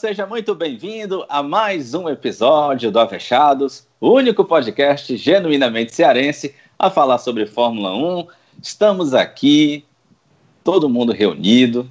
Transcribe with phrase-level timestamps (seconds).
[0.00, 6.88] Seja muito bem-vindo a mais um episódio do Avechados, o único podcast genuinamente cearense a
[6.88, 8.26] falar sobre Fórmula 1.
[8.62, 9.84] Estamos aqui,
[10.64, 11.86] todo mundo reunido,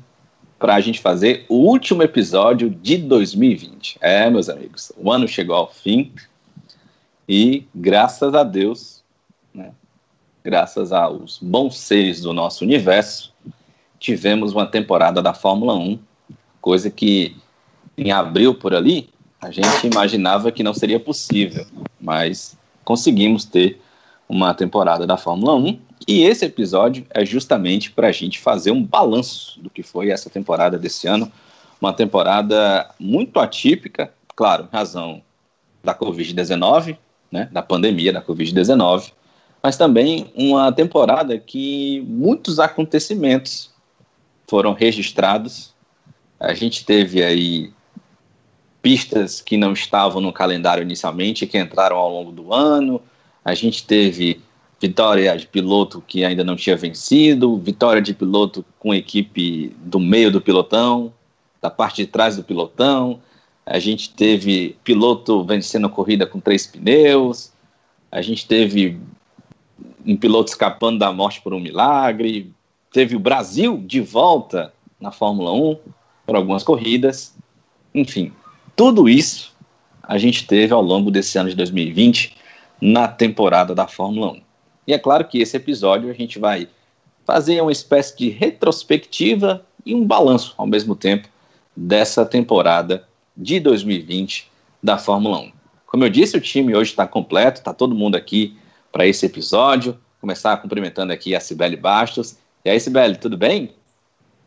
[0.57, 3.99] para a gente fazer o último episódio de 2020.
[4.01, 6.11] É, meus amigos, o ano chegou ao fim
[7.27, 9.03] e, graças a Deus,
[9.53, 9.71] né,
[10.43, 13.31] graças aos bons seres do nosso universo,
[13.99, 15.99] tivemos uma temporada da Fórmula 1,
[16.59, 17.37] coisa que
[17.99, 19.09] em abril por ali,
[19.41, 21.65] a gente imaginava que não seria possível,
[21.99, 23.81] mas conseguimos ter
[24.27, 28.83] uma temporada da Fórmula 1 e esse episódio é justamente para a gente fazer um
[28.83, 31.31] balanço do que foi essa temporada desse ano,
[31.81, 35.21] uma temporada muito atípica, claro, em razão
[35.83, 36.97] da Covid-19,
[37.31, 39.11] né, da pandemia da Covid-19,
[39.61, 43.71] mas também uma temporada que muitos acontecimentos
[44.47, 45.73] foram registrados.
[46.39, 47.71] A gente teve aí
[48.81, 53.01] pistas que não estavam no calendário inicialmente, que entraram ao longo do ano.
[53.43, 54.41] A gente teve
[54.79, 60.31] vitória de piloto que ainda não tinha vencido, vitória de piloto com equipe do meio
[60.31, 61.13] do pilotão,
[61.61, 63.19] da parte de trás do pilotão.
[63.65, 67.51] A gente teve piloto vencendo a corrida com três pneus.
[68.11, 68.99] A gente teve
[70.05, 72.51] um piloto escapando da morte por um milagre.
[72.91, 75.77] Teve o Brasil de volta na Fórmula 1
[76.25, 77.35] por algumas corridas.
[77.93, 78.31] Enfim,
[78.79, 79.53] tudo isso
[80.01, 82.37] a gente teve ao longo desse ano de 2020
[82.79, 84.41] na temporada da Fórmula 1.
[84.87, 86.65] E é claro que esse episódio a gente vai
[87.25, 91.27] fazer uma espécie de retrospectiva e um balanço ao mesmo tempo
[91.75, 94.49] dessa temporada de 2020
[94.81, 95.51] da Fórmula 1.
[95.85, 98.57] Como eu disse, o time hoje está completo, está todo mundo aqui
[98.93, 99.99] para esse episódio.
[100.21, 102.37] Começar cumprimentando aqui a Cibele Bastos.
[102.63, 103.73] E aí, Cibele, tudo bem?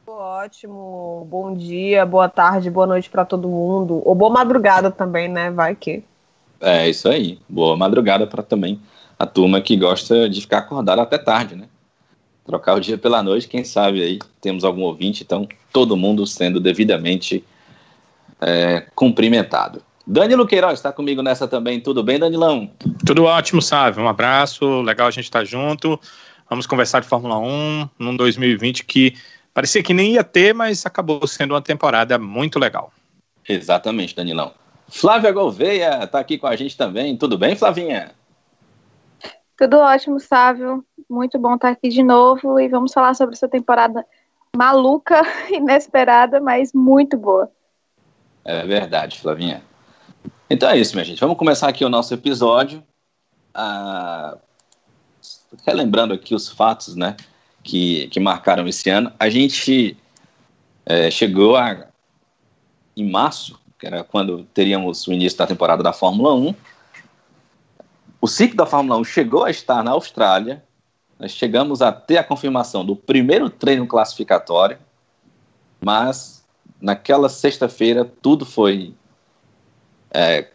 [0.06, 1.26] Ótimo.
[1.30, 4.02] Bom dia, boa tarde, boa noite para todo mundo.
[4.04, 5.50] Ou boa madrugada também, né?
[5.50, 6.02] Vai que.
[6.60, 7.38] É, isso aí.
[7.48, 8.80] Boa madrugada para também
[9.18, 11.68] a turma que gosta de ficar acordada até tarde, né?
[12.44, 16.58] Trocar o dia pela noite, quem sabe aí temos algum ouvinte, então todo mundo sendo
[16.58, 17.44] devidamente
[18.40, 19.80] é, cumprimentado.
[20.04, 21.80] Danilo Queiroz está comigo nessa também.
[21.80, 22.68] Tudo bem, Danilão?
[23.06, 24.00] Tudo ótimo, sabe?
[24.00, 25.98] Um abraço, legal a gente estar tá junto.
[26.50, 29.14] Vamos conversar de Fórmula 1 num 2020 que
[29.54, 32.92] Parecia que nem ia ter, mas acabou sendo uma temporada muito legal.
[33.48, 34.52] Exatamente, Danilão.
[34.88, 37.16] Flávia Gouveia está aqui com a gente também.
[37.16, 38.12] Tudo bem, Flavinha?
[39.56, 40.84] Tudo ótimo, Sávio.
[41.08, 44.04] Muito bom estar aqui de novo e vamos falar sobre essa temporada
[44.56, 47.50] maluca, inesperada, mas muito boa.
[48.44, 49.62] É verdade, Flavinha.
[50.48, 51.20] Então é isso, minha gente.
[51.20, 52.82] Vamos começar aqui o nosso episódio.
[53.54, 54.36] Ah,
[55.66, 57.16] relembrando aqui os fatos, né?
[57.62, 59.12] Que, que marcaram esse ano.
[59.18, 59.96] A gente
[60.84, 61.86] é, chegou a,
[62.96, 66.54] em março, que era quando teríamos o início da temporada da Fórmula 1.
[68.20, 70.62] O ciclo da Fórmula 1 chegou a estar na Austrália.
[71.18, 74.78] Nós chegamos a ter a confirmação do primeiro treino classificatório,
[75.80, 76.44] mas
[76.80, 78.94] naquela sexta-feira tudo foi
[80.10, 80.48] é,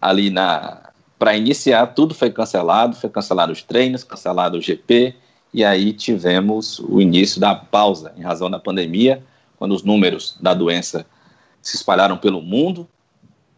[0.00, 0.88] ali na
[1.18, 5.16] para iniciar tudo foi cancelado, foi cancelado os treinos, cancelado o GP,
[5.52, 9.22] e aí tivemos o início da pausa em razão da pandemia,
[9.58, 11.06] quando os números da doença
[11.60, 12.88] se espalharam pelo mundo,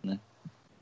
[0.03, 0.19] né?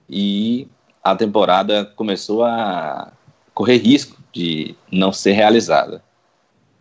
[0.08, 0.68] e
[1.02, 3.12] a temporada começou a
[3.54, 6.02] correr risco de não ser realizada.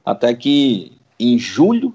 [0.05, 1.93] Até que em julho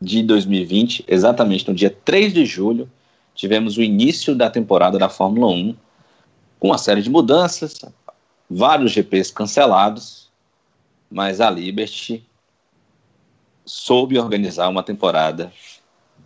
[0.00, 2.90] de 2020, exatamente no dia 3 de julho,
[3.34, 5.76] tivemos o início da temporada da Fórmula 1,
[6.58, 7.80] com uma série de mudanças,
[8.48, 10.19] vários GPs cancelados,
[11.10, 12.24] mas a Liberty
[13.64, 15.52] soube organizar uma temporada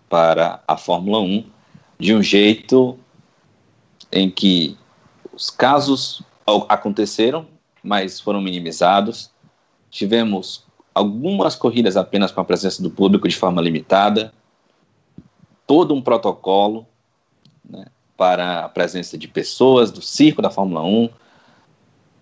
[0.09, 1.45] para a Fórmula 1
[1.99, 2.99] de um jeito
[4.13, 4.77] em que
[5.33, 6.23] os casos
[6.69, 7.47] aconteceram,
[7.83, 9.31] mas foram minimizados.
[9.91, 10.65] Tivemos
[10.95, 14.33] algumas corridas apenas com a presença do público de forma limitada,
[15.67, 16.87] todo um protocolo
[17.69, 21.09] né, para a presença de pessoas do circo da Fórmula 1,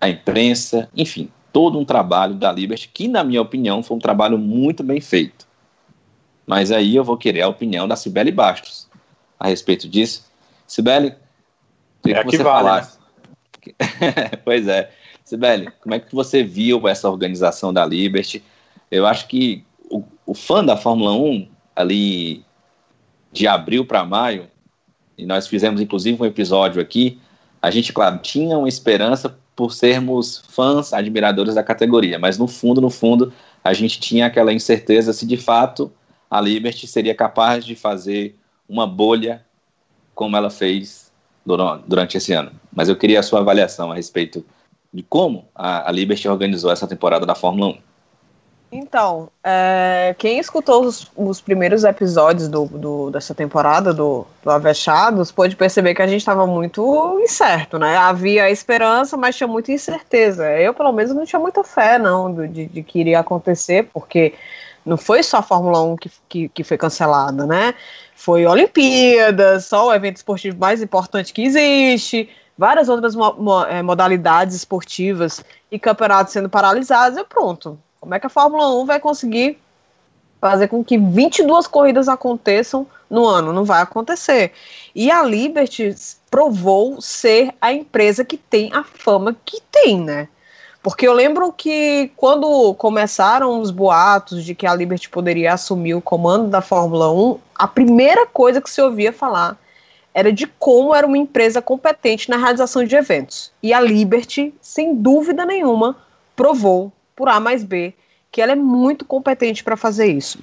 [0.01, 4.39] a imprensa, enfim, todo um trabalho da Liberty, que, na minha opinião, foi um trabalho
[4.39, 5.47] muito bem feito.
[6.47, 8.89] Mas aí eu vou querer a opinião da Cibele Bastos
[9.39, 10.25] a respeito disso.
[10.67, 11.13] Cibele,
[12.01, 12.97] queria é que, você vale, falasse.
[13.65, 14.31] Né?
[14.43, 14.91] pois é.
[15.23, 18.43] Sibeli, como é que você viu essa organização da Liberty?
[18.89, 22.43] Eu acho que o, o fã da Fórmula 1, ali
[23.31, 24.47] de abril para maio,
[25.17, 27.19] e nós fizemos inclusive um episódio aqui,
[27.61, 32.81] a gente, claro, tinha uma esperança por sermos fãs, admiradores da categoria, mas no fundo,
[32.81, 33.31] no fundo,
[33.63, 35.91] a gente tinha aquela incerteza se de fato
[36.29, 38.35] a Liberty seria capaz de fazer
[38.67, 39.45] uma bolha
[40.15, 41.11] como ela fez
[41.45, 42.51] durante esse ano.
[42.71, 44.43] Mas eu queria a sua avaliação a respeito
[44.91, 47.77] de como a, Liberty organizou essa temporada da Fórmula 1.
[48.75, 55.31] Então, é, quem escutou os, os primeiros episódios do, do, dessa temporada do, do Avechados
[55.31, 57.95] pôde perceber que a gente estava muito incerto, né?
[57.95, 60.49] Havia esperança, mas tinha muita incerteza.
[60.59, 64.33] Eu, pelo menos, não tinha muita fé, não, de, de que iria acontecer, porque
[64.83, 67.75] não foi só a Fórmula 1 que, que, que foi cancelada, né?
[68.15, 72.27] Foi Olimpíadas, só o evento esportivo mais importante que existe,
[72.57, 78.19] várias outras mo mo é, modalidades esportivas e campeonatos sendo paralisados, e pronto como é
[78.19, 79.57] que a Fórmula 1 vai conseguir
[80.41, 83.53] fazer com que 22 corridas aconteçam no ano?
[83.53, 84.51] Não vai acontecer.
[84.93, 85.95] E a Liberty
[86.29, 90.27] provou ser a empresa que tem a fama que tem, né?
[90.81, 96.01] Porque eu lembro que quando começaram os boatos de que a Liberty poderia assumir o
[96.01, 99.57] comando da Fórmula 1, a primeira coisa que se ouvia falar
[100.13, 103.49] era de como era uma empresa competente na realização de eventos.
[103.63, 105.95] E a Liberty, sem dúvida nenhuma,
[106.35, 107.93] provou por A mais B,
[108.31, 110.39] que ela é muito competente para fazer isso.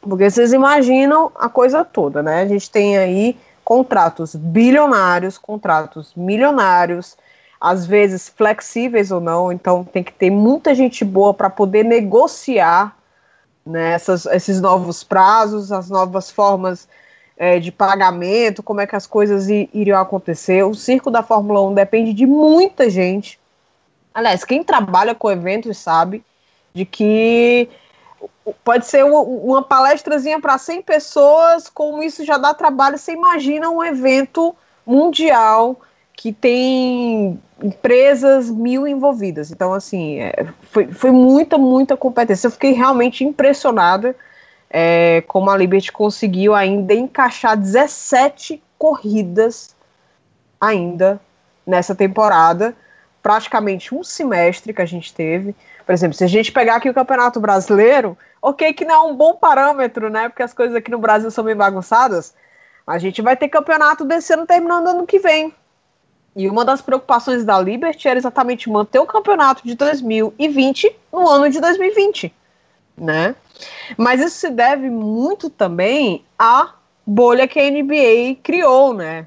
[0.00, 2.42] Porque vocês imaginam a coisa toda, né?
[2.42, 7.16] A gente tem aí contratos bilionários, contratos milionários,
[7.60, 12.96] às vezes flexíveis ou não, então tem que ter muita gente boa para poder negociar
[13.66, 16.88] né, essas, esses novos prazos, as novas formas
[17.36, 20.62] é, de pagamento, como é que as coisas iriam acontecer.
[20.64, 23.40] O circo da Fórmula 1 depende de muita gente,
[24.16, 26.24] Aliás, quem trabalha com eventos sabe
[26.72, 27.68] de que
[28.64, 32.96] pode ser uma palestrazinha para 100 pessoas, como isso já dá trabalho.
[32.96, 35.78] Você imagina um evento mundial
[36.14, 39.50] que tem empresas mil envolvidas.
[39.50, 42.46] Então, assim, é, foi, foi muita, muita competência.
[42.46, 44.16] Eu fiquei realmente impressionada
[44.70, 49.76] é, como a Liberty conseguiu ainda encaixar 17 corridas
[50.58, 51.20] ainda
[51.66, 52.74] nessa temporada
[53.26, 55.52] praticamente um semestre que a gente teve.
[55.84, 59.16] Por exemplo, se a gente pegar aqui o Campeonato Brasileiro, ok que não é um
[59.16, 60.28] bom parâmetro, né?
[60.28, 62.32] Porque as coisas aqui no Brasil são bem bagunçadas.
[62.86, 65.52] A gente vai ter campeonato desse ano terminando ano que vem.
[66.36, 71.50] E uma das preocupações da Liberty era exatamente manter o campeonato de 2020 no ano
[71.50, 72.32] de 2020,
[72.96, 73.34] né?
[73.96, 76.74] Mas isso se deve muito também à
[77.04, 79.26] bolha que a NBA criou, né?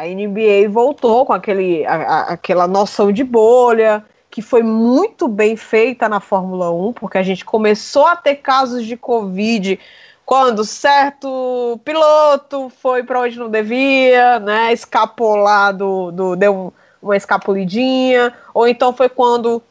[0.00, 5.56] A NBA voltou com aquele, a, a, aquela noção de bolha, que foi muito bem
[5.56, 9.78] feita na Fórmula 1, porque a gente começou a ter casos de Covid
[10.24, 17.16] quando certo piloto foi para onde não devia, né, escapou lá do, do deu uma
[17.16, 19.62] escapulidinha, ou então foi quando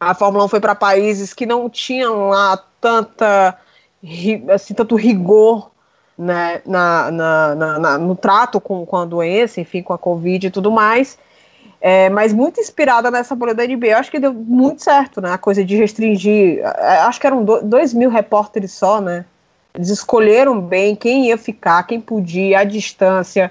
[0.00, 3.56] a Fórmula 1 foi para países que não tinham lá tanta
[4.52, 5.70] assim, tanto rigor
[6.20, 10.50] né, na, na, na, no trato com, com a doença, enfim, com a Covid e
[10.50, 11.18] tudo mais.
[11.80, 13.86] É, mas muito inspirada nessa bolha da NBA.
[13.86, 15.32] Eu acho que deu muito certo, né?
[15.32, 16.58] A coisa de restringir.
[16.58, 19.24] É, acho que eram dois mil repórteres só, né?
[19.72, 23.50] Eles escolheram bem quem ia ficar, quem podia, a distância.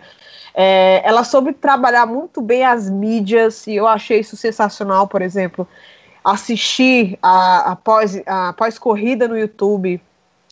[0.53, 5.67] É, ela soube trabalhar muito bem as mídias, e eu achei isso sensacional, por exemplo,
[6.23, 9.99] assistir a, a pós-corrida pós no YouTube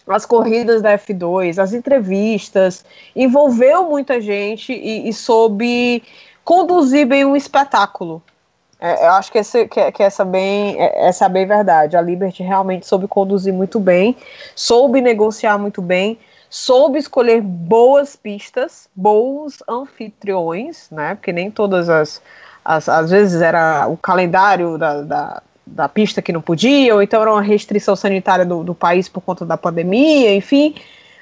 [0.07, 2.85] as corridas da F2, as entrevistas,
[3.15, 6.03] envolveu muita gente e, e soube
[6.43, 8.21] conduzir bem um espetáculo.
[8.79, 11.97] É, eu acho que, esse, que, que, essa, bem, é, essa é bem verdade.
[11.97, 14.15] A Liberty realmente soube conduzir muito bem,
[14.55, 21.15] soube negociar muito bem, soube escolher boas pistas, bons anfitriões, né?
[21.15, 22.21] Porque nem todas as.
[22.63, 27.31] às vezes era o calendário da, da da pista que não podia, ou então era
[27.31, 30.75] uma restrição sanitária do, do país por conta da pandemia, enfim.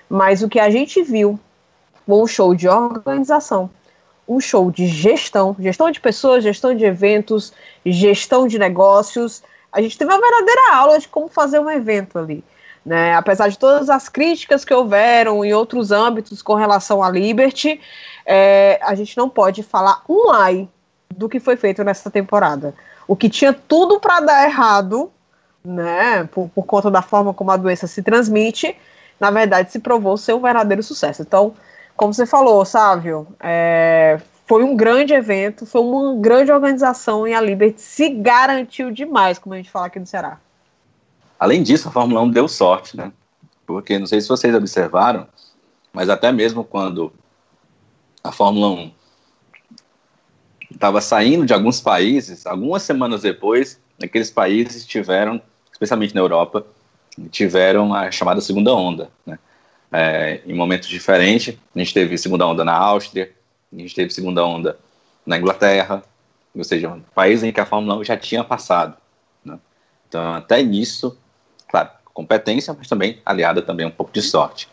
[0.10, 1.40] Mas o que a gente viu
[2.06, 3.70] foi um show de organização,
[4.28, 7.52] um show de gestão, gestão de pessoas, gestão de eventos,
[7.86, 9.44] gestão de negócios.
[9.72, 12.44] A gente teve uma verdadeira aula de como fazer um evento ali.
[12.86, 13.16] Né?
[13.16, 17.82] Apesar de todas as críticas que houveram em outros âmbitos com relação à Liberty,
[18.26, 20.70] é, a gente não pode falar um ai
[21.10, 22.74] do que foi feito nessa temporada
[23.08, 25.12] o que tinha tudo para dar errado,
[25.64, 28.76] né, por, por conta da forma como a doença se transmite,
[29.20, 31.22] na verdade se provou ser um verdadeiro sucesso.
[31.22, 31.54] Então,
[31.96, 37.42] como você falou, Sávio, é, foi um grande evento, foi uma grande organização e a
[37.42, 40.40] Liberty se garantiu demais, como a gente fala aqui no Ceará.
[41.40, 43.12] Além disso, a Fórmula 1 deu sorte, né?
[43.66, 45.28] Porque não sei se vocês observaram,
[45.92, 47.12] mas até mesmo quando
[48.24, 48.92] a Fórmula 1
[50.76, 55.42] estava saindo de alguns países, algumas semanas depois, aqueles países tiveram,
[55.72, 56.66] especialmente na Europa,
[57.32, 59.10] tiveram a chamada segunda onda.
[59.26, 59.40] Né?
[59.96, 61.56] é, em momentos diferentes.
[61.74, 63.32] A gente teve segunda onda na Áustria,
[63.72, 64.78] a gente teve segunda onda
[65.26, 66.04] na Inglaterra,
[66.54, 68.96] ou seja, um país em que a Fórmula 1 já tinha passado.
[69.44, 69.58] Né?
[70.08, 71.18] Então, até nisso,
[71.70, 74.68] claro, competência, mas também aliada também um pouco de sorte.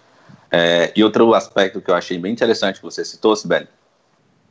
[0.50, 3.68] É, e outro aspecto que eu achei bem interessante que você citou, Sibeli,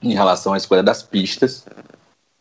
[0.01, 1.65] em relação à escolha das pistas,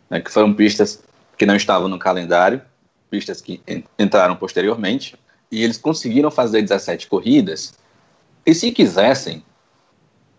[0.09, 1.03] né, que foram pistas
[1.37, 2.63] que não estavam no calendário,
[3.11, 3.61] pistas que
[3.99, 5.17] entraram posteriormente,
[5.51, 7.75] e eles conseguiram fazer 17 corridas,
[8.47, 9.45] e se quisessem,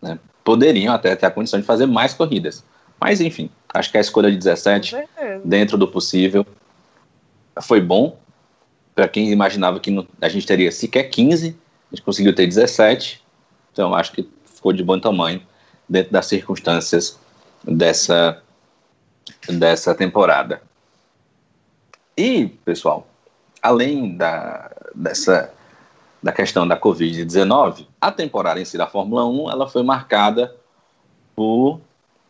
[0.02, 2.64] né, poderiam até ter a condição de fazer mais corridas.
[3.00, 4.96] Mas, enfim, acho que a escolha de 17,
[5.44, 6.46] dentro do possível,
[7.62, 8.20] foi bom.
[8.94, 11.58] Para quem imaginava que a gente teria sequer 15,
[11.92, 13.22] a gente conseguiu ter 17.
[13.72, 15.42] Então, acho que ficou de bom tamanho
[15.92, 17.20] dentro das circunstâncias
[17.64, 18.42] dessa,
[19.48, 20.62] dessa temporada.
[22.16, 23.08] E, pessoal,
[23.62, 25.54] além da, dessa
[26.24, 30.56] da questão da Covid-19, a temporada em si da Fórmula 1 ela foi marcada
[31.36, 31.82] por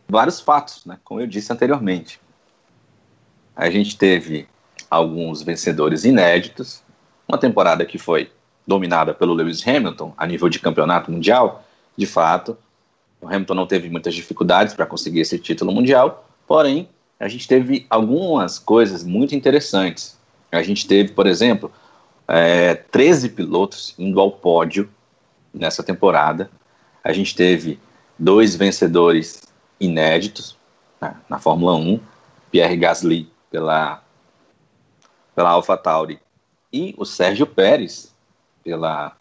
[0.08, 2.20] vários fatos, né, como eu disse anteriormente.
[3.56, 4.48] A gente teve
[4.90, 6.82] alguns vencedores inéditos,
[7.28, 8.32] uma temporada que foi
[8.66, 11.64] dominada pelo Lewis Hamilton a nível de campeonato mundial,
[11.98, 12.58] de fato.
[13.22, 17.86] O Hamilton não teve muitas dificuldades para conseguir esse título mundial, porém, a gente teve
[17.88, 20.20] algumas coisas muito interessantes.
[20.52, 21.72] A gente teve, por exemplo,
[22.28, 24.90] é, 13 pilotos indo ao pódio
[25.54, 26.50] nessa temporada.
[27.04, 27.80] A gente teve
[28.18, 29.44] dois vencedores
[29.80, 30.58] inéditos
[31.00, 32.00] né, na Fórmula 1,
[32.50, 34.04] Pierre Gasly pela,
[35.36, 36.20] pela AlphaTauri
[36.74, 38.16] e o Sérgio Pérez
[38.64, 39.16] pela,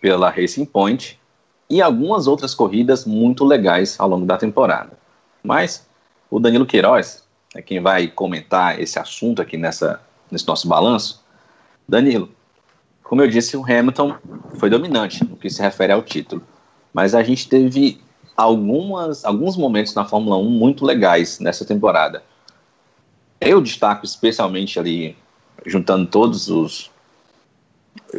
[0.00, 1.18] pela Racing Point
[1.68, 4.92] e algumas outras corridas muito legais ao longo da temporada.
[5.42, 5.86] Mas
[6.30, 11.24] o Danilo Queiroz é quem vai comentar esse assunto aqui nessa, nesse nosso balanço.
[11.88, 12.30] Danilo,
[13.02, 14.16] como eu disse, o Hamilton
[14.58, 16.42] foi dominante no que se refere ao título,
[16.92, 18.00] mas a gente teve
[18.36, 22.22] algumas, alguns momentos na Fórmula 1 muito legais nessa temporada.
[23.40, 25.16] Eu destaco especialmente ali,
[25.64, 26.90] juntando todos os,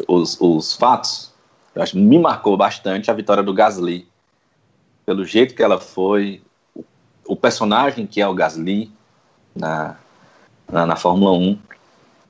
[0.07, 1.33] os, os fatos,
[1.77, 4.07] eu acho me marcou bastante a vitória do Gasly,
[5.05, 6.41] pelo jeito que ela foi,
[7.23, 8.91] o, personagem que é o Gasly
[9.55, 9.95] na,
[10.67, 11.59] na, na Fórmula 1.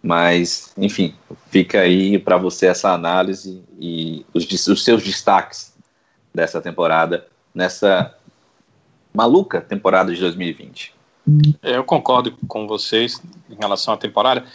[0.04, 1.16] Mas, enfim,
[1.50, 5.74] fica aí para você essa análise e os, os seus destaques
[6.34, 7.26] dessa temporada,
[7.56, 8.14] nessa
[9.14, 10.94] maluca temporada de 2020.
[11.64, 14.46] É, eu concordo com vocês em relação à temporada.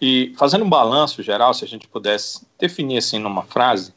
[0.00, 3.94] E fazendo um balanço geral, se a gente pudesse definir assim numa frase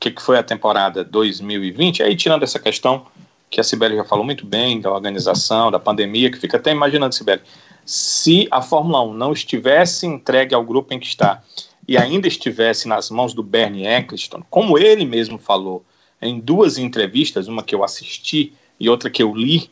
[0.00, 3.06] que, que foi a temporada 2020, aí tirando essa questão
[3.50, 7.14] que a Sibeli já falou muito bem, da organização, da pandemia, que fica até imaginando,
[7.14, 7.42] Sibeli,
[7.84, 11.42] se a Fórmula 1 não estivesse entregue ao grupo em que está
[11.86, 15.84] e ainda estivesse nas mãos do Bernie Eccleston, como ele mesmo falou
[16.22, 19.70] em duas entrevistas, uma que eu assisti e outra que eu li,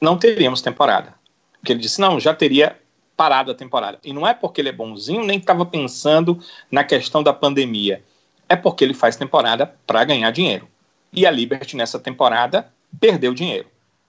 [0.00, 1.14] não teríamos temporada.
[1.58, 2.76] Porque ele disse, não, já teria
[3.16, 3.98] parado a temporada.
[4.04, 6.38] E não é porque ele é bonzinho, nem estava pensando
[6.70, 8.02] na questão da pandemia.
[8.50, 10.66] É porque ele faz temporada para ganhar dinheiro.
[11.12, 13.68] E a Liberty, nessa temporada, perdeu dinheiro.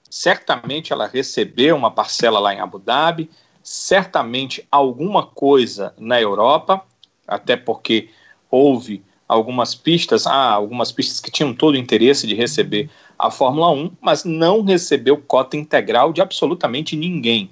[0.10, 3.30] Certamente ela recebeu uma parcela lá em Abu Dhabi,
[3.62, 6.84] certamente alguma coisa na Europa,
[7.28, 8.10] até porque
[8.50, 13.70] houve algumas pistas, ah, algumas pistas que tinham todo o interesse de receber a Fórmula
[13.70, 17.52] 1, mas não recebeu cota integral de absolutamente ninguém.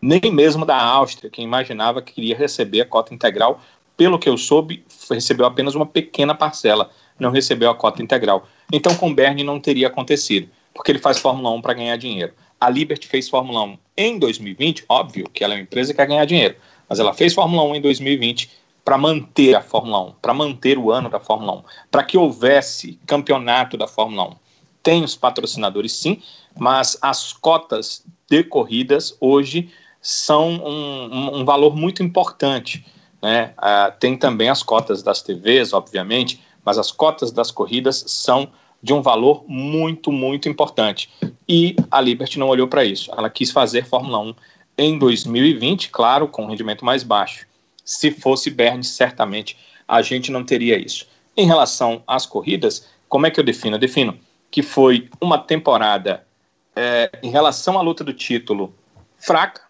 [0.00, 3.60] Nem mesmo da Áustria, que imaginava que queria receber a cota integral.
[3.96, 8.46] Pelo que eu soube, recebeu apenas uma pequena parcela, não recebeu a cota integral.
[8.72, 12.32] Então, com Bernie não teria acontecido porque ele faz Fórmula 1 para ganhar dinheiro.
[12.60, 16.06] A Liberty fez Fórmula 1 em 2020, óbvio que ela é uma empresa que quer
[16.06, 16.56] ganhar dinheiro,
[16.88, 18.50] mas ela fez Fórmula 1 em 2020
[18.84, 22.98] para manter a Fórmula 1, para manter o ano da Fórmula 1, para que houvesse
[23.06, 24.36] campeonato da Fórmula 1.
[24.82, 26.20] Tem os patrocinadores sim,
[26.58, 29.70] mas as cotas de corridas hoje
[30.00, 32.84] são um, um, um valor muito importante.
[33.22, 33.54] Né?
[33.58, 38.50] Uh, tem também as cotas das TVs, obviamente, mas as cotas das corridas são
[38.82, 41.08] de um valor muito, muito importante.
[41.48, 43.12] E a Liberty não olhou para isso.
[43.16, 44.34] Ela quis fazer Fórmula 1
[44.76, 47.46] em 2020, claro, com rendimento mais baixo.
[47.84, 51.06] Se fosse Berne, certamente a gente não teria isso.
[51.36, 53.76] Em relação às corridas, como é que eu defino?
[53.76, 54.18] Eu defino
[54.50, 56.26] que foi uma temporada
[56.74, 58.74] é, em relação à luta do título
[59.16, 59.62] fraca,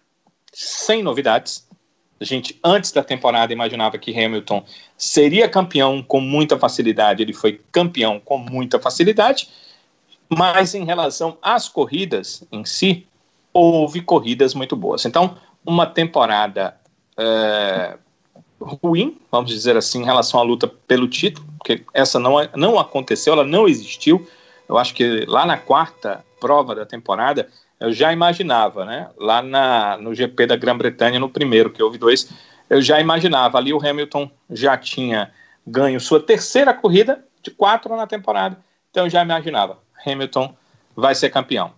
[0.51, 1.67] sem novidades.
[2.23, 4.63] A gente, antes da temporada, imaginava que Hamilton
[4.97, 7.21] seria campeão com muita facilidade.
[7.21, 9.49] Ele foi campeão com muita facilidade.
[10.29, 13.05] Mas em relação às corridas em si,
[13.53, 15.05] houve corridas muito boas.
[15.05, 16.77] Então, uma temporada,
[17.17, 17.97] é,
[18.59, 23.33] ruim, vamos dizer assim, em relação à luta pelo título, porque essa não, não aconteceu,
[23.33, 24.25] ela não existiu.
[24.67, 27.49] Eu acho que lá na quarta prova da temporada,
[27.83, 29.09] eu já imaginava, né?
[29.17, 32.29] Lá na, no GP da Grã-Bretanha, no primeiro, que houve dois,
[32.69, 33.57] eu já imaginava.
[33.57, 35.33] Ali o Hamilton já tinha
[35.67, 38.57] ganho sua terceira corrida de quatro na temporada,
[38.89, 39.79] então eu já imaginava.
[40.07, 40.55] Hamilton
[40.95, 41.73] vai ser campeão.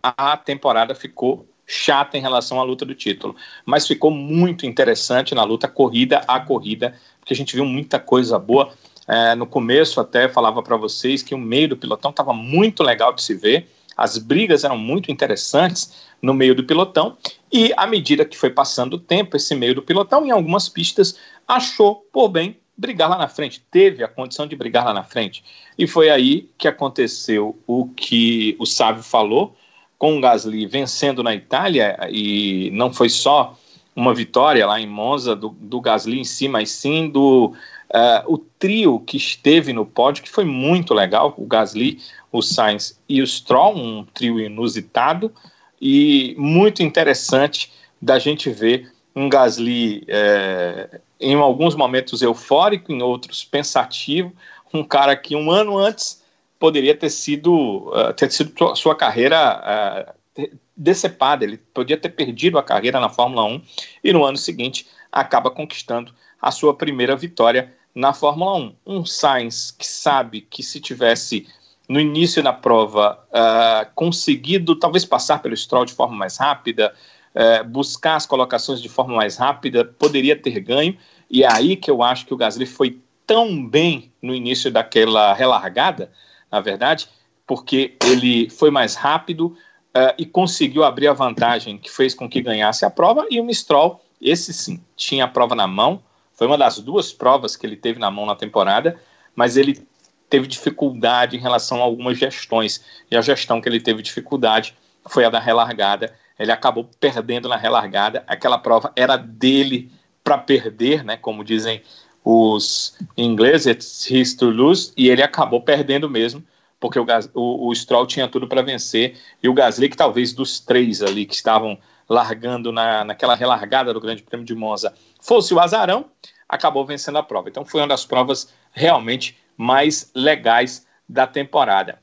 [0.00, 3.34] A temporada ficou chata em relação à luta do título,
[3.66, 8.38] mas ficou muito interessante na luta corrida a corrida, porque a gente viu muita coisa
[8.38, 8.72] boa.
[9.08, 13.12] É, no começo até falava para vocês que o meio do pilotão estava muito legal
[13.12, 17.18] de se ver, as brigas eram muito interessantes no meio do pilotão,
[17.52, 21.18] e à medida que foi passando o tempo, esse meio do pilotão, em algumas pistas,
[21.46, 25.42] achou por bem brigar lá na frente, teve a condição de brigar lá na frente.
[25.76, 29.56] E foi aí que aconteceu o que o Sávio falou,
[29.98, 33.58] com o Gasly vencendo na Itália, e não foi só
[33.96, 37.52] uma vitória lá em Monza do, do Gasly em si, mas sim do
[37.94, 41.98] uh, o trio que esteve no pódio, que foi muito legal, o Gasly,
[42.30, 45.32] o Sainz e o Stroll, um trio inusitado
[45.80, 53.44] e muito interessante da gente ver um Gasly é, em alguns momentos eufórico, em outros
[53.44, 54.32] pensativo,
[54.72, 56.22] um cara que um ano antes
[56.58, 62.62] poderia ter sido uh, ter sido sua carreira uh, decepada, ele podia ter perdido a
[62.62, 63.62] carreira na Fórmula 1
[64.04, 68.76] e no ano seguinte acaba conquistando a sua primeira vitória na Fórmula 1.
[68.86, 71.48] Um Sainz que sabe que se tivesse
[71.88, 76.94] no início da prova uh, conseguido talvez passar pelo Stroll de forma mais rápida,
[77.34, 80.96] uh, buscar as colocações de forma mais rápida, poderia ter ganho.
[81.28, 85.34] E é aí que eu acho que o Gasly foi tão bem no início daquela
[85.34, 86.12] relargada,
[86.52, 87.08] na verdade,
[87.44, 89.46] porque ele foi mais rápido
[89.88, 93.26] uh, e conseguiu abrir a vantagem que fez com que ganhasse a prova.
[93.28, 96.00] E o Stroll, esse sim, tinha a prova na mão.
[96.38, 98.96] Foi uma das duas provas que ele teve na mão na temporada,
[99.34, 99.84] mas ele
[100.30, 102.80] teve dificuldade em relação a algumas gestões.
[103.10, 104.72] E a gestão que ele teve dificuldade
[105.08, 106.14] foi a da relargada.
[106.38, 108.22] Ele acabou perdendo na relargada.
[108.24, 109.90] Aquela prova era dele
[110.22, 111.16] para perder, né?
[111.16, 111.82] Como dizem
[112.24, 116.44] os ingleses, it's his to lose, e ele acabou perdendo mesmo,
[116.78, 120.60] porque o, o, o Stroll tinha tudo para vencer, e o Gasly, que talvez dos
[120.60, 121.76] três ali que estavam
[122.08, 126.06] largando na, naquela relargada do Grande Prêmio de Monza, fosse o azarão,
[126.48, 127.48] acabou vencendo a prova.
[127.48, 132.00] Então foi uma das provas realmente mais legais da temporada.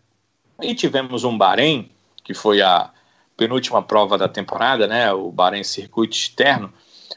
[0.62, 1.90] E tivemos um Bahrein,
[2.24, 2.92] que foi a
[3.36, 6.72] penúltima prova da temporada, né, o Bahrein Circuito Externo,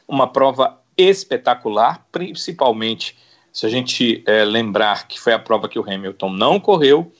[0.07, 3.17] uma prova espetacular, principalmente
[3.53, 7.11] se a gente é, lembrar que foi a prova que o Hamilton não correu,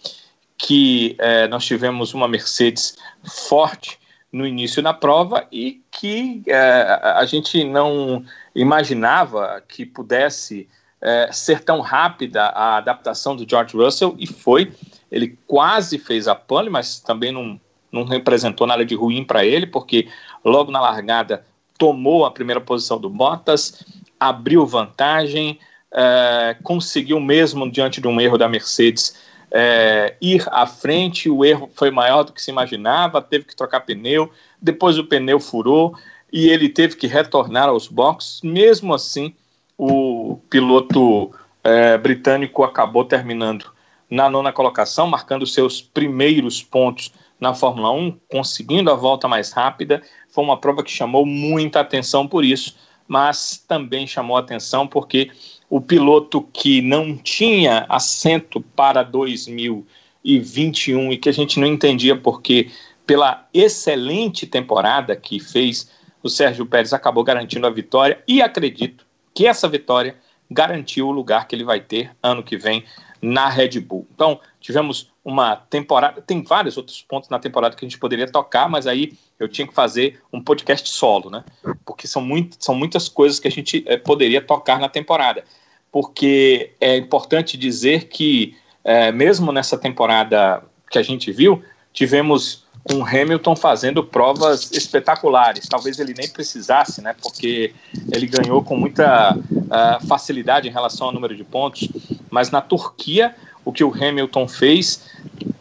[0.58, 3.98] que é, nós tivemos uma Mercedes forte
[4.32, 8.24] no início da prova e que é, a gente não
[8.56, 10.68] imaginava que pudesse
[11.02, 14.72] é, ser tão rápida a adaptação do George Russell e foi.
[15.12, 17.60] Ele quase fez a pole, mas também não,
[17.92, 20.08] não representou nada de ruim para ele, porque
[20.44, 21.44] logo na largada
[21.78, 23.84] tomou a primeira posição do Bottas,
[24.20, 25.58] abriu vantagem,
[25.92, 31.30] é, conseguiu mesmo diante de um erro da Mercedes é, ir à frente.
[31.30, 34.32] O erro foi maior do que se imaginava, teve que trocar pneu,
[34.62, 35.96] depois o pneu furou
[36.32, 38.42] e ele teve que retornar aos boxes.
[38.42, 39.34] Mesmo assim,
[39.78, 41.32] o piloto
[41.64, 43.66] é, britânico acabou terminando
[44.10, 50.02] na nona colocação, marcando seus primeiros pontos na Fórmula 1, conseguindo a volta mais rápida.
[50.30, 52.76] Foi uma prova que chamou muita atenção por isso,
[53.08, 55.32] mas também chamou atenção porque
[55.70, 62.72] o piloto que não tinha assento para 2021 e que a gente não entendia porque,
[63.06, 65.92] pela excelente temporada que fez,
[66.24, 70.18] o Sérgio Pérez acabou garantindo a vitória e acredito que essa vitória
[70.50, 72.84] garantiu o lugar que ele vai ter ano que vem
[73.22, 74.08] na Red Bull.
[74.14, 78.70] Então, tivemos uma temporada, tem vários outros pontos na temporada que a gente poderia tocar,
[78.70, 81.44] mas aí eu tinha que fazer um podcast solo, né?
[81.86, 85.44] Porque são, muito, são muitas coisas que a gente é, poderia tocar na temporada.
[85.92, 93.06] Porque é importante dizer que, é, mesmo nessa temporada que a gente viu, tivemos um
[93.06, 95.68] Hamilton fazendo provas espetaculares.
[95.68, 97.16] Talvez ele nem precisasse, né?
[97.22, 97.74] Porque
[98.12, 101.88] ele ganhou com muita uh, facilidade em relação ao número de pontos.
[102.30, 105.04] Mas na Turquia, o que o Hamilton fez,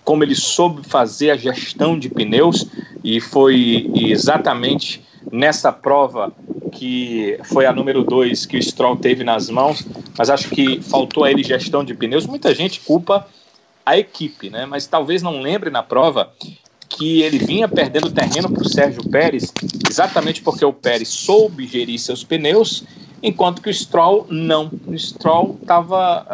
[0.04, 2.66] como ele soube fazer a gestão de pneus,
[3.02, 6.32] e foi exatamente nessa prova
[6.72, 9.84] que foi a número 2 que o Stroll teve nas mãos,
[10.16, 12.26] mas acho que faltou a ele gestão de pneus.
[12.26, 13.26] Muita gente culpa
[13.84, 14.66] a equipe, né?
[14.66, 16.30] Mas talvez não lembre na prova
[16.88, 19.52] que ele vinha perdendo terreno para o Sérgio Pérez,
[19.88, 22.84] exatamente porque o Pérez soube gerir seus pneus
[23.22, 24.70] enquanto que o Stroll não.
[24.86, 26.26] O Stroll estava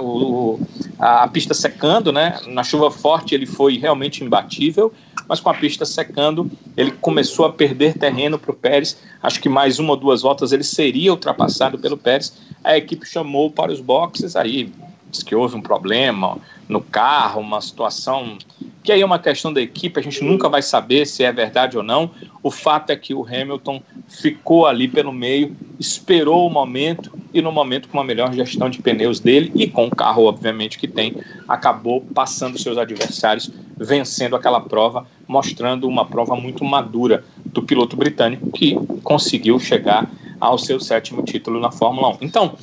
[0.00, 0.60] uh,
[0.98, 2.38] a, a, pista secando, né?
[2.46, 4.92] Na chuva forte ele foi realmente imbatível,
[5.28, 8.96] mas com a pista secando ele começou a perder terreno para o Pérez.
[9.22, 12.36] Acho que mais uma ou duas voltas ele seria ultrapassado pelo Pérez.
[12.62, 14.72] A equipe chamou para os boxes, aí
[15.10, 18.38] diz que houve um problema no carro, uma situação
[18.84, 21.74] que aí é uma questão da equipe, a gente nunca vai saber se é verdade
[21.74, 22.10] ou não.
[22.42, 27.50] O fato é que o Hamilton ficou ali pelo meio, esperou o momento e no
[27.50, 31.16] momento com uma melhor gestão de pneus dele e com o carro obviamente que tem,
[31.48, 38.50] acabou passando seus adversários, vencendo aquela prova, mostrando uma prova muito madura do piloto britânico
[38.50, 42.18] que conseguiu chegar ao seu sétimo título na Fórmula 1.
[42.20, 42.54] Então,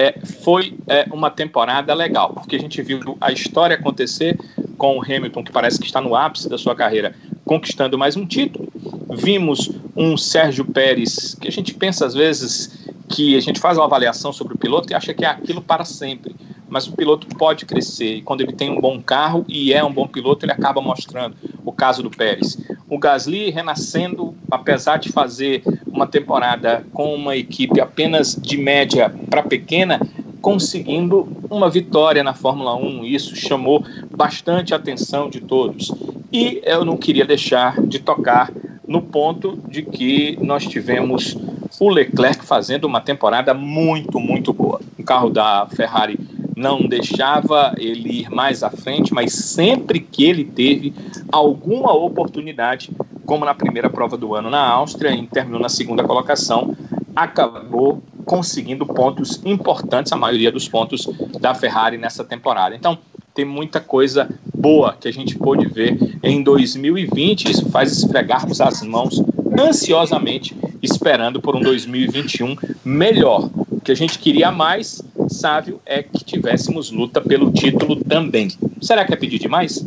[0.00, 4.38] é, foi é, uma temporada legal, porque a gente viu a história acontecer
[4.78, 8.24] com o Hamilton, que parece que está no ápice da sua carreira, conquistando mais um
[8.24, 8.72] título.
[9.12, 13.84] Vimos um Sérgio Pérez, que a gente pensa às vezes que a gente faz uma
[13.84, 16.34] avaliação sobre o piloto e acha que é aquilo para sempre.
[16.70, 19.92] Mas o piloto pode crescer e quando ele tem um bom carro e é um
[19.92, 21.36] bom piloto, ele acaba mostrando.
[21.64, 22.56] O caso do Pérez.
[22.88, 29.42] O Gasly renascendo, apesar de fazer uma temporada com uma equipe apenas de média para
[29.42, 30.00] pequena,
[30.40, 33.04] conseguindo uma vitória na Fórmula 1.
[33.04, 35.92] Isso chamou bastante a atenção de todos.
[36.32, 38.52] E eu não queria deixar de tocar
[38.86, 41.36] no ponto de que nós tivemos
[41.78, 44.80] o Leclerc fazendo uma temporada muito, muito boa.
[44.98, 46.18] O carro da Ferrari
[46.60, 50.92] não deixava ele ir mais à frente, mas sempre que ele teve
[51.32, 52.90] alguma oportunidade,
[53.24, 56.76] como na primeira prova do ano na Áustria, e terminou na segunda colocação,
[57.16, 61.08] acabou conseguindo pontos importantes, a maioria dos pontos
[61.40, 62.76] da Ferrari nessa temporada.
[62.76, 62.98] Então,
[63.34, 67.50] tem muita coisa boa que a gente pôde ver em 2020.
[67.50, 69.22] Isso faz esfregarmos as mãos
[69.58, 73.48] ansiosamente, esperando por um 2021 melhor.
[73.80, 78.48] O que a gente queria mais, sábio, é que tivéssemos luta pelo título também.
[78.78, 79.82] Será que é pedir demais?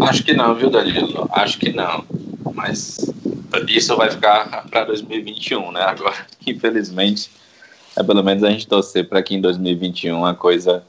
[0.00, 1.28] Acho que não, viu, Danilo?
[1.30, 2.04] Acho que não.
[2.52, 3.08] Mas
[3.68, 5.82] isso vai ficar para 2021, né?
[5.82, 7.30] Agora, infelizmente,
[7.94, 10.84] é pelo menos a gente torcer para que em 2021 a coisa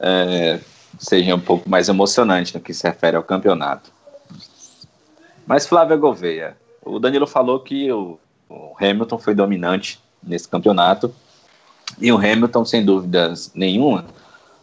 [0.00, 0.58] é,
[0.98, 3.92] seja um pouco mais emocionante no que se refere ao campeonato.
[5.46, 11.14] Mas Flávia Gouveia, o Danilo falou que o, o Hamilton foi dominante nesse campeonato
[12.00, 14.04] e o Hamilton, sem dúvidas nenhuma,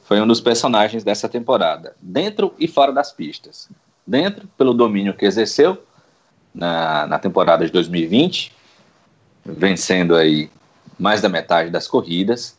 [0.03, 3.67] foi um dos personagens dessa temporada, dentro e fora das pistas.
[4.05, 5.83] Dentro, pelo domínio que exerceu,
[6.53, 8.51] na, na temporada de 2020,
[9.45, 10.49] vencendo aí
[10.97, 12.57] mais da metade das corridas,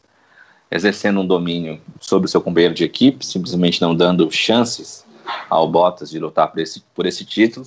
[0.71, 5.05] exercendo um domínio sobre o seu companheiro de equipe, simplesmente não dando chances
[5.49, 7.67] ao Bottas de lutar por esse, por esse título.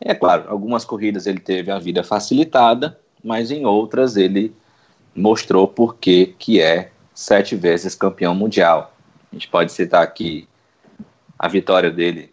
[0.00, 4.54] É claro, algumas corridas ele teve a vida facilitada, mas em outras ele
[5.14, 8.94] mostrou por que é sete vezes campeão mundial.
[9.30, 10.48] A gente pode citar aqui
[11.38, 12.32] a vitória dele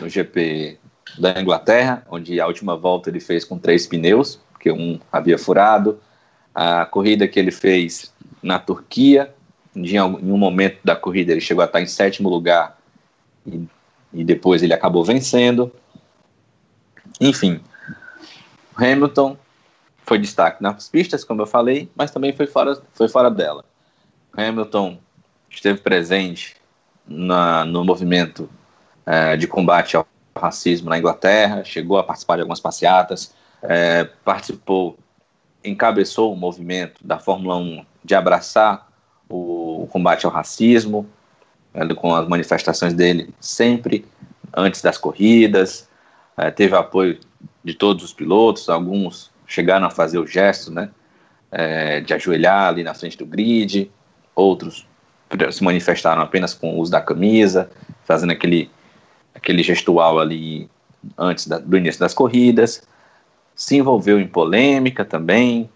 [0.00, 0.78] no GP
[1.18, 5.98] da Inglaterra, onde a última volta ele fez com três pneus, porque um havia furado.
[6.54, 9.34] A corrida que ele fez na Turquia,
[9.74, 12.78] em um momento da corrida ele chegou a estar em sétimo lugar
[13.46, 13.66] e,
[14.12, 15.72] e depois ele acabou vencendo.
[17.22, 17.60] Enfim,
[18.76, 19.36] Hamilton
[20.04, 23.64] foi destaque nas pistas, como eu falei, mas também foi fora, foi fora dela.
[24.36, 24.98] Hamilton
[25.48, 26.56] esteve presente
[27.06, 28.50] na, no movimento
[29.06, 30.04] é, de combate ao
[30.36, 33.32] racismo na Inglaterra, chegou a participar de algumas passeatas,
[33.62, 34.98] é, participou,
[35.64, 38.88] encabeçou o movimento da Fórmula 1 de abraçar
[39.28, 41.08] o, o combate ao racismo,
[41.72, 44.04] é, com as manifestações dele sempre
[44.52, 45.88] antes das corridas,
[46.42, 47.18] é, teve apoio
[47.62, 50.90] de todos os pilotos, alguns chegaram a fazer o gesto, né,
[51.50, 53.90] é, de ajoelhar ali na frente do grid,
[54.34, 54.86] outros
[55.50, 57.70] se manifestaram apenas com o uso da camisa,
[58.04, 58.70] fazendo aquele
[59.34, 60.68] aquele gestual ali
[61.16, 62.82] antes da, do início das corridas,
[63.54, 65.70] se envolveu em polêmica também,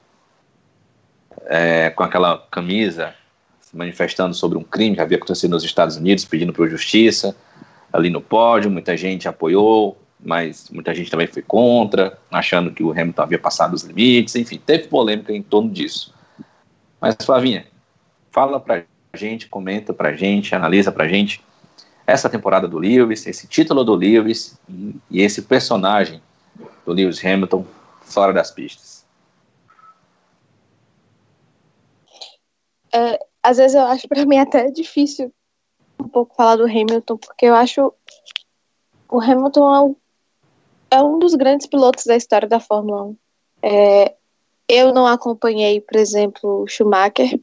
[1.46, 3.14] é, com aquela camisa
[3.60, 7.34] se manifestando sobre um crime que havia acontecido nos Estados Unidos, pedindo por justiça,
[7.92, 12.90] ali no pódio, muita gente apoiou, mas muita gente também foi contra, achando que o
[12.90, 16.14] Hamilton havia passado os limites, enfim, teve polêmica em torno disso.
[17.00, 17.66] Mas, Flavinha,
[18.30, 21.42] fala pra gente, comenta pra gente, analisa pra gente
[22.06, 24.58] essa temporada do Lewis, esse título do Lewis
[25.10, 26.22] e esse personagem
[26.84, 27.66] do Lewis Hamilton
[28.02, 29.04] fora das pistas?
[32.92, 35.32] É, às vezes eu acho para mim até difícil
[36.00, 37.92] um pouco falar do Hamilton, porque eu acho
[39.08, 39.96] o Hamilton é um,
[40.90, 43.16] é um dos grandes pilotos da história da Fórmula 1.
[43.62, 44.14] É,
[44.68, 47.40] eu não acompanhei, por exemplo, o Schumacher.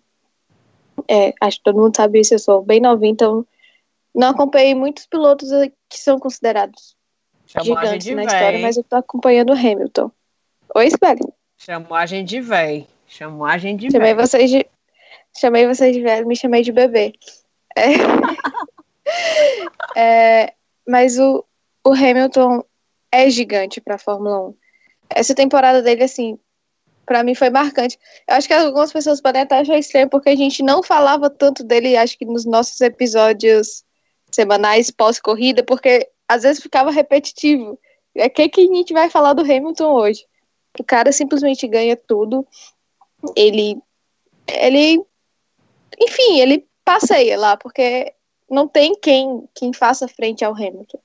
[1.08, 3.46] É, acho que todo mundo sabe isso, eu sou bem novinha, então
[4.14, 5.50] não acompanhei muitos pilotos
[5.90, 6.96] que são considerados
[7.48, 8.26] Chamou gigantes na véi.
[8.26, 10.12] história, mas eu tô acompanhando o Hamilton.
[10.76, 11.34] Oi, Spelly.
[11.58, 12.88] Chamou a gente de véi.
[13.08, 14.26] Chamou a gente de chamei véi.
[14.26, 14.66] Vocês de,
[15.38, 17.14] chamei vocês de velho, me chamei de bebê.
[17.76, 17.84] É,
[19.96, 20.54] é,
[20.88, 21.44] mas o,
[21.86, 22.64] o Hamilton
[23.14, 24.56] é gigante para a Fórmula 1.
[25.12, 26.40] Essa temporada dele, assim,
[27.06, 28.00] para mim foi marcante.
[28.28, 31.64] Eu acho que algumas pessoas podem até achar estranho, porque a gente não falava tanto
[31.64, 33.84] dele, acho que nos nossos episódios
[34.32, 37.80] semanais pós-corrida, porque às vezes ficava repetitivo.
[38.16, 40.26] É que que a gente vai falar do Hamilton hoje?
[40.80, 42.48] O cara simplesmente ganha tudo.
[43.36, 43.78] Ele
[44.48, 45.00] ele
[46.02, 48.12] enfim, ele passeia lá, porque
[48.50, 51.00] não tem quem quem faça frente ao Hamilton.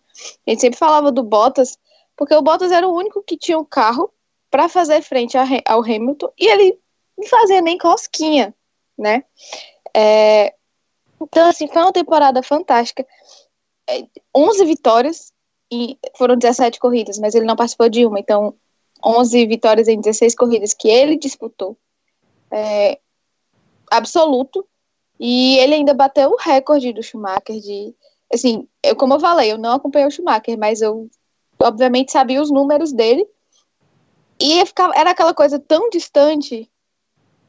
[0.46, 1.78] A gente sempre falava do Bottas,
[2.18, 4.12] porque o Bottas era o único que tinha um carro
[4.50, 6.78] para fazer frente ao Hamilton e ele
[7.16, 8.52] não fazia nem cosquinha,
[8.98, 9.24] né?
[9.94, 10.52] É,
[11.22, 13.06] então, assim, foi uma temporada fantástica.
[14.36, 15.32] 11 é, vitórias
[15.72, 18.54] e foram 17 corridas, mas ele não participou de uma, então
[19.04, 21.78] 11 vitórias em 16 corridas que ele disputou.
[22.50, 22.98] É,
[23.90, 24.66] absoluto.
[25.20, 27.94] E ele ainda bateu o recorde do Schumacher de.
[28.32, 31.08] Assim, eu, como eu falei, eu não acompanhei o Schumacher, mas eu
[31.60, 33.26] obviamente sabia os números dele.
[34.40, 36.70] E ficava, era aquela coisa tão distante.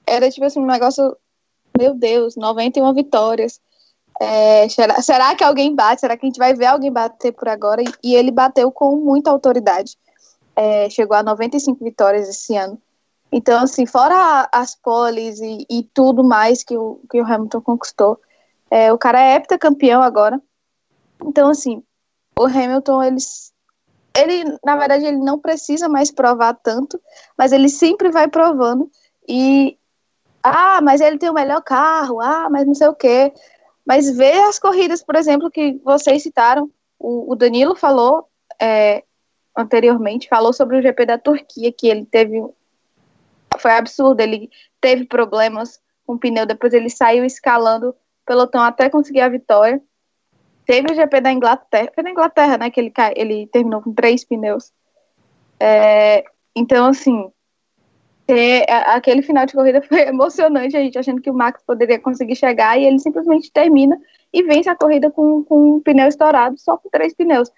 [0.06, 1.16] Era tipo assim, um negócio.
[1.78, 3.62] Meu Deus, 91 vitórias.
[4.20, 6.02] É, será, será, que alguém bate?
[6.02, 7.82] Será que a gente vai ver alguém bater por agora?
[7.82, 9.96] E, e ele bateu com muita autoridade.
[10.56, 12.82] É, chegou a 95 vitórias esse ano.
[13.32, 18.20] Então, assim, fora as poles e, e tudo mais que o, que o Hamilton conquistou,
[18.72, 20.42] é, o cara é heptacampeão agora.
[21.24, 21.84] Então, assim,
[22.38, 23.54] o Hamilton, eles,
[24.16, 27.00] ele, na verdade, ele não precisa mais provar tanto,
[27.38, 28.90] mas ele sempre vai provando.
[29.28, 29.78] E,
[30.44, 33.34] ah, mas ele tem o melhor carro, ah, mas não sei o quê.
[33.86, 38.28] Mas ver as corridas, por exemplo, que vocês citaram, o, o Danilo falou
[38.62, 39.04] é,
[39.56, 42.44] anteriormente, falou sobre o GP da Turquia, que ele teve.
[43.58, 47.96] Foi absurdo, ele teve problemas com o pneu, depois ele saiu escalando
[48.26, 49.82] pelotão até conseguir a vitória.
[50.70, 54.24] Teve o GP da Inglaterra, foi na Inglaterra, né, que ele, ele terminou com três
[54.24, 54.72] pneus.
[55.60, 56.24] É,
[56.56, 57.28] então, assim,
[58.28, 62.36] ter aquele final de corrida foi emocionante, a gente achando que o Max poderia conseguir
[62.36, 64.00] chegar e ele simplesmente termina
[64.32, 67.50] e vence a corrida com, com um pneu estourado, só com três pneus.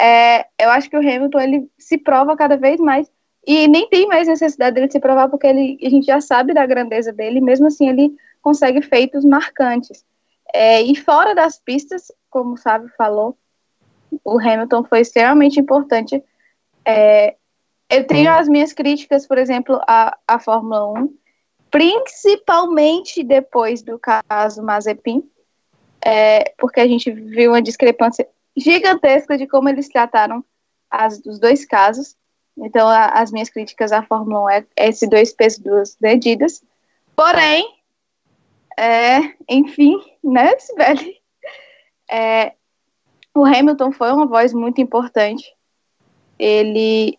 [0.00, 3.08] É, eu acho que o Hamilton ele se prova cada vez mais
[3.46, 6.66] e nem tem mais necessidade dele se provar porque ele, a gente já sabe da
[6.66, 10.04] grandeza dele, mesmo assim ele consegue feitos marcantes.
[10.52, 13.34] É, e fora das pistas, como o Sábio falou,
[14.22, 16.22] o Hamilton foi extremamente importante
[16.84, 17.34] é,
[17.88, 21.16] eu tenho as minhas críticas, por exemplo, à, à Fórmula 1,
[21.70, 25.26] principalmente depois do caso Mazepin,
[26.04, 30.44] é, porque a gente viu uma discrepância gigantesca de como eles trataram
[30.90, 32.14] as, os dois casos.
[32.54, 36.62] Então, a, as minhas críticas à Fórmula 1 é, é esse dois pesos, duas medidas.
[37.16, 37.66] Porém,
[38.78, 41.25] é, enfim, né, Sibeli?
[42.10, 42.52] É,
[43.34, 45.54] o Hamilton foi uma voz muito importante.
[46.38, 47.18] Ele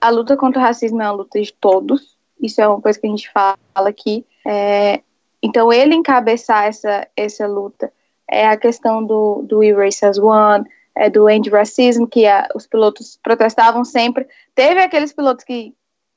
[0.00, 2.16] a luta contra o racismo é uma luta de todos.
[2.40, 4.24] Isso é uma coisa que a gente fala aqui.
[4.46, 5.02] É,
[5.42, 7.92] então, ele encabeçar essa, essa luta
[8.28, 12.66] é a questão do, do Erase as One, é do End Racism, que a, os
[12.66, 14.26] pilotos protestavam sempre.
[14.54, 15.74] Teve aqueles pilotos que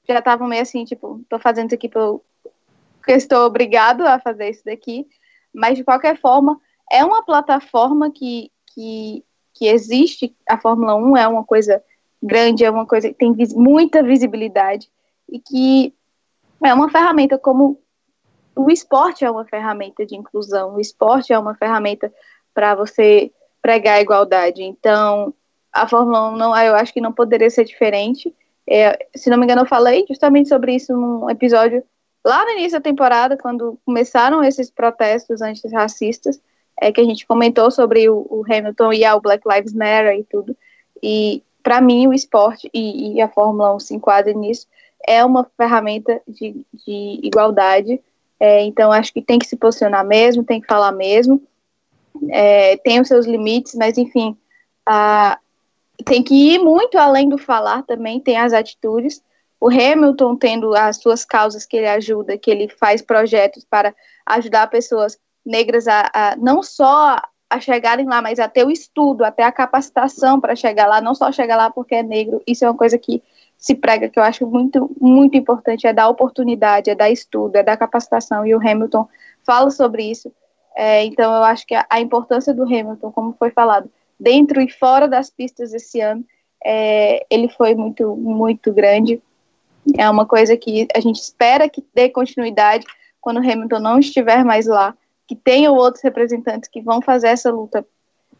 [0.07, 4.65] já estavam meio assim, tipo, tô fazendo isso aqui porque estou obrigado a fazer isso
[4.65, 5.07] daqui.
[5.53, 6.59] Mas, de qualquer forma,
[6.91, 9.23] é uma plataforma que, que,
[9.53, 10.35] que existe.
[10.47, 11.81] A Fórmula 1 é uma coisa
[12.21, 14.89] grande, é uma coisa que tem vis muita visibilidade
[15.29, 15.93] e que
[16.63, 17.79] é uma ferramenta como
[18.55, 22.13] o esporte é uma ferramenta de inclusão, o esporte é uma ferramenta
[22.53, 24.61] para você pregar a igualdade.
[24.61, 25.33] Então,
[25.71, 28.35] a Fórmula 1 não, eu acho que não poderia ser diferente.
[28.69, 31.83] É, se não me engano, eu falei justamente sobre isso num episódio
[32.23, 36.41] lá no início da temporada, quando começaram esses protestos antirracistas,
[36.81, 40.23] é que a gente comentou sobre o, o Hamilton e o Black Lives Matter e
[40.23, 40.57] tudo.
[41.01, 44.67] E para mim, o esporte e, e, a Fórmula 1 se enquadra nisso,
[45.07, 48.01] é uma ferramenta de, de igualdade.
[48.39, 51.41] É, então, acho que tem que se posicionar mesmo, tem que falar mesmo.
[52.29, 54.35] É, tem os seus limites, mas, enfim,
[54.83, 55.37] a,
[56.03, 59.23] tem que ir muito além do falar também, tem as atitudes.
[59.59, 63.93] O Hamilton tendo as suas causas que ele ajuda, que ele faz projetos para
[64.25, 67.17] ajudar pessoas negras a, a não só
[67.49, 71.31] a chegarem lá, mas até o estudo, até a capacitação para chegar lá, não só
[71.31, 73.21] chegar lá porque é negro, isso é uma coisa que
[73.57, 77.61] se prega, que eu acho muito, muito importante, é dar oportunidade, é dar estudo, é
[77.61, 79.07] dar capacitação, e o Hamilton
[79.43, 80.31] fala sobre isso.
[80.75, 84.71] É, então, eu acho que a, a, importância do Hamilton, como foi falado, dentro e
[84.71, 86.25] fora das pistas esse ano,
[86.63, 89.21] é, ele foi muito, muito grande.
[89.97, 92.85] É uma coisa que a gente espera que dê continuidade
[93.19, 94.95] quando o Hamilton não estiver mais lá,
[95.31, 97.87] que tenham outros representantes que vão fazer essa luta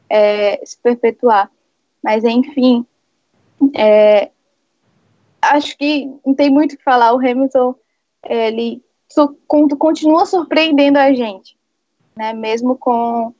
[0.10, 1.49] é, se perpetuar.
[2.04, 2.86] Mas, enfim,
[3.73, 4.30] é,
[5.41, 7.13] acho que não tem muito o que falar.
[7.13, 7.73] O Hamilton,
[8.25, 8.84] ele
[9.77, 11.58] continua surpreendendo a gente,
[12.13, 12.34] né?
[12.34, 13.34] Mesmo com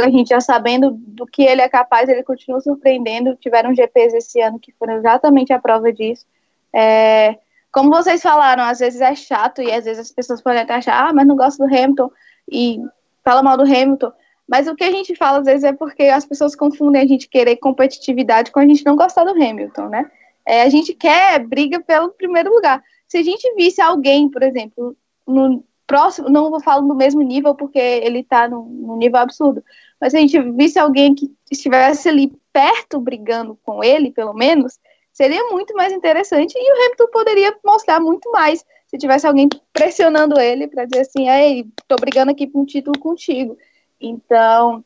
[0.00, 3.36] a gente já sabendo do que ele é capaz, ele continua surpreendendo.
[3.36, 6.26] Tiveram GPs esse ano que foram exatamente a prova disso.
[6.74, 7.38] É,
[7.70, 11.06] como vocês falaram, às vezes é chato e às vezes as pessoas podem até achar,
[11.06, 12.10] ah, mas não gosto do Hamilton
[12.50, 12.80] e
[13.24, 14.12] fala mal do Hamilton.
[14.48, 17.28] Mas o que a gente fala às vezes é porque as pessoas confundem a gente
[17.28, 20.10] querer competitividade com a gente não gostar do Hamilton, né?
[20.44, 22.82] É, a gente quer briga pelo primeiro lugar.
[23.06, 27.54] Se a gente visse alguém, por exemplo, no próximo, não vou falar no mesmo nível
[27.54, 29.64] porque ele está num, nível absurdo,
[30.00, 34.78] mas se a gente visse alguém que estivesse ali perto brigando com ele, pelo menos,
[35.12, 40.40] seria muito mais interessante e o Hamilton poderia mostrar muito mais se tivesse alguém pressionando
[40.40, 43.56] ele para dizer assim, ei, tô brigando aqui por um título contigo.
[44.00, 44.84] Então,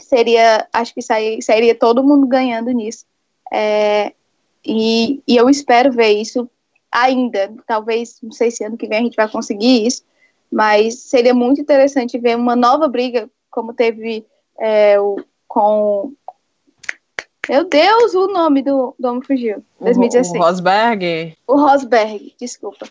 [0.00, 3.06] seria, acho que sairia, sairia todo mundo ganhando nisso.
[3.52, 4.12] É,
[4.66, 6.50] e, e, eu espero ver isso
[6.90, 7.54] ainda.
[7.64, 10.02] Talvez, não sei se ano que vem a gente vai conseguir isso,
[10.50, 14.26] mas seria muito interessante ver uma nova briga, como teve
[14.58, 16.12] é, o, com.
[17.48, 19.64] Meu Deus, o nome do, do homem fugiu.
[19.80, 20.34] 2016.
[20.34, 21.36] O, o Rosberg?
[21.46, 22.88] O Rosberg, desculpa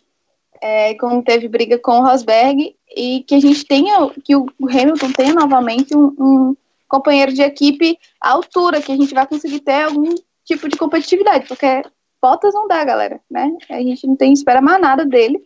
[0.62, 5.12] é, quando teve briga com o Rosberg, e que a gente tenha, que o Hamilton
[5.12, 9.84] tenha novamente um, um companheiro de equipe à altura, que a gente vai conseguir ter
[9.84, 10.16] algum
[10.46, 11.84] tipo de competitividade, porque
[12.22, 13.56] Bottas não dá, galera, né?
[13.70, 15.44] A gente não tem espera mais nada dele.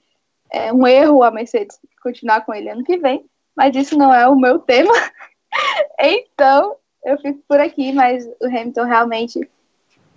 [0.49, 4.27] É um erro a Mercedes continuar com ele ano que vem, mas isso não é
[4.27, 4.93] o meu tema.
[5.99, 9.49] então, eu fico por aqui, mas o Hamilton realmente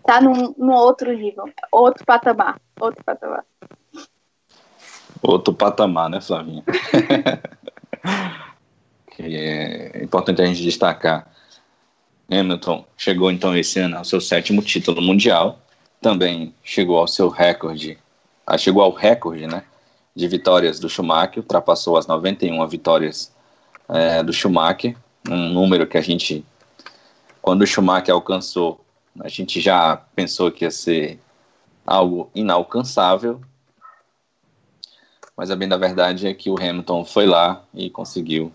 [0.04, 3.44] tá num, num outro nível, outro patamar, outro patamar.
[5.26, 6.62] Outro patamar, né, Flavinha?
[9.18, 11.26] é importante a gente destacar.
[12.30, 15.58] Hamilton chegou então esse ano ao seu sétimo título mundial,
[16.00, 17.98] também chegou ao seu recorde,
[18.46, 19.62] ah, chegou ao recorde, né,
[20.14, 23.32] de vitórias do Schumacher, ultrapassou as 91 vitórias
[23.88, 24.94] é, do Schumacher,
[25.28, 26.44] um número que a gente,
[27.40, 28.84] quando o Schumacher alcançou,
[29.20, 31.18] a gente já pensou que ia ser
[31.86, 33.40] algo inalcançável,
[35.36, 38.52] mas a bem da verdade é que o Hamilton foi lá e conseguiu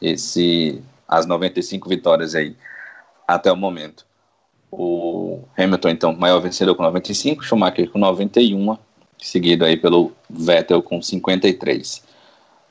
[0.00, 2.56] esse as 95 vitórias aí
[3.28, 4.06] até o momento.
[4.70, 8.76] O Hamilton, então, maior vencedor com 95, Schumacher com 91,
[9.18, 12.02] seguido aí pelo Vettel com 53.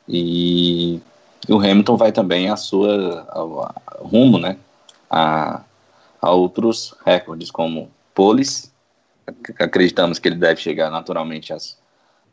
[0.10, 1.00] E
[1.48, 4.58] o Hamilton vai também a sua a, rumo, né,
[5.10, 5.62] a,
[6.20, 8.72] a outros recordes como poles.
[9.60, 11.81] Acreditamos que ele deve chegar naturalmente às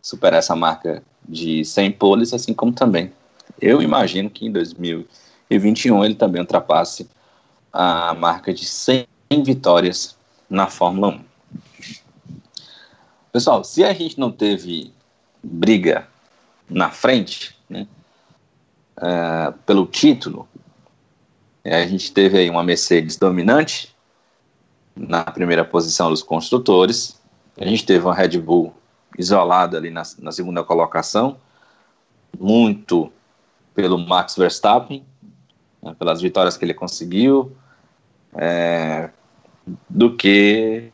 [0.03, 3.13] superar essa marca de 100 poles, assim como também
[3.61, 7.09] eu imagino que em 2021 ele também ultrapasse
[7.73, 9.07] a marca de 100
[9.45, 10.17] vitórias
[10.49, 11.25] na Fórmula 1.
[13.33, 14.93] Pessoal, se a gente não teve
[15.43, 16.09] briga
[16.69, 17.87] na frente, né,
[18.99, 20.49] uh, pelo título,
[21.65, 23.95] a gente teve aí uma Mercedes dominante
[24.97, 27.21] na primeira posição dos construtores,
[27.57, 28.73] a gente teve uma Red Bull
[29.17, 31.39] isolado ali na, na segunda colocação,
[32.39, 33.13] muito
[33.75, 35.05] pelo Max Verstappen,
[35.83, 37.57] né, pelas vitórias que ele conseguiu,
[38.35, 39.11] é,
[39.89, 40.91] do que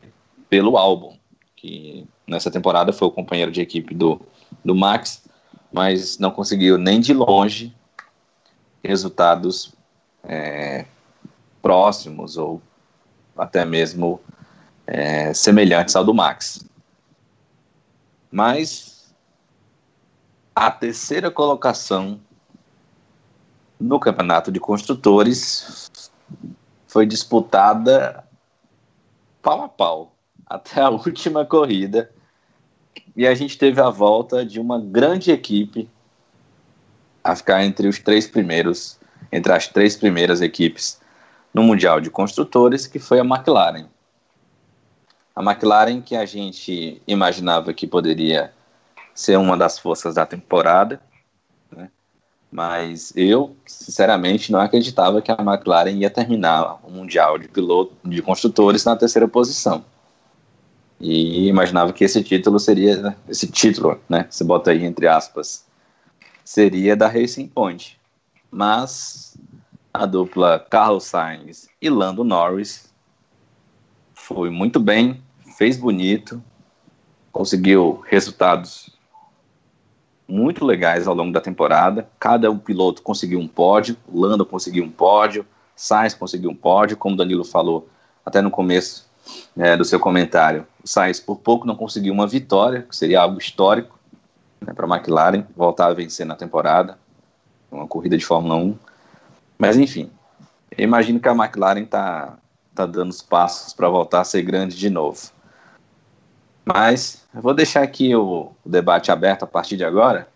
[0.49, 1.17] pelo álbum,
[1.55, 4.21] que nessa temporada foi o companheiro de equipe do,
[4.63, 5.23] do Max,
[5.71, 7.75] mas não conseguiu nem de longe
[8.83, 9.73] resultados
[10.23, 10.85] é,
[11.61, 12.61] próximos ou
[13.37, 14.21] até mesmo
[14.87, 16.65] é, semelhantes ao do Max.
[18.31, 19.13] Mas
[20.55, 22.19] a terceira colocação
[23.79, 25.89] no campeonato de construtores
[26.87, 28.23] foi disputada
[29.41, 30.15] pau a pau
[30.45, 32.09] até a última corrida
[33.15, 35.89] e a gente teve a volta de uma grande equipe
[37.23, 38.99] a ficar entre os três primeiros,
[39.31, 41.01] entre as três primeiras equipes
[41.53, 43.87] no Mundial de Construtores, que foi a McLaren.
[45.35, 48.53] A McLaren, que a gente imaginava que poderia
[49.13, 51.01] ser uma das forças da temporada,
[51.71, 51.89] né?
[52.51, 58.21] mas eu, sinceramente, não acreditava que a McLaren ia terminar o Mundial de piloto de
[58.21, 59.83] construtores na terceira posição.
[60.99, 65.65] e imaginava que esse título seria, esse título, né, você bota aí entre aspas,
[66.43, 67.99] seria da Racing Point.
[68.49, 69.37] Mas
[69.93, 72.93] a dupla Carlos Sainz e Lando Norris
[74.13, 75.21] foi muito bem,
[75.57, 76.41] fez bonito,
[77.31, 78.89] conseguiu resultados
[80.27, 82.07] muito legais ao longo da temporada.
[82.19, 85.45] Cada um piloto conseguiu um pódio, Lando conseguiu um pódio,
[85.75, 87.87] Sainz conseguiu um pódio, como o Danilo falou
[88.25, 89.09] até no começo
[89.57, 90.65] é, do seu comentário.
[90.83, 93.97] O Sainz por pouco não conseguiu uma vitória, que seria algo histórico
[94.61, 96.97] né, para a McLaren voltar a vencer na temporada,
[97.71, 98.77] uma corrida de Fórmula 1.
[99.57, 100.09] Mas enfim,
[100.77, 102.37] imagino que a McLaren está
[102.73, 105.34] tá dando os passos para voltar a ser grande de novo.
[106.65, 110.27] Mas eu vou deixar aqui o, o debate aberto a partir de agora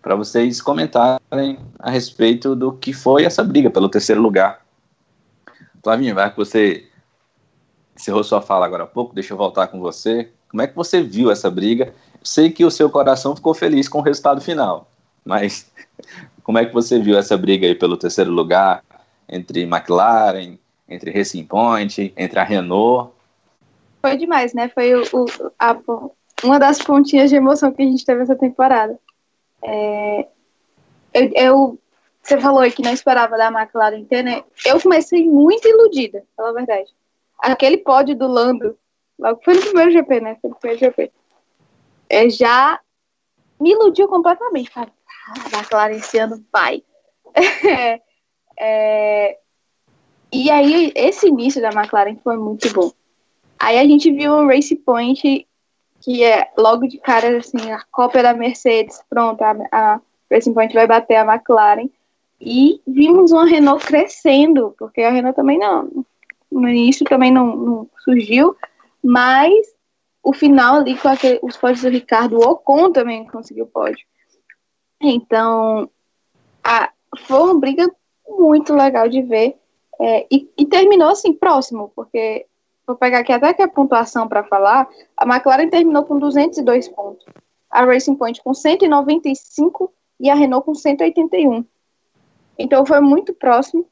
[0.00, 4.64] para vocês comentarem a respeito do que foi essa briga pelo terceiro lugar.
[5.82, 6.86] Flavinho, vai que você
[7.94, 10.30] encerrou sua fala agora há pouco, deixa eu voltar com você.
[10.48, 11.92] Como é que você viu essa briga?
[12.22, 14.90] Sei que o seu coração ficou feliz com o resultado final,
[15.24, 15.70] mas
[16.42, 18.82] como é que você viu essa briga aí pelo terceiro lugar
[19.28, 20.58] entre McLaren,
[20.88, 23.12] entre Racing Point, entre a Renault?
[24.00, 24.68] Foi demais, né?
[24.68, 25.26] Foi o, o
[25.58, 25.76] a,
[26.42, 28.98] uma das pontinhas de emoção que a gente teve essa temporada.
[29.62, 30.28] É,
[31.12, 31.78] eu, eu,
[32.22, 34.42] você falou aí que não esperava da McLaren ter, né?
[34.64, 36.90] Eu comecei muito iludida, pela verdade.
[37.38, 38.76] Aquele pódio do Lando,
[39.18, 40.38] logo foi no primeiro GP, né?
[40.40, 41.12] Foi no primeiro GP.
[42.08, 42.80] É, já
[43.60, 44.70] me iludiu completamente.
[44.70, 44.90] Cara,
[45.28, 46.82] ah, a McLaren esse ano vai.
[47.34, 48.00] é,
[48.58, 49.38] é,
[50.32, 52.92] e aí, esse início da McLaren foi muito bom.
[53.60, 55.46] Aí a gente viu o Race Point,
[56.00, 60.00] que é logo de cara, assim, a cópia da Mercedes, pronto, a, a
[60.30, 61.88] Racing Point vai bater a McLaren.
[62.40, 66.06] E vimos uma Renault crescendo, porque a Renault também não,
[66.50, 68.56] no início também não, não surgiu,
[69.04, 69.52] mas
[70.22, 74.06] o final ali com aquele, os pódios do Ricardo, o Ocon também conseguiu pódio.
[75.02, 75.90] Então,
[76.64, 76.90] a,
[77.26, 77.90] foi uma briga
[78.26, 79.56] muito legal de ver.
[80.00, 82.46] É, e, e, terminou assim, próximo, porque
[82.90, 87.24] vou pegar aqui até que a pontuação para falar, a McLaren terminou com 202 pontos,
[87.70, 91.64] a Racing Point com 195 e a Renault com 181.
[92.58, 93.86] Então foi muito próximo.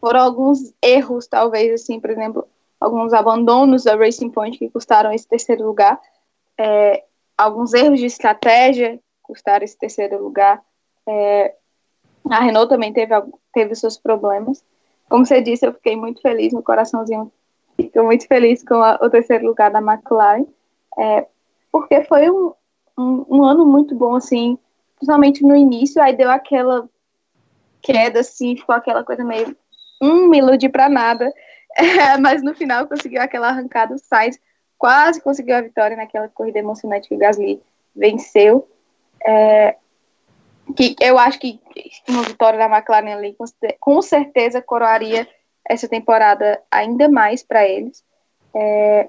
[0.00, 2.46] Foram alguns erros, talvez, assim, por exemplo,
[2.80, 6.00] alguns abandonos da Racing Point que custaram esse terceiro lugar.
[6.56, 7.04] É,
[7.36, 10.62] alguns erros de estratégia custaram esse terceiro lugar.
[11.06, 11.54] É,
[12.30, 13.14] a Renault também teve,
[13.52, 14.64] teve seus problemas.
[15.08, 17.32] Como você disse, eu fiquei muito feliz, meu coraçãozinho
[17.76, 20.46] Fico muito feliz com a, o terceiro lugar da McLaren,
[20.98, 21.26] é,
[21.72, 22.52] porque foi um,
[22.96, 24.58] um, um, ano muito bom, assim,
[24.96, 26.88] principalmente no início, aí deu aquela
[27.82, 29.56] queda, assim, ficou aquela coisa meio,
[30.00, 31.32] um me iludi pra nada,
[31.76, 34.38] é, mas no final conseguiu aquela arrancada, o Sainz
[34.78, 37.60] quase conseguiu a vitória naquela corrida emocionante que o Gasly
[37.94, 38.68] venceu,
[39.24, 39.76] é,
[40.76, 41.60] que eu acho que
[42.08, 43.36] uma vitória da McLaren ali
[43.80, 45.28] com certeza coroaria
[45.68, 48.04] essa temporada ainda mais para eles.
[48.54, 49.08] É,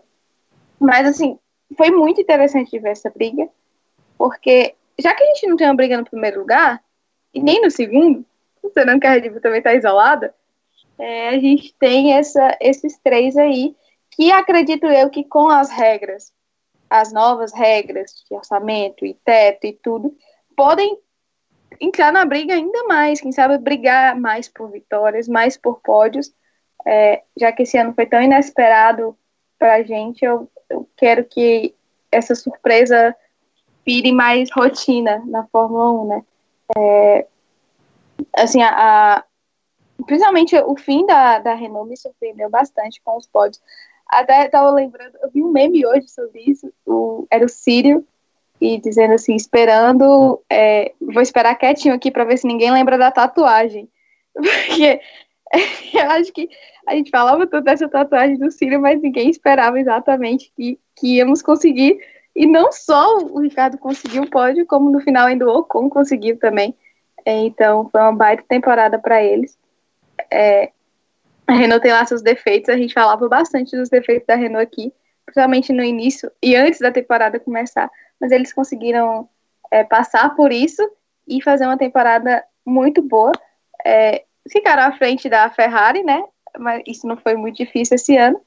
[0.79, 1.37] mas, assim,
[1.77, 3.47] foi muito interessante ver essa briga,
[4.17, 6.81] porque já que a gente não tem uma briga no primeiro lugar,
[7.33, 8.25] e nem no segundo,
[8.61, 10.33] considerando que a Red Bull também está isolada,
[10.97, 13.75] é, a gente tem essa, esses três aí,
[14.11, 16.31] que acredito eu que com as regras,
[16.89, 20.15] as novas regras de orçamento e teto e tudo,
[20.55, 20.97] podem
[21.81, 26.33] entrar na briga ainda mais, quem sabe brigar mais por vitórias, mais por pódios,
[26.85, 29.17] é, já que esse ano foi tão inesperado
[29.57, 31.73] para a gente, eu, eu, quero que
[32.11, 33.15] essa surpresa
[33.85, 36.25] vire mais rotina na Fórmula 1, né?
[36.77, 37.27] É,
[38.37, 38.69] assim, a,
[39.17, 39.23] a,
[40.05, 43.61] principalmente o fim da, da Renault me surpreendeu bastante com os pódios.
[44.07, 48.05] Até estava lembrando, eu vi um meme hoje sobre isso, o, era o Sírio,
[48.61, 53.11] e dizendo assim, esperando, é, vou esperar quietinho aqui para ver se ninguém lembra da
[53.11, 53.89] tatuagem.
[54.33, 55.01] Porque
[55.93, 56.49] eu acho que
[56.87, 61.41] a gente falava tanto dessa tatuagem do Círio, mas ninguém esperava exatamente que, que íamos
[61.41, 61.99] conseguir.
[62.35, 66.37] E não só o Ricardo conseguiu o pódio, como no final ainda o Ocon conseguiu
[66.37, 66.75] também.
[67.25, 69.57] É, então foi uma baita temporada para eles.
[70.29, 70.71] É,
[71.47, 74.93] a Renault tem lá seus defeitos, a gente falava bastante dos defeitos da Renault aqui,
[75.25, 77.89] principalmente no início e antes da temporada começar,
[78.19, 79.29] mas eles conseguiram
[79.71, 80.81] é, passar por isso
[81.27, 83.31] e fazer uma temporada muito boa.
[83.85, 86.23] É, ficaram à frente da Ferrari, né?
[86.57, 88.39] Mas isso não foi muito difícil esse ano.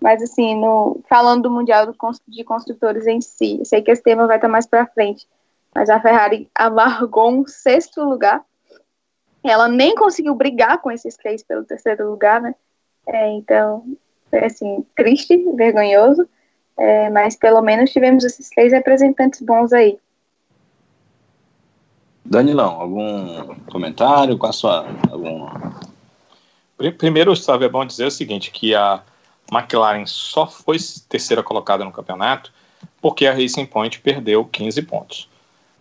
[0.00, 1.94] Mas, assim, no, falando do Mundial
[2.26, 5.28] de Construtores em si, sei que esse tema vai estar mais para frente.
[5.74, 8.44] Mas a Ferrari amargou um sexto lugar.
[9.44, 12.54] Ela nem conseguiu brigar com esses três pelo terceiro lugar, né?
[13.06, 13.84] É, então,
[14.28, 16.28] foi, assim, triste, vergonhoso.
[16.76, 19.98] é, mas pelo menos tivemos esses três representantes bons aí.
[22.24, 24.86] Danilão, algum comentário com a sua.
[25.10, 25.48] Algum...
[26.98, 29.02] Primeiro, Gustavo, é bom dizer o seguinte: que a
[29.50, 32.52] McLaren só foi terceira colocada no campeonato
[33.00, 35.28] porque a Racing Point perdeu 15 pontos.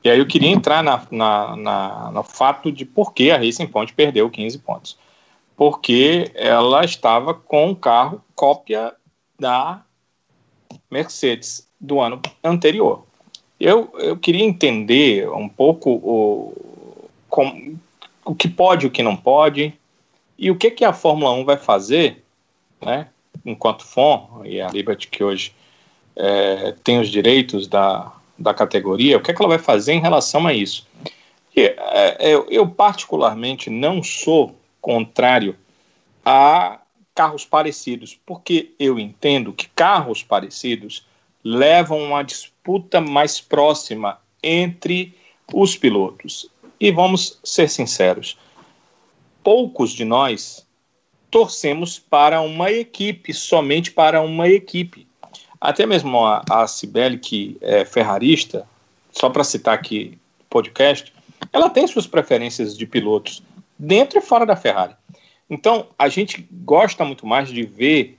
[0.03, 3.67] E aí eu queria entrar na, na, na, no fato de por que a Racing
[3.67, 4.97] Point perdeu 15 pontos.
[5.55, 8.93] Porque ela estava com um carro cópia
[9.39, 9.83] da
[10.89, 13.05] Mercedes do ano anterior.
[13.63, 17.75] Eu, eu queria entender um pouco o, com,
[18.25, 19.71] o que pode e o que não pode,
[20.35, 22.23] e o que, que a Fórmula 1 vai fazer,
[22.81, 23.07] né,
[23.45, 25.53] enquanto FOM, e a Liberty que hoje
[26.15, 30.01] é, tem os direitos da, da categoria, o que, é que ela vai fazer em
[30.01, 30.87] relação a isso?
[31.55, 35.55] E, é, eu, eu, particularmente, não sou contrário
[36.25, 36.79] a
[37.13, 41.05] carros parecidos, porque eu entendo que carros parecidos
[41.43, 45.15] levam uma disputa mais próxima entre
[45.53, 46.49] os pilotos.
[46.79, 48.37] E vamos ser sinceros,
[49.43, 50.65] poucos de nós
[51.29, 55.07] torcemos para uma equipe, somente para uma equipe.
[55.59, 58.67] Até mesmo a, a Cibele, que é ferrarista,
[59.11, 61.13] só para citar aqui o podcast,
[61.53, 63.41] ela tem suas preferências de pilotos
[63.77, 64.95] dentro e fora da Ferrari.
[65.49, 68.17] Então, a gente gosta muito mais de ver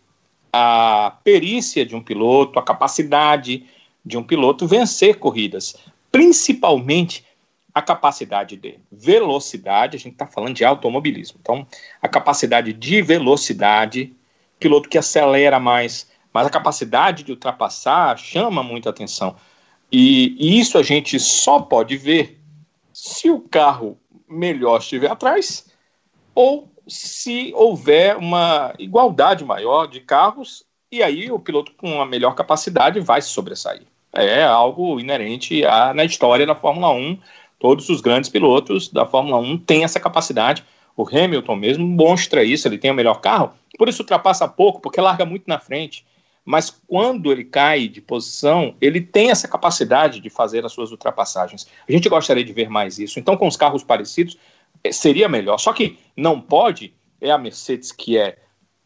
[0.52, 3.66] a perícia de um piloto, a capacidade
[4.04, 5.76] de um piloto vencer corridas,
[6.10, 7.24] principalmente
[7.74, 11.66] a capacidade de velocidade, a gente está falando de automobilismo, então
[12.02, 14.14] a capacidade de velocidade,
[14.60, 19.36] piloto que acelera mais, mas a capacidade de ultrapassar chama muita atenção.
[19.90, 22.40] E, e isso a gente só pode ver
[22.92, 23.98] se o carro
[24.28, 25.66] melhor estiver atrás
[26.34, 32.34] ou se houver uma igualdade maior de carros e aí o piloto com a melhor
[32.34, 33.82] capacidade vai se sobressair.
[34.14, 37.18] É algo inerente à, na história da Fórmula 1.
[37.58, 40.62] Todos os grandes pilotos da Fórmula 1 têm essa capacidade.
[40.94, 45.00] O Hamilton mesmo mostra isso, ele tem o melhor carro, por isso ultrapassa pouco, porque
[45.00, 46.04] larga muito na frente.
[46.44, 51.66] Mas quando ele cai de posição, ele tem essa capacidade de fazer as suas ultrapassagens.
[51.88, 53.18] A gente gostaria de ver mais isso.
[53.18, 54.36] Então, com os carros parecidos,
[54.90, 55.58] seria melhor.
[55.58, 58.38] Só que não pode, é a Mercedes que é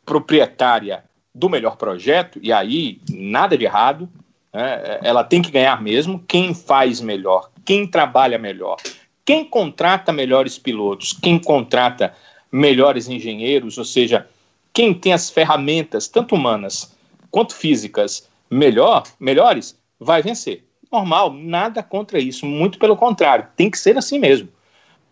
[0.05, 4.09] proprietária do melhor projeto, e aí nada de errado,
[4.53, 4.99] né?
[5.03, 6.23] ela tem que ganhar mesmo.
[6.27, 8.77] Quem faz melhor, quem trabalha melhor,
[9.25, 12.15] quem contrata melhores pilotos, quem contrata
[12.51, 14.27] melhores engenheiros, ou seja,
[14.73, 16.95] quem tem as ferramentas, tanto humanas
[17.31, 20.65] quanto físicas, melhor, melhores, vai vencer.
[20.91, 24.49] Normal, nada contra isso, muito pelo contrário, tem que ser assim mesmo.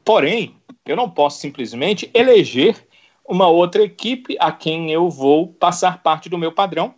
[0.04, 0.54] Porém,
[0.86, 2.86] eu não posso simplesmente eleger
[3.26, 6.94] uma outra equipe a quem eu vou passar parte do meu padrão,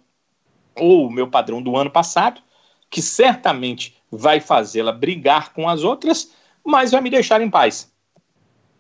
[0.74, 2.42] ou o meu padrão do ano passado,
[2.90, 6.32] que certamente vai fazê-la brigar com as outras,
[6.64, 7.92] mas vai me deixar em paz.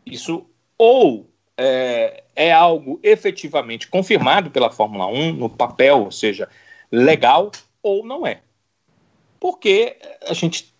[0.04, 0.46] Isso
[0.76, 6.48] ou é, é, algo efetivamente confirmado pela Fórmula 1 no papel, ou seja,
[6.90, 7.50] legal,
[7.82, 8.42] ou não é.
[9.40, 9.96] Porque
[10.28, 10.75] a gente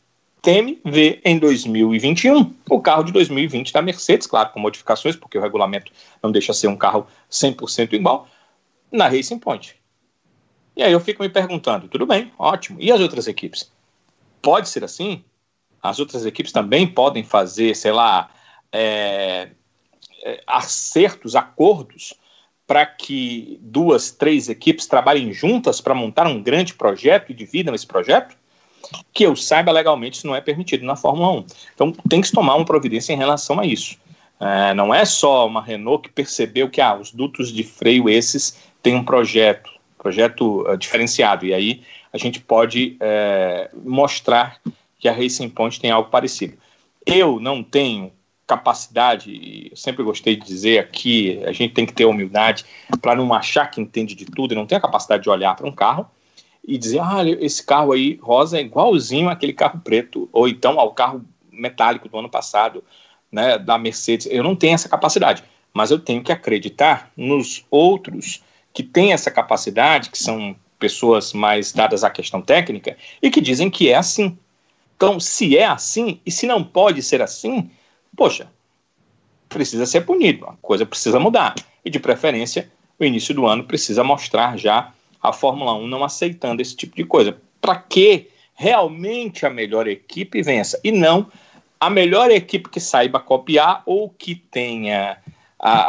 [0.47, 5.41] teme ver em 2021 o carro de 2020 da Mercedes, claro, com modificações, porque o
[5.41, 5.91] regulamento
[6.23, 8.29] não deixa ser um carro 100% igual,
[8.93, 9.75] na Racing Point.
[10.77, 13.73] E aí eu fico me perguntando, tudo bem, ótimo, e as outras equipes?
[14.41, 15.25] Pode ser assim?
[15.83, 18.31] As outras equipes também podem fazer, sei lá,
[18.71, 19.49] é,
[20.23, 22.15] é, acertos, acordos,
[22.69, 27.87] para que duas, três equipes trabalhem juntas para montar um grande projeto e dividam esse
[27.87, 28.37] projeto?
[29.13, 31.47] Que eu saiba legalmente, isso não é permitido na Fórmula 1.
[31.75, 33.97] Então tem que se tomar uma providência em relação a isso.
[34.39, 38.59] É, não é só uma Renault que percebeu que ah, os dutos de freio esses
[38.83, 41.83] têm um projeto, projeto uh, diferenciado, e aí
[42.13, 44.61] a gente pode é, mostrar
[44.99, 46.57] que a Racing Point tem algo parecido.
[47.05, 48.13] Eu não tenho
[48.47, 52.65] capacidade, sempre gostei de dizer aqui, a gente tem que ter humildade
[53.03, 55.67] para não achar que entende de tudo e não ter a capacidade de olhar para
[55.67, 56.09] um carro
[56.67, 60.93] e dizer, ah, esse carro aí rosa é igualzinho aquele carro preto, ou então ao
[60.93, 62.83] carro metálico do ano passado,
[63.31, 64.27] né, da Mercedes.
[64.29, 68.43] Eu não tenho essa capacidade, mas eu tenho que acreditar nos outros
[68.73, 73.71] que têm essa capacidade, que são pessoas mais dadas à questão técnica e que dizem
[73.71, 74.37] que é assim.
[74.97, 77.71] Então, se é assim e se não pode ser assim,
[78.17, 78.51] poxa,
[79.49, 81.55] precisa ser punido, a coisa precisa mudar.
[81.85, 84.93] E de preferência, o início do ano precisa mostrar já
[85.29, 87.37] a Fórmula 1 não aceitando esse tipo de coisa.
[87.61, 91.31] Para que realmente a melhor equipe vença e não
[91.79, 95.19] a melhor equipe que saiba copiar ou que tenha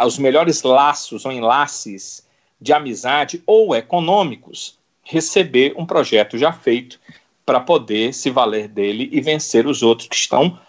[0.05, 2.27] os melhores laços ou enlaces
[2.59, 6.99] de amizade ou econômicos receber um projeto já feito
[7.45, 10.59] para poder se valer dele e vencer os outros que estão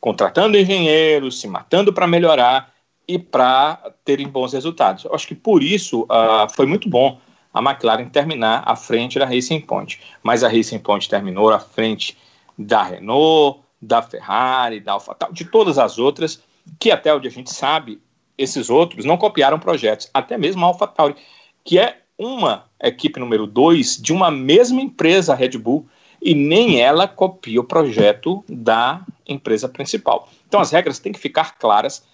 [0.00, 2.72] contratando engenheiros, se matando para melhorar
[3.08, 5.04] e para terem bons resultados.
[5.04, 7.18] Eu acho que por isso uh, foi muito bom
[7.52, 10.00] a McLaren terminar à frente da Racing Point.
[10.22, 12.16] Mas a Racing Point terminou à frente
[12.58, 16.42] da Renault, da Ferrari, da AlphaTauri, de todas as outras,
[16.78, 18.00] que até onde a gente sabe,
[18.36, 21.16] esses outros não copiaram projetos, até mesmo a AlphaTauri,
[21.64, 25.86] que é uma equipe número dois de uma mesma empresa, a Red Bull,
[26.20, 30.28] e nem ela copia o projeto da empresa principal.
[30.48, 32.04] Então as regras têm que ficar claras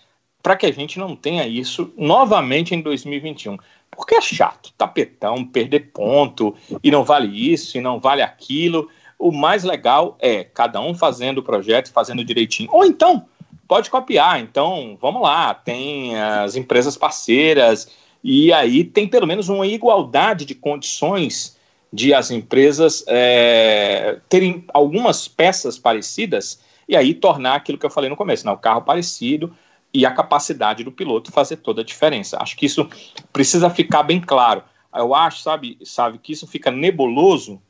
[0.42, 3.56] para que a gente não tenha isso novamente em 2021.
[3.94, 8.88] Porque é chato, tapetão, perder ponto, e não vale isso, e não vale aquilo.
[9.18, 12.68] O mais legal é cada um fazendo o projeto, fazendo direitinho.
[12.72, 13.26] Ou então,
[13.68, 14.40] pode copiar.
[14.40, 17.90] Então, vamos lá, tem as empresas parceiras,
[18.22, 21.56] e aí tem pelo menos uma igualdade de condições
[21.92, 28.10] de as empresas é, terem algumas peças parecidas e aí tornar aquilo que eu falei
[28.10, 29.54] no começo, né, o carro parecido
[29.94, 32.36] e a capacidade do piloto fazer toda a diferença.
[32.42, 32.90] Acho que isso
[33.32, 34.64] precisa ficar bem claro.
[34.92, 37.62] Eu acho, sabe, sabe que isso fica nebuloso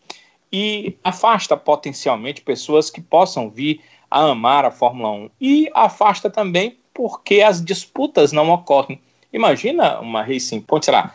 [0.50, 6.78] e afasta potencialmente pessoas que possam vir a amar a Fórmula 1 e afasta também
[6.94, 9.00] porque as disputas não ocorrem.
[9.32, 11.14] Imagina uma Racing Point, sei lá,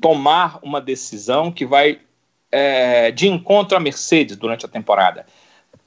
[0.00, 2.00] tomar uma decisão que vai
[2.50, 5.26] é, de encontro à Mercedes durante a temporada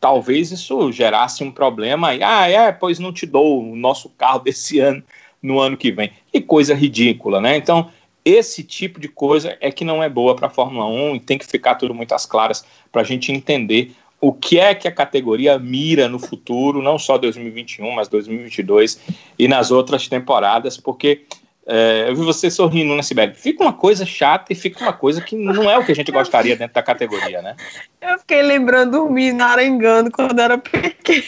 [0.01, 2.13] talvez isso gerasse um problema.
[2.15, 5.01] E, ah, é, pois não te dou o nosso carro desse ano,
[5.41, 6.11] no ano que vem.
[6.31, 7.55] Que coisa ridícula, né?
[7.55, 7.89] Então,
[8.25, 11.37] esse tipo de coisa é que não é boa para a Fórmula 1 e tem
[11.37, 14.91] que ficar tudo muito às claras para a gente entender o que é que a
[14.91, 18.99] categoria mira no futuro, não só 2021, mas 2022
[19.37, 21.23] e nas outras temporadas, porque
[21.65, 23.33] é, eu vi você sorrindo, né, Sibeli?
[23.35, 26.11] Fica uma coisa chata e fica uma coisa que não é o que a gente
[26.11, 27.55] gostaria dentro da categoria, né?
[28.01, 31.23] Eu fiquei lembrando me narengando quando era pequeno.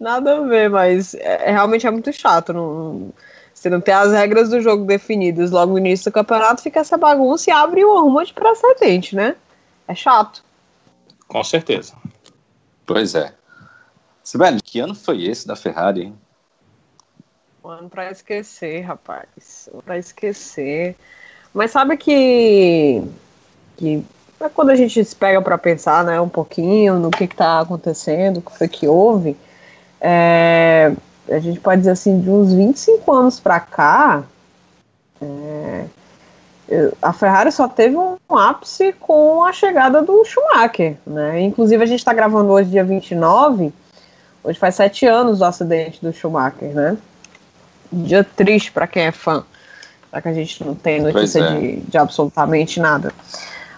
[0.00, 2.52] Nada a ver, mas é, é, realmente é muito chato.
[2.52, 3.12] Não,
[3.52, 6.96] você não tem as regras do jogo definidas logo no início do campeonato, fica essa
[6.96, 9.36] bagunça e abre uma ruma de precedente, né?
[9.86, 10.42] É chato.
[11.28, 11.94] Com certeza.
[12.86, 13.34] Pois é.
[14.22, 16.18] Sibeli, que ano foi esse da Ferrari, hein?
[17.64, 19.70] Um ano pra esquecer, rapaz.
[19.86, 20.94] Pra esquecer.
[21.54, 23.02] Mas sabe que.
[23.78, 24.04] que
[24.38, 28.38] é quando a gente se pega para pensar né, um pouquinho no que está acontecendo,
[28.38, 29.34] o que foi que houve,
[29.98, 30.92] é,
[31.30, 34.24] a gente pode dizer assim, de uns 25 anos para cá,
[35.22, 35.86] é,
[37.00, 40.98] a Ferrari só teve um ápice com a chegada do Schumacher.
[41.06, 41.40] Né?
[41.40, 43.72] Inclusive, a gente está gravando hoje, dia 29,
[44.42, 46.98] hoje faz sete anos do acidente do Schumacher, né?
[48.02, 49.44] Dia triste para quem é fã,
[50.12, 51.58] já que a gente não tem notícia é.
[51.58, 53.12] de, de absolutamente nada.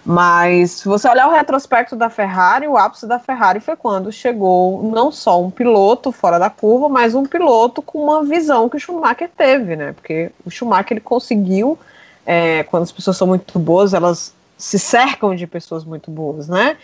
[0.06, 4.80] Mas se você olhar o retrospecto da Ferrari, o ápice da Ferrari foi quando chegou
[4.84, 8.80] não só um piloto fora da curva, mas um piloto com uma visão que o
[8.80, 9.92] Schumacher teve, né?
[9.92, 11.76] Porque o Schumacher ele conseguiu,
[12.24, 16.76] é, quando as pessoas são muito boas, elas se cercam de pessoas muito boas, né?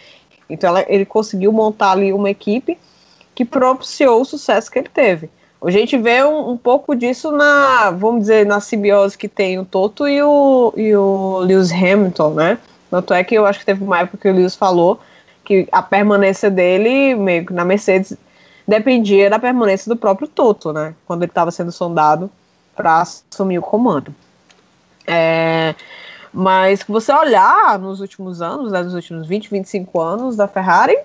[0.50, 2.76] Então ela, ele conseguiu montar ali uma equipe
[3.36, 5.30] que propiciou o sucesso que ele teve.
[5.64, 9.64] A gente vê um, um, pouco disso na, vamos dizer, na simbiose que tem o
[9.64, 12.58] Toto e o, e o Lewis Hamilton, né?
[12.90, 15.00] Tanto é que eu acho que teve uma época que o Lewis falou
[15.44, 18.16] que a permanência dele, meio que na Mercedes,
[18.66, 20.94] dependia da permanência do próprio Toto, né?
[21.06, 22.30] Quando ele estava sendo sondado
[22.74, 24.14] para assumir o comando.
[25.06, 25.74] É,
[26.32, 30.96] mas se você olhar nos últimos anos, né, nos últimos 20, 25 anos da Ferrari,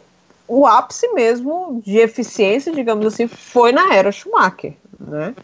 [0.47, 5.35] o ápice mesmo de eficiência, digamos assim, foi na era Schumacher, né?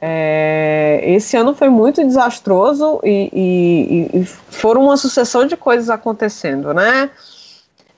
[0.00, 6.72] É, esse ano foi muito desastroso e, e, e, foram uma sucessão de coisas acontecendo,
[6.72, 7.10] né?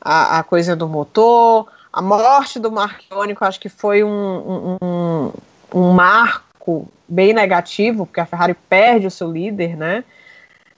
[0.00, 4.78] A, a coisa do motor, a morte do Marchione, que eu acho que foi um,
[4.80, 5.32] um,
[5.74, 10.02] um, marco bem negativo, porque a Ferrari perde o seu líder, né?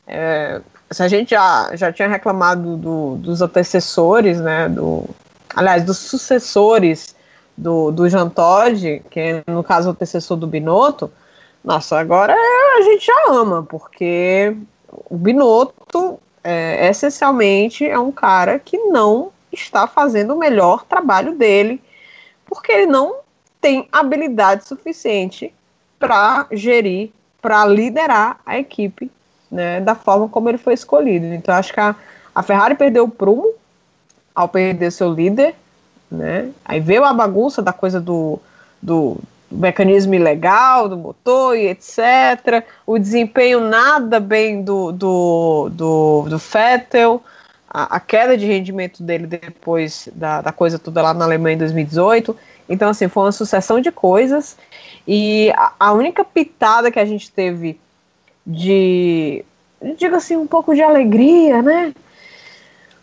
[0.09, 0.61] É,
[0.91, 5.09] se a gente já, já tinha reclamado do, dos antecessores, né, do,
[5.55, 7.15] aliás, dos sucessores
[7.57, 11.11] do, do Jean Todt, que é, no caso o antecessor do Binotto,
[11.65, 14.57] nossa, agora é, a gente já ama, porque
[15.09, 21.81] o Binotto é, essencialmente é um cara que não está fazendo o melhor trabalho dele,
[22.47, 23.17] porque ele não
[23.61, 25.55] tem habilidade suficiente
[25.99, 29.11] para gerir, para liderar a equipe
[29.51, 31.27] né, da forma como ele foi escolhido.
[31.27, 31.95] Então, acho que a,
[32.35, 33.53] a Ferrari perdeu o prumo
[34.35, 35.55] ao perder seu líder,
[36.11, 36.51] né?
[36.65, 38.39] Aí veio a bagunça da coisa do,
[38.81, 39.19] do,
[39.53, 42.65] mecanismo ilegal do motor e etc.
[42.87, 47.23] O desempenho nada bem do, do, do, do Vettel,
[47.69, 51.59] a, a, queda de rendimento dele depois da, da coisa toda lá na Alemanha em
[51.59, 52.37] 2018.
[52.69, 54.57] Então, assim, foi uma sucessão de coisas.
[55.07, 57.79] E a, a única pitada que a gente teve
[58.47, 59.45] de,
[59.99, 61.95] digo assim, um pouco de alegria, né?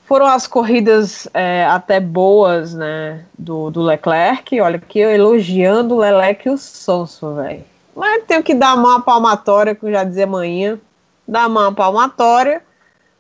[0.10, 4.60] Foram as corridas é, até boas, né, do, do Leclerc.
[4.60, 7.64] Olha, aqui eu elogiando o Leleque e o Sonso, velho.
[7.96, 10.80] Mas tenho que dar uma palmatória, que eu já dizia amanhã,
[11.28, 12.64] dar uma palmatória,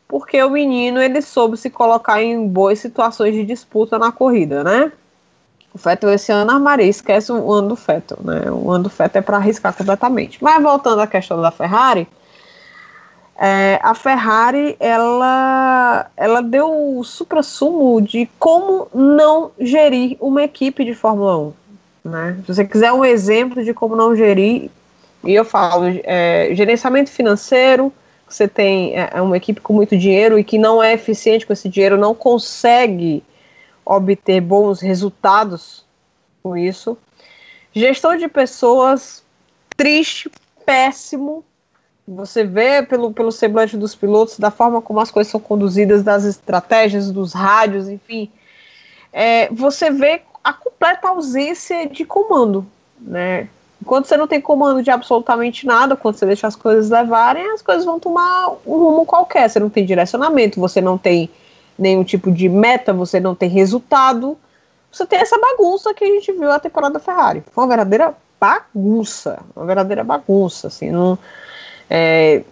[0.07, 4.91] porque o menino, ele soube se colocar em boas situações de disputa na corrida, né?
[5.71, 8.49] O Fettel esse ano armaria, esquece o ano do Fettel, né?
[8.49, 10.43] O ano do Fettel é para arriscar completamente.
[10.43, 12.07] Mas voltando à questão da Ferrari,
[13.41, 20.93] é, a Ferrari ela, ela deu o supra-sumo de como não gerir uma equipe de
[20.93, 21.53] Fórmula 1.
[22.03, 22.37] Né?
[22.41, 24.69] Se você quiser um exemplo de como não gerir,
[25.23, 27.93] e eu falo é, gerenciamento financeiro,
[28.27, 31.53] você tem é, é, uma equipe com muito dinheiro e que não é eficiente com
[31.53, 33.23] esse dinheiro, não consegue
[33.85, 35.85] obter bons resultados
[36.43, 36.97] com isso.
[37.71, 39.23] Gestão de pessoas,
[39.77, 40.29] triste,
[40.65, 41.45] péssimo,
[42.10, 46.26] você vê pelo, pelo semblante dos pilotos, da forma como as coisas são conduzidas, das
[46.26, 48.32] estratégias, dos rádios, enfim,
[49.14, 52.66] é, você vê a completa ausência de comando,
[52.99, 53.47] né?
[53.82, 57.62] Enquanto você não tem comando de absolutamente nada, quando você deixa as coisas levarem, as
[57.62, 59.49] coisas vão tomar um rumo qualquer.
[59.49, 61.30] Você não tem direcionamento, você não tem
[61.78, 64.38] nenhum tipo de meta, você não tem resultado.
[64.91, 67.41] Você tem essa bagunça que a gente viu a temporada da Ferrari.
[67.51, 71.18] Foi uma verdadeira bagunça, uma verdadeira bagunça, assim, não
[71.89, 72.43] é,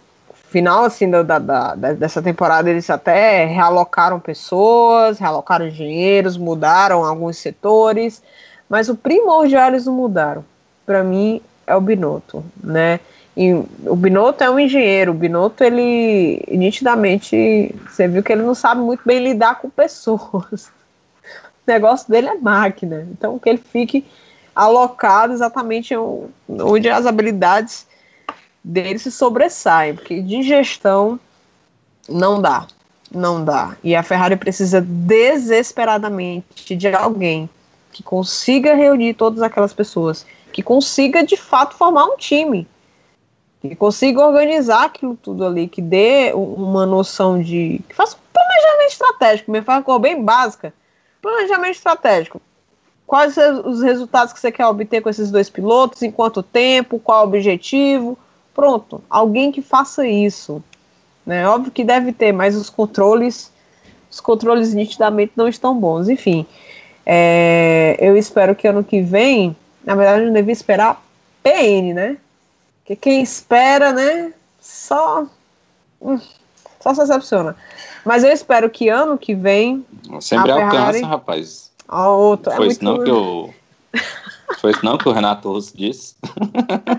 [0.49, 7.37] final assim da, da, da, dessa temporada eles até realocaram pessoas, realocaram dinheiros, mudaram alguns
[7.37, 8.23] setores,
[8.69, 10.43] mas o primordial eles não mudaram.
[10.85, 12.99] Para mim é o Binotto, né?
[13.35, 18.55] E o Binotto é um engenheiro, o Binotto ele nitidamente você viu que ele não
[18.55, 20.75] sabe muito bem lidar com pessoas.
[21.67, 24.05] O negócio dele é máquina, então que ele fique
[24.55, 25.93] alocado exatamente
[26.47, 27.85] onde as habilidades
[28.67, 31.17] dele se sobressaem, porque de gestão
[32.09, 32.67] não dá,
[33.09, 33.77] não dá.
[33.81, 37.49] E a Ferrari precisa desesperadamente de alguém
[37.93, 42.67] que consiga reunir todas aquelas pessoas, que consiga de fato formar um time,
[43.61, 47.81] que consiga organizar aquilo tudo ali, que dê uma noção de.
[47.87, 50.73] que faça um planejamento estratégico, me faz uma bem básica.
[51.21, 52.41] Planejamento estratégico.
[53.05, 57.23] Quais os resultados que você quer obter com esses dois pilotos, em quanto tempo, qual
[57.23, 58.17] o objetivo,
[58.57, 60.63] Pronto, alguém que faça isso.
[61.23, 61.47] Né?
[61.47, 63.51] Óbvio que deve ter, mas os controles,
[64.09, 66.09] os controles nitidamente não estão bons.
[66.09, 66.43] Enfim,
[67.05, 69.55] é, eu espero que ano que vem,
[69.85, 70.99] na verdade, eu devia esperar
[71.43, 72.17] PN, né?
[72.79, 75.27] Porque quem espera, né, só,
[76.01, 76.19] hum,
[76.79, 77.55] só se decepciona.
[78.03, 79.85] Mas eu espero que ano que vem.
[80.19, 81.01] Sempre alcança, Ferrari...
[81.03, 81.69] rapaz.
[81.87, 82.83] A outra, Foi é muito...
[82.83, 83.53] não que eu.
[84.59, 86.15] Foi isso não que o Renato Russo disse?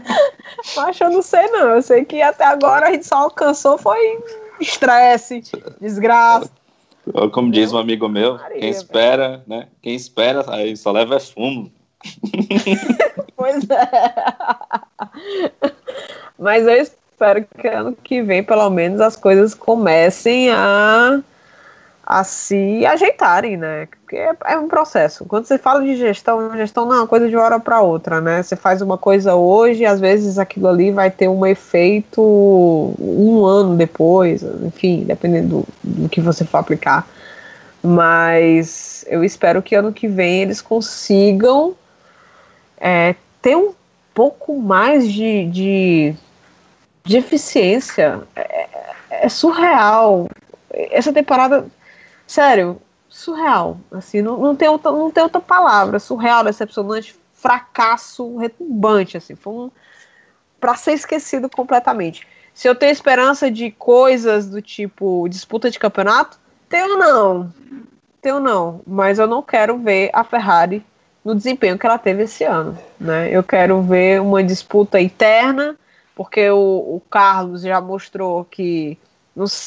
[0.76, 1.70] Mas eu não sei não.
[1.70, 4.18] Eu sei que até agora a gente só alcançou foi
[4.61, 5.42] estresse,
[5.80, 6.51] desgraça.
[7.32, 9.68] Como diz um amigo meu, Maria, quem espera, né?
[9.80, 11.72] Quem espera aí só leva é fumo.
[13.34, 14.14] pois é.
[16.38, 21.20] Mas eu espero que ano que vem, pelo menos, as coisas comecem a
[22.11, 23.87] a se ajeitarem, né?
[23.87, 25.27] Porque é, é, um processo.
[25.27, 28.19] Quando você fala de gestão, gestão não é uma coisa de uma hora para outra,
[28.19, 28.43] né?
[28.43, 32.23] Você faz uma coisa hoje, às vezes aquilo ali vai ter um efeito
[32.99, 37.07] um ano depois, enfim, dependendo do, do que você for aplicar.
[37.83, 41.77] Mas eu espero que ano que vem eles consigam
[42.79, 43.75] é, ter um
[44.15, 46.15] pouco mais de, de,
[47.05, 48.23] de eficiência.
[48.35, 48.67] É,
[49.11, 50.27] é surreal.
[50.71, 51.67] Essa temporada
[52.29, 53.81] sério, surreal.
[53.91, 55.99] Assim, não, não, tem outra, não tem outra palavra.
[55.99, 59.16] Surreal, decepcionante, fracasso retumbante.
[59.16, 59.70] Assim, foi um.
[60.61, 62.26] para ser esquecido completamente.
[62.55, 67.53] Se eu tenho esperança de coisas do tipo disputa de campeonato, tenho não.
[68.20, 68.81] Tenho não.
[68.87, 70.85] Mas eu não quero ver a Ferrari
[71.24, 72.76] no desempenho que ela teve esse ano.
[73.01, 73.29] Né?
[73.31, 75.76] Eu quero ver uma disputa interna,
[76.14, 76.57] porque o,
[76.97, 78.99] o Carlos já mostrou que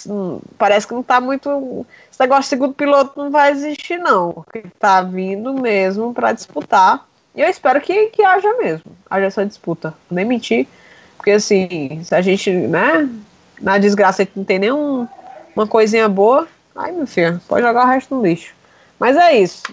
[0.05, 1.85] não, parece que não está muito.
[2.11, 4.31] Esse negócio de segundo piloto não vai existir, não.
[4.31, 7.05] Porque está vindo mesmo para disputar.
[7.33, 8.91] E eu espero que, que haja mesmo.
[9.09, 9.93] Haja essa disputa.
[10.09, 10.67] Nem mentir.
[11.17, 13.09] Porque assim, se a gente, né?
[13.61, 15.07] Na desgraça não tem nenhuma
[15.69, 16.47] coisinha boa.
[16.75, 18.53] Ai, meu filho, pode jogar o resto no lixo.
[18.99, 19.63] Mas é isso.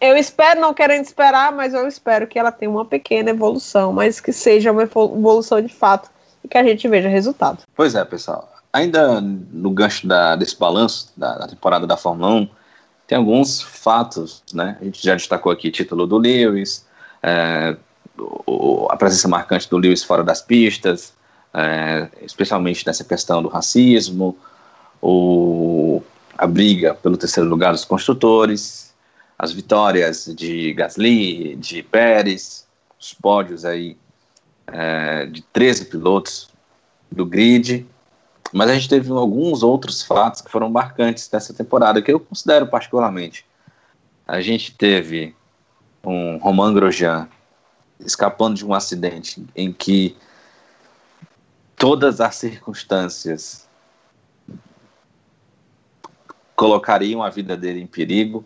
[0.00, 4.20] eu espero, não querendo esperar, mas eu espero que ela tenha uma pequena evolução, mas
[4.20, 6.10] que seja uma evolução de fato
[6.42, 7.62] e que a gente veja resultado.
[7.74, 8.55] Pois é, pessoal.
[8.76, 12.48] Ainda no gancho da, desse balanço da, da, temporada da Fórmula 1,
[13.06, 14.76] tem alguns fatos, né?
[14.78, 16.84] A gente já destacou aqui o título do Lewis,
[17.22, 17.74] é,
[18.18, 21.14] o, a presença marcante do Lewis fora das pistas,
[21.54, 24.36] é, especialmente nessa questão do racismo,
[25.00, 26.02] o,
[26.36, 28.94] a briga pelo terceiro lugar dos construtores,
[29.38, 32.66] as vitórias de Gasly, de Pérez,
[33.00, 33.96] os pódios aí
[34.66, 36.50] é, de 13 pilotos
[37.10, 37.86] do grid,
[38.52, 42.66] mas a gente teve alguns outros fatos que foram marcantes dessa temporada, que eu considero
[42.66, 43.44] particularmente.
[44.26, 45.34] A gente teve
[46.04, 47.28] um Romain Grosjean
[48.00, 50.16] escapando de um acidente em que
[51.76, 53.66] todas as circunstâncias
[56.54, 58.44] colocariam a vida dele em perigo.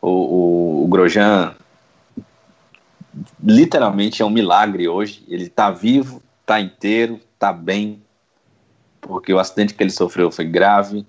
[0.00, 1.54] O, o, o Grosjean
[3.42, 5.24] literalmente é um milagre hoje.
[5.28, 8.02] Ele está vivo, está inteiro, está bem,
[9.00, 11.06] porque o acidente que ele sofreu foi grave.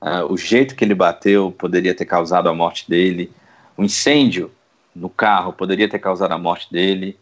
[0.00, 3.32] Uh, o jeito que ele bateu poderia ter causado a morte dele.
[3.76, 4.50] O incêndio
[4.94, 7.18] no carro poderia ter causado a morte dele.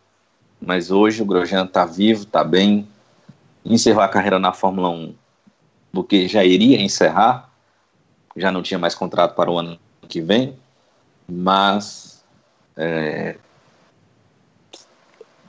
[0.61, 2.89] Mas hoje o Grosjean está vivo, está bem.
[3.65, 5.15] Encerrou a carreira na Fórmula 1
[5.93, 7.51] porque já iria encerrar,
[8.37, 10.57] já não tinha mais contrato para o ano que vem,
[11.27, 12.25] mas
[12.77, 13.37] é,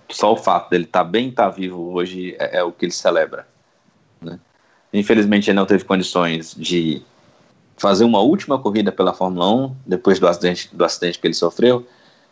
[0.09, 2.86] só o fato dele estar tá bem, estar tá vivo hoje é, é, o que
[2.86, 3.47] ele celebra.
[4.22, 4.39] Né?
[4.94, 7.02] Infelizmente, ele não teve condições de
[7.78, 11.88] fazer uma última corrida pela Fórmula 1 depois do acidente, do acidente que ele sofreu,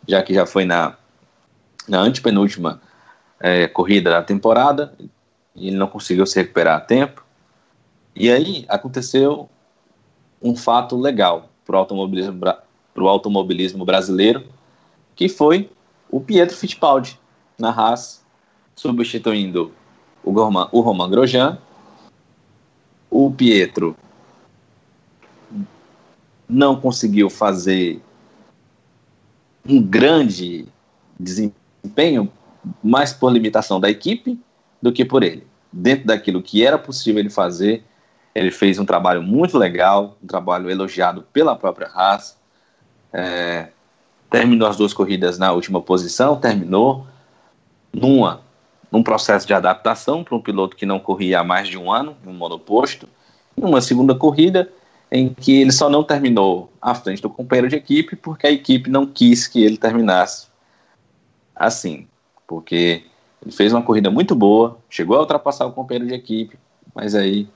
[0.06, 0.96] já que já foi na,
[1.88, 2.80] na antepenúltima
[3.40, 4.92] é, corrida da temporada
[5.54, 7.24] e ele não conseguiu se recuperar a tempo.
[8.14, 9.48] E aí aconteceu
[10.42, 12.40] um fato legal para o automobilismo,
[12.96, 14.44] automobilismo brasileiro,
[15.14, 15.70] que foi
[16.10, 17.18] o Pietro Fittipaldi
[17.58, 18.24] na Haas,
[18.74, 19.72] substituindo
[20.22, 21.58] o, Roman, o Grosjean.
[23.10, 23.96] O Pietro
[26.48, 28.00] não conseguiu fazer
[29.68, 30.66] um grande
[31.18, 32.30] desempenho,
[32.82, 34.40] mais por limitação da equipe
[34.80, 35.46] do que por ele.
[35.70, 37.84] Dentro daquilo que era possível ele fazer,
[38.34, 42.36] ele fez um trabalho muito legal, um trabalho elogiado pela própria Haas.
[43.12, 43.68] É,
[44.30, 47.06] terminou as duas corridas na última posição, terminou
[47.92, 48.42] numa
[48.90, 52.16] num processo de adaptação para um piloto que não corria há mais de um ano,
[52.26, 53.08] um monoposto,
[53.56, 54.70] e uma segunda corrida
[55.10, 58.90] em que ele só não terminou à frente do companheiro de equipe porque a equipe
[58.90, 60.48] não quis que ele terminasse
[61.54, 62.06] assim,
[62.46, 63.04] porque
[63.42, 66.58] ele fez uma corrida muito boa, chegou a ultrapassar o companheiro de equipe,
[66.94, 67.48] mas aí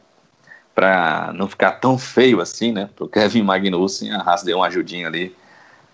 [0.75, 4.67] para não ficar tão feio assim, né, para o Kevin Magnussen, a Haas deu uma
[4.67, 5.35] ajudinha ali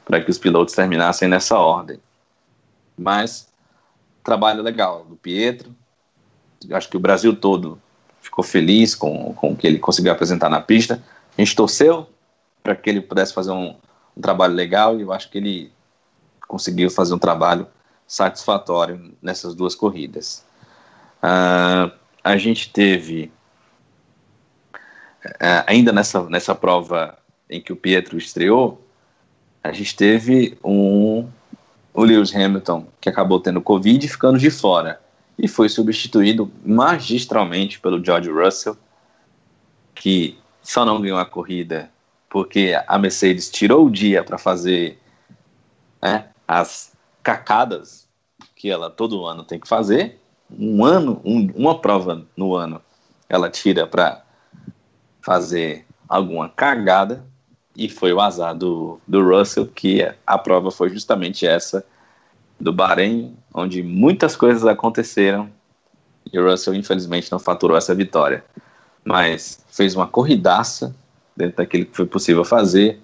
[0.04, 1.98] para que os pilotos terminassem nessa ordem.
[2.96, 3.48] Mas
[4.28, 5.74] trabalho legal do Pietro.
[6.68, 7.80] Eu acho que o Brasil todo
[8.20, 11.02] ficou feliz com, com o que ele conseguiu apresentar na pista.
[11.36, 12.06] A gente torceu
[12.62, 13.74] para que ele pudesse fazer um,
[14.14, 15.72] um trabalho legal e eu acho que ele
[16.46, 17.66] conseguiu fazer um trabalho
[18.06, 20.44] satisfatório nessas duas corridas.
[21.22, 21.90] Uh,
[22.22, 23.32] a gente teve
[25.40, 27.18] é, ainda nessa, nessa prova
[27.48, 28.84] em que o Pietro estreou,
[29.64, 31.26] a gente teve um,
[31.98, 35.00] o Lewis Hamilton que acabou tendo Covid e ficando de fora.
[35.36, 38.76] E foi substituído magistralmente pelo George Russell,
[39.96, 41.90] que só não ganhou a corrida
[42.30, 45.00] porque a Mercedes tirou o dia para fazer
[46.00, 48.06] né, as cacadas
[48.54, 50.20] que ela todo ano tem que fazer.
[50.48, 52.80] Um ano, um, uma prova no ano,
[53.28, 54.24] ela tira para
[55.20, 57.26] fazer alguma cagada
[57.78, 61.86] e foi o azar do, do Russell que a prova foi justamente essa
[62.58, 65.48] do Bahrein, onde muitas coisas aconteceram
[66.30, 68.44] e o Russell infelizmente não faturou essa vitória,
[69.04, 70.92] mas fez uma corridaça
[71.36, 73.00] dentro daquilo que foi possível fazer,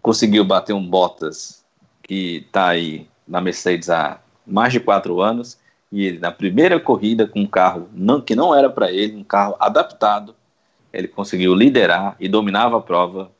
[0.00, 1.62] conseguiu bater um Bottas
[2.02, 5.58] que está aí na Mercedes há mais de quatro anos
[5.92, 9.24] e ele na primeira corrida com um carro não, que não era para ele, um
[9.24, 10.34] carro adaptado
[10.90, 13.30] ele conseguiu liderar e dominava a prova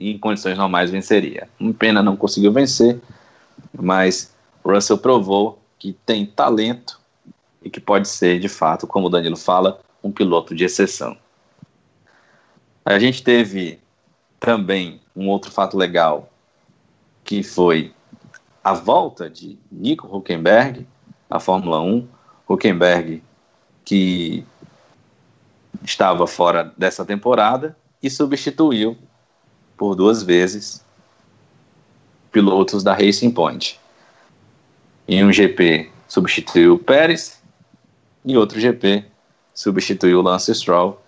[0.00, 1.48] em condições normais venceria.
[1.60, 2.98] Uma pena não conseguiu vencer,
[3.72, 4.34] mas
[4.64, 6.98] Russell provou que tem talento
[7.62, 11.16] e que pode ser, de fato, como o Danilo fala, um piloto de exceção.
[12.84, 13.78] A gente teve
[14.38, 16.30] também um outro fato legal,
[17.22, 17.92] que foi
[18.64, 20.86] a volta de Nico Huckenberg
[21.28, 22.08] à Fórmula 1.
[22.48, 23.22] Huckenberg,
[23.84, 24.44] que
[25.84, 28.96] estava fora dessa temporada e substituiu
[29.80, 30.84] por duas vezes
[32.30, 33.80] pilotos da Racing Point.
[35.08, 37.42] Em um GP substituiu Pérez,
[38.22, 39.06] em outro GP
[39.54, 41.00] substituiu Lance Stroll.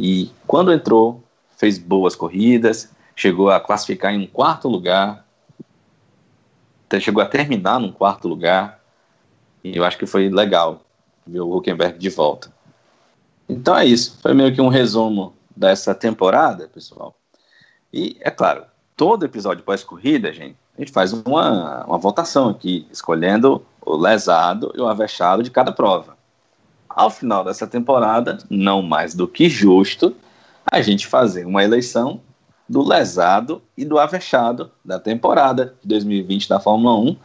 [0.00, 1.22] E quando entrou,
[1.58, 5.26] fez boas corridas, chegou a classificar em um quarto lugar,
[6.98, 8.80] chegou a terminar num quarto lugar,
[9.62, 10.80] e eu acho que foi legal
[11.26, 12.50] ver o Huckenberg de volta.
[13.46, 17.14] Então é isso, foi meio que um resumo dessa temporada, pessoal.
[17.96, 23.64] E é claro, todo episódio pós-corrida, gente, a gente faz uma, uma votação aqui, escolhendo
[23.80, 26.14] o lesado e o avexado de cada prova.
[26.90, 30.14] Ao final dessa temporada, não mais do que justo,
[30.70, 32.20] a gente fazer uma eleição
[32.68, 37.16] do lesado e do avexado da temporada de 2020 da Fórmula 1.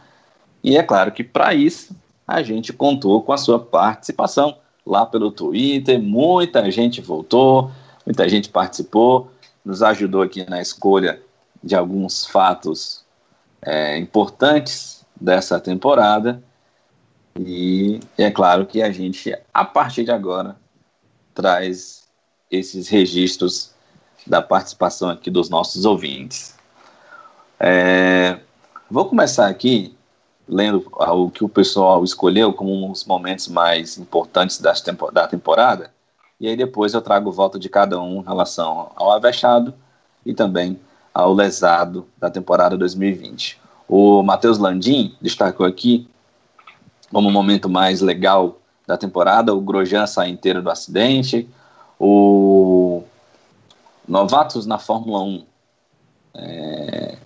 [0.64, 1.94] E é claro que para isso
[2.26, 4.56] a gente contou com a sua participação
[4.86, 6.00] lá pelo Twitter.
[6.00, 7.70] Muita gente voltou,
[8.06, 9.30] muita gente participou,
[9.64, 11.20] nos ajudou aqui na escolha
[11.62, 13.04] de alguns fatos
[13.62, 16.42] é, importantes dessa temporada.
[17.38, 20.56] E é claro que a gente, a partir de agora,
[21.34, 22.08] traz
[22.50, 23.72] esses registros
[24.26, 26.56] da participação aqui dos nossos ouvintes.
[27.58, 28.38] É,
[28.90, 29.96] vou começar aqui
[30.48, 35.92] lendo o que o pessoal escolheu como os momentos mais importantes da temporada,
[36.42, 39.72] e aí depois eu trago o voto de cada um em relação ao avexado
[40.26, 40.76] e também
[41.14, 43.60] ao lesado da temporada 2020.
[43.88, 46.08] O Matheus Landim destacou aqui
[47.12, 51.48] como momento mais legal da temporada, o Grosjean sai inteiro do acidente,
[51.96, 53.04] o
[54.08, 55.44] novatos na Fórmula 1
[56.34, 57.18] é,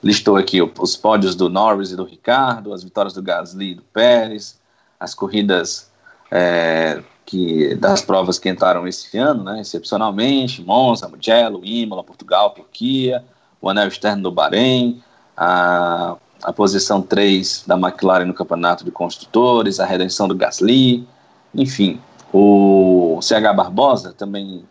[0.00, 3.82] listou aqui os pódios do Norris e do Ricardo, as vitórias do Gasly e do
[3.82, 4.60] Pérez,
[5.00, 5.90] as corridas
[6.30, 13.24] é, que, das provas que entraram esse ano, né, excepcionalmente, Monza, Mugello, Imola, Portugal, Turquia,
[13.60, 15.00] o anel externo do Bahrein,
[15.36, 21.06] a, a posição 3 da McLaren no campeonato de construtores, a redenção do Gasly,
[21.54, 22.00] enfim,
[22.32, 24.64] o CH Barbosa também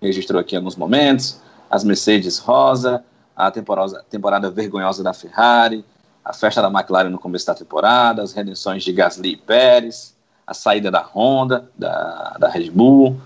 [0.00, 3.04] registrou aqui alguns momentos, as Mercedes Rosa,
[3.36, 5.84] a temporada, temporada vergonhosa da Ferrari,
[6.24, 10.16] a festa da McLaren no começo da temporada, as redenções de Gasly e Pérez,
[10.48, 13.20] a saída da Honda, da, da Red Bull,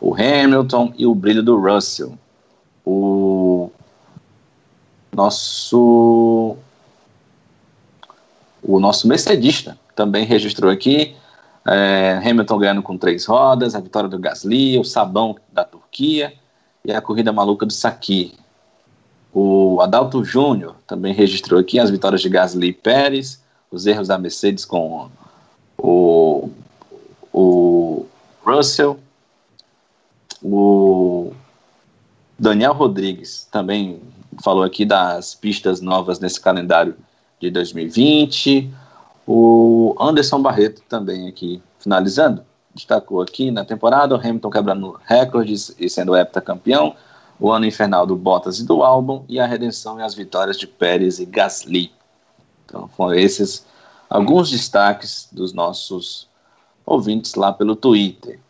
[0.00, 2.18] o Hamilton e o brilho do Russell.
[2.84, 3.70] O
[5.12, 6.56] nosso
[8.60, 11.14] o nosso mercedista também registrou aqui
[11.64, 16.34] é, Hamilton ganhando com três rodas, a vitória do Gasly, o sabão da Turquia
[16.84, 18.34] e a corrida maluca do Saki.
[19.32, 24.18] O Adalto Júnior também registrou aqui as vitórias de Gasly e Pérez, os erros da
[24.18, 25.08] Mercedes com
[25.78, 26.50] o,
[27.34, 28.06] o
[28.44, 29.00] Russell,
[30.40, 31.32] o
[32.38, 34.00] Daniel Rodrigues também
[34.42, 36.94] falou aqui das pistas novas nesse calendário
[37.40, 38.72] de 2020.
[39.26, 45.90] O Anderson Barreto também aqui finalizando, destacou aqui na temporada o Hamilton quebrando recordes e
[45.90, 46.94] sendo heptacampeão,
[47.40, 50.68] o ano infernal do Bottas e do álbum e a redenção e as vitórias de
[50.68, 51.90] Pérez e Gasly.
[52.64, 53.66] Então foram esses
[54.08, 56.28] alguns destaques dos nossos
[56.84, 58.40] ouvintes lá pelo Twitter.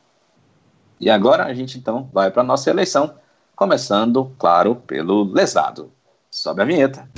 [1.01, 3.15] E agora a gente então vai para a nossa eleição,
[3.55, 5.91] começando, claro, pelo lesado.
[6.31, 7.09] Sobe a vinheta.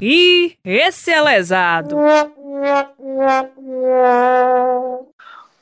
[0.00, 1.96] E esse é lesado.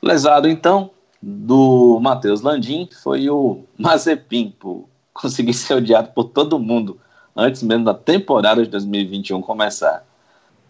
[0.02, 0.90] Lesado, então,
[1.22, 4.88] do Matheus Landim foi o Mazepin, por
[5.20, 7.00] conseguir ser odiado por todo mundo
[7.34, 10.04] antes mesmo da temporada de 2021 começar.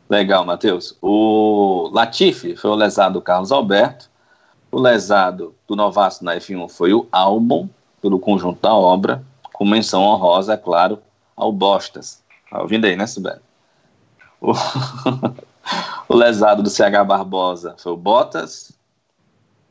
[0.08, 0.96] Legal, Matheus.
[1.02, 4.08] O Latifi foi o lesado do Carlos Alberto.
[4.70, 7.68] O lesado do novato na F1 foi o Albon,
[8.00, 10.98] pelo conjunto da obra, com menção honrosa, é claro,
[11.34, 12.22] ao Bostas.
[12.50, 13.40] Tá ouvindo aí, né, Sibeli?
[14.40, 14.52] O,
[16.08, 18.72] o lesado do CH Barbosa foi o Bottas.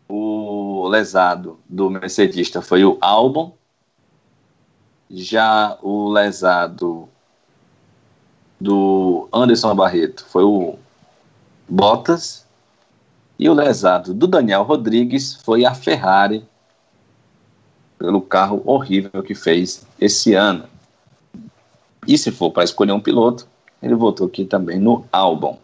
[0.07, 3.55] O lesado do Mercedista foi o Albon.
[5.17, 7.07] Já o lesado
[8.59, 10.77] do Anderson Barreto foi o
[11.69, 12.45] Bottas.
[13.39, 16.45] E o lesado do Daniel Rodrigues foi a Ferrari,
[17.97, 20.65] pelo carro horrível que fez esse ano.
[22.05, 23.47] E se for para escolher um piloto,
[23.81, 25.57] ele votou aqui também no álbum.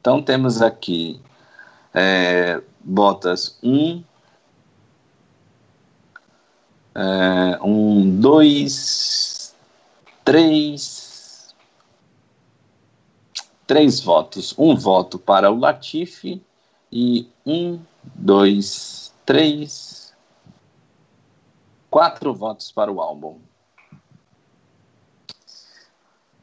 [0.00, 1.20] Então temos aqui
[1.94, 4.02] é, Bottas 1,
[7.00, 9.54] é, um, dois,
[10.22, 11.54] três,
[13.66, 14.54] três votos.
[14.58, 16.42] Um voto para o Latifi
[16.92, 20.12] E um, dois, três,
[21.90, 23.38] quatro votos para o álbum.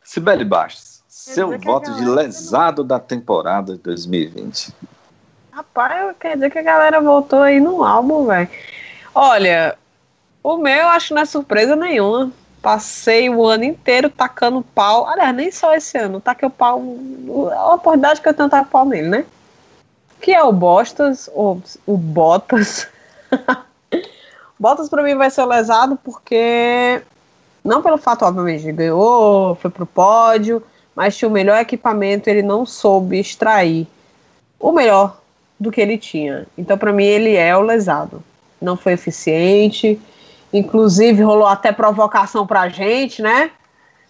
[0.03, 2.87] Sibeli Bastos, seu voto de lesado não...
[2.87, 4.73] da temporada de 2020.
[5.51, 8.49] Rapaz, quer dizer que a galera voltou aí no álbum, velho.
[9.13, 9.77] Olha,
[10.47, 12.31] o meu eu acho que não é surpresa nenhuma.
[12.61, 15.05] Passei o ano inteiro tacando pau.
[15.05, 16.21] Aliás, nem só esse ano.
[16.21, 16.81] Taquei o pau.
[17.51, 19.25] A oportunidade que eu tenho pau nele, né?
[20.21, 22.87] Que é o Bostas, ou o Botas.
[24.57, 27.01] Botas para mim vai ser lesado porque.
[27.61, 30.63] Não pelo fato, obviamente, ganhou, foi pro pódio,
[30.95, 33.85] mas tinha o melhor equipamento, ele não soube extrair
[34.57, 35.19] o melhor
[35.59, 36.47] do que ele tinha.
[36.57, 38.23] Então, para mim, ele é o lesado.
[38.61, 39.99] Não foi eficiente
[40.57, 43.51] Inclusive, rolou até provocação pra gente, né?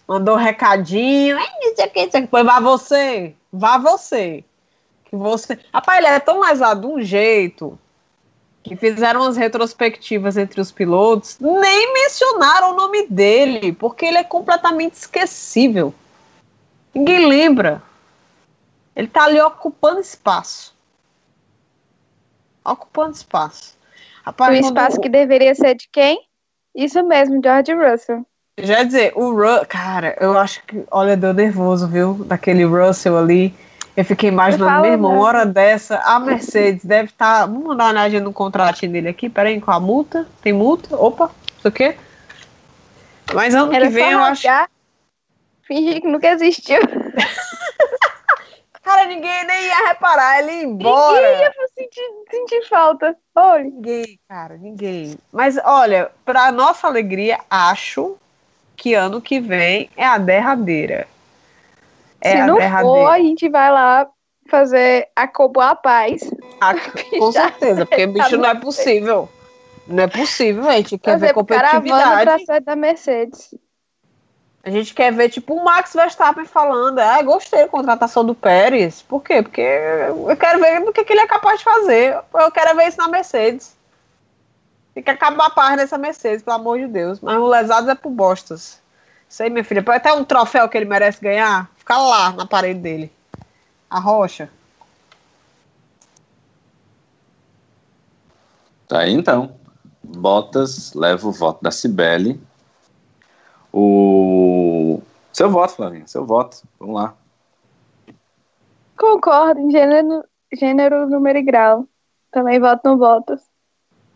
[0.06, 1.38] Mandou um recadinho.
[1.62, 2.08] Isso aqui.
[2.30, 3.34] Foi, vá você.
[3.52, 4.44] Vá você.
[5.04, 5.58] Que você.
[5.72, 7.78] Rapaz, ele é tão lesado de um jeito
[8.62, 14.24] que fizeram as retrospectivas entre os pilotos, nem mencionaram o nome dele, porque ele é
[14.24, 15.94] completamente esquecível.
[16.94, 17.82] Ninguém lembra.
[18.94, 20.74] Ele tá ali ocupando espaço.
[22.64, 23.78] Ocupando espaço.
[24.22, 26.27] Rapaz, o espaço que deveria ser de quem?
[26.78, 28.24] Isso mesmo, George Russell.
[28.56, 32.14] Já dizer, o Russell, cara, eu acho que, olha, deu nervoso, viu?
[32.24, 33.52] Daquele Russell ali.
[33.96, 37.40] Eu fiquei imaginando, meu irmão, uma hora dessa, a Mercedes deve estar.
[37.40, 40.24] Tá, vamos mandar uma olhadinha no contratinho dele aqui, peraí, com a multa.
[40.40, 40.94] Tem multa?
[40.94, 41.96] Opa, isso aqui.
[43.34, 44.46] Mas ano Era que vem eu acho.
[45.62, 46.78] Fingir que nunca existiu.
[48.88, 51.20] Cara, ninguém nem ia reparar, ele ia embora.
[51.20, 53.14] Ninguém ia sentir, sentir falta.
[53.34, 53.64] Olha.
[53.64, 55.18] Ninguém, cara, ninguém.
[55.30, 58.16] Mas olha, para nossa alegria, acho
[58.74, 61.06] que ano que vem é a derradeira.
[62.18, 62.98] É Se a não derradeira.
[62.98, 64.08] for, a gente vai lá
[64.48, 66.22] fazer a Cobo a paz.
[66.58, 66.72] A,
[67.18, 69.28] com certeza, porque bicho não é possível.
[69.86, 72.46] Não é possível, gente quer fazer ver competitividade.
[72.46, 73.54] Pra da Mercedes.
[74.68, 79.00] A gente quer ver, tipo, o Max Verstappen falando, ah, gostei da contratação do Pérez.
[79.00, 79.42] Por quê?
[79.42, 82.18] Porque eu quero ver o que, que ele é capaz de fazer.
[82.34, 83.74] Eu quero ver isso na Mercedes.
[84.92, 87.18] Tem que acabar a paz nessa Mercedes, pelo amor de Deus.
[87.20, 88.78] Mas o lesado é pro Bostas.
[89.26, 89.82] Isso aí, minha filha.
[89.82, 93.10] Pode até um troféu que ele merece ganhar, fica lá na parede dele.
[93.88, 94.50] A rocha.
[98.86, 99.54] Tá aí então.
[100.04, 102.38] Bottas leva o voto da Cibele
[103.72, 105.00] o
[105.32, 106.62] seu voto, Flavinho, seu voto.
[106.78, 107.16] Vamos lá.
[108.96, 111.86] Concordo, em gênero, gênero número e grau.
[112.30, 113.40] Também voto no votos.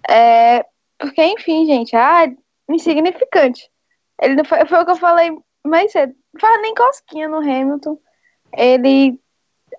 [0.08, 0.64] É,
[0.98, 2.30] porque, enfim, gente, ah,
[2.68, 3.70] insignificante.
[4.20, 6.14] Ele não foi, foi o que eu falei mais cedo.
[6.40, 7.98] Fala nem cosquinha no Hamilton.
[8.52, 9.20] Ele,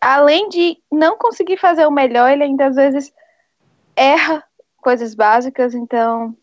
[0.01, 3.13] além de não conseguir fazer o melhor, ele ainda às vezes
[3.95, 4.43] erra
[4.77, 6.35] coisas básicas, então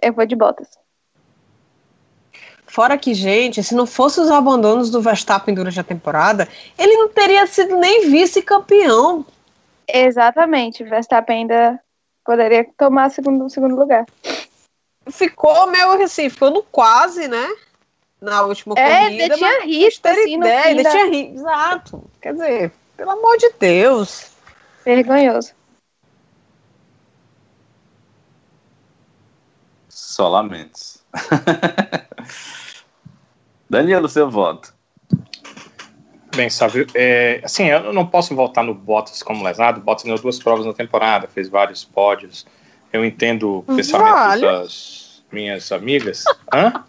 [0.00, 0.81] eu vou de botas.
[2.72, 6.48] Fora que, gente, se não fosse os abandonos do Verstappen durante a temporada,
[6.78, 9.26] ele não teria sido nem vice-campeão.
[9.86, 11.78] Exatamente, o Verstappen ainda
[12.24, 14.06] poderia tomar segundo, segundo lugar.
[15.10, 17.46] Ficou meio assim, ficou no quase, né?
[18.18, 19.22] Na última é, corrida.
[19.22, 21.34] Ainda tinha risco, assim, ideia, ainda tinha risco.
[21.34, 22.10] Exato.
[22.22, 24.30] Quer dizer, pelo amor de Deus.
[24.82, 25.52] Vergonhoso.
[29.90, 31.02] Só lamentos.
[33.72, 34.74] Danilo, seu voto.
[36.36, 39.80] Bem, sabe, é, assim, eu não posso votar no Bottas como lesado.
[39.80, 42.46] Bottas ganhou duas provas na temporada, fez vários pódios.
[42.92, 44.42] Eu entendo o pensamento vale.
[44.42, 46.22] das minhas amigas.
[46.52, 46.84] Hã?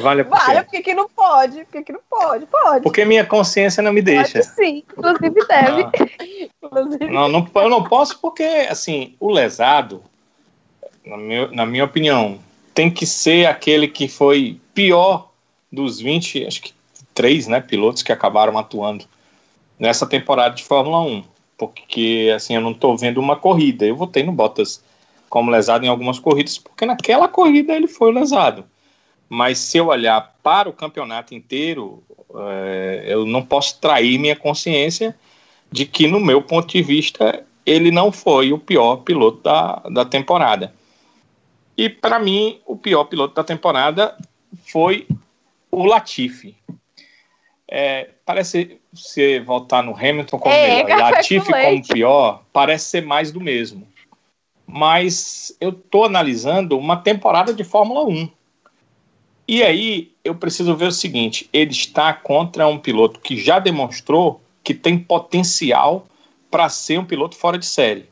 [0.00, 1.64] Vale, por vale, porque que não pode?
[1.64, 2.44] Porque que não pode?
[2.44, 2.82] Pode.
[2.82, 4.40] Porque minha consciência não me deixa.
[4.40, 5.82] Pode, sim, inclusive deve.
[5.84, 7.06] Ah.
[7.10, 10.02] Não, não, eu não posso porque, assim, o lesado,
[11.02, 12.38] na minha, na minha opinião,
[12.74, 15.27] tem que ser aquele que foi pior
[15.70, 16.72] dos 20, acho que
[17.14, 19.04] três, né, pilotos que acabaram atuando
[19.78, 21.24] nessa temporada de Fórmula 1,
[21.56, 23.84] porque assim eu não estou vendo uma corrida.
[23.84, 24.82] Eu votei no Bottas
[25.28, 28.64] como lesado em algumas corridas, porque naquela corrida ele foi lesado.
[29.28, 32.02] Mas se eu olhar para o campeonato inteiro,
[32.34, 35.14] é, eu não posso trair minha consciência
[35.70, 40.04] de que, no meu ponto de vista, ele não foi o pior piloto da, da
[40.04, 40.72] temporada.
[41.76, 44.16] E para mim, o pior piloto da temporada
[44.72, 45.06] foi
[45.70, 46.56] o Latifi.
[47.70, 53.30] É, parece se voltar no Hamilton como é, melhor, Latifi como pior, parece ser mais
[53.30, 53.86] do mesmo.
[54.66, 58.30] Mas eu estou analisando uma temporada de Fórmula 1.
[59.46, 64.42] E aí eu preciso ver o seguinte: ele está contra um piloto que já demonstrou
[64.62, 66.06] que tem potencial
[66.50, 68.06] para ser um piloto fora de série.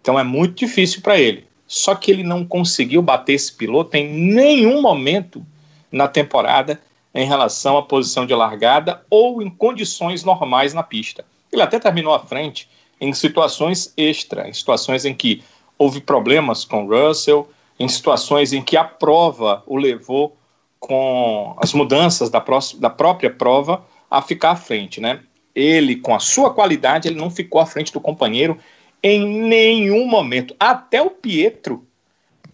[0.00, 1.46] Então é muito difícil para ele.
[1.66, 5.44] Só que ele não conseguiu bater esse piloto em nenhum momento
[5.90, 6.78] na temporada
[7.14, 11.24] em relação à posição de largada ou em condições normais na pista.
[11.52, 12.68] Ele até terminou à frente
[13.00, 15.42] em situações extra, em situações em que
[15.76, 20.36] houve problemas com Russell, em situações em que a prova o levou
[20.78, 22.42] com as mudanças da,
[22.78, 25.20] da própria prova a ficar à frente, né?
[25.54, 28.58] Ele, com a sua qualidade, ele não ficou à frente do companheiro
[29.02, 30.54] em nenhum momento.
[30.58, 31.86] Até o Pietro,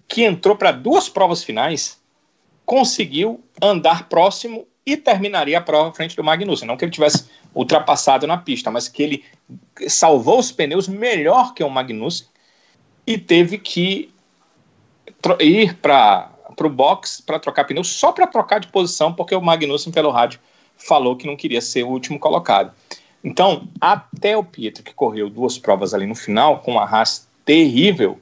[0.07, 1.98] que entrou para duas provas finais,
[2.69, 6.69] conseguiu andar próximo e terminaria a prova à frente do Magnussen.
[6.69, 7.25] Não que ele tivesse
[7.55, 9.25] ultrapassado na pista, mas que ele
[9.87, 12.27] salvou os pneus melhor que o Magnussen
[13.07, 14.13] e teve que
[15.41, 16.31] ir para
[16.63, 20.39] o box para trocar pneu, só para trocar de posição, porque o Magnussen, pelo rádio,
[20.77, 22.71] falou que não queria ser o último colocado.
[23.25, 28.19] Então, até o Pietro, que correu duas provas ali no final, com uma raça terrível,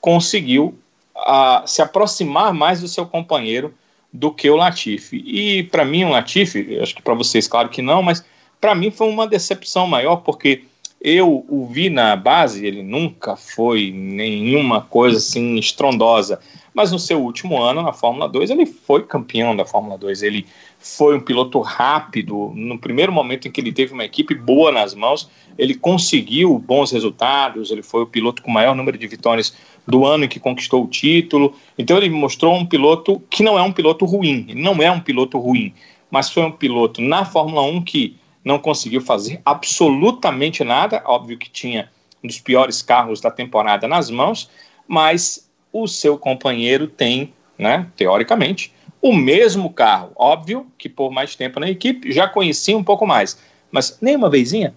[0.00, 0.78] conseguiu
[1.16, 3.74] uh, se aproximar mais do seu companheiro
[4.12, 5.22] do que o Latifi.
[5.26, 8.24] E para mim, o Latifi, acho que para vocês, claro que não, mas
[8.60, 10.64] para mim foi uma decepção maior, porque
[11.00, 16.40] eu o vi na base, ele nunca foi nenhuma coisa assim estrondosa,
[16.74, 20.46] mas no seu último ano na Fórmula 2 ele foi campeão da Fórmula 2, ele
[20.80, 24.94] foi um piloto rápido, no primeiro momento em que ele teve uma equipe boa nas
[24.94, 29.54] mãos, ele conseguiu bons resultados, ele foi o piloto com maior número de vitórias
[29.86, 33.62] do ano em que conquistou o título, então ele mostrou um piloto que não é
[33.62, 35.74] um piloto ruim, não é um piloto ruim,
[36.10, 41.02] mas foi um piloto na Fórmula 1 que não conseguiu fazer absolutamente nada.
[41.04, 41.90] Óbvio que tinha
[42.24, 44.50] um dos piores carros da temporada nas mãos,
[44.88, 50.12] mas o seu companheiro tem, né, teoricamente, o mesmo carro.
[50.16, 53.38] Óbvio que por mais tempo na equipe já conhecia um pouco mais,
[53.70, 54.74] mas nem uma vezinha,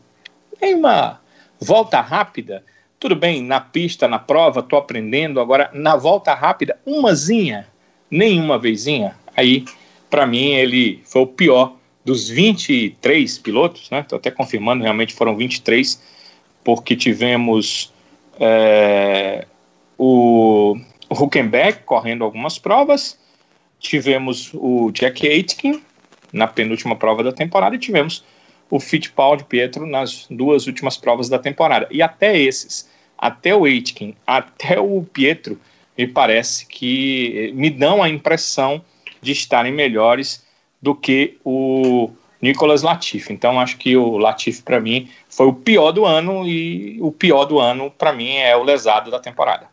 [0.61, 1.19] nem uma
[1.59, 2.63] volta rápida.
[2.99, 5.41] Tudo bem, na pista, na prova, estou aprendendo.
[5.41, 7.67] Agora, na volta rápida, umazinha,
[8.09, 9.15] nenhuma vezinha.
[9.35, 9.65] Aí,
[10.09, 11.75] para mim, ele foi o pior
[12.05, 14.01] dos 23 pilotos, né?
[14.01, 16.01] Estou até confirmando, realmente foram 23,
[16.63, 17.91] porque tivemos
[18.39, 19.45] é,
[19.97, 20.77] o,
[21.09, 23.17] o Huckenberg correndo algumas provas,
[23.83, 25.83] tivemos o Jack Aitken
[26.31, 28.23] na penúltima prova da temporada e tivemos
[28.71, 31.87] o Fittipaldi Pietro nas duas últimas provas da temporada.
[31.91, 35.59] E até esses, até o Aitken, até o Pietro,
[35.95, 38.83] me parece que me dão a impressão
[39.21, 40.43] de estarem melhores
[40.81, 42.09] do que o
[42.41, 43.31] Nicolas Latifi.
[43.31, 47.45] Então acho que o Latifi para mim foi o pior do ano e o pior
[47.45, 49.67] do ano para mim é o lesado da temporada.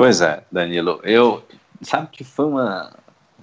[0.00, 0.98] Pois é, Danilo.
[1.02, 1.42] Eu
[1.82, 2.90] sabe que foi uma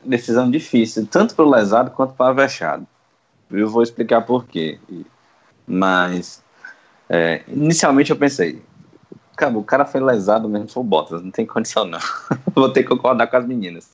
[0.03, 2.87] decisão difícil, tanto para o lesado quanto para o avexado.
[3.51, 4.79] Eu vou explicar por quê.
[5.67, 6.43] Mas
[7.07, 8.59] é, inicialmente eu pensei,
[9.35, 11.99] Cara, o cara foi lesado mesmo, o Bottas, não tem condição não.
[12.55, 13.91] Vou ter que concordar com as meninas.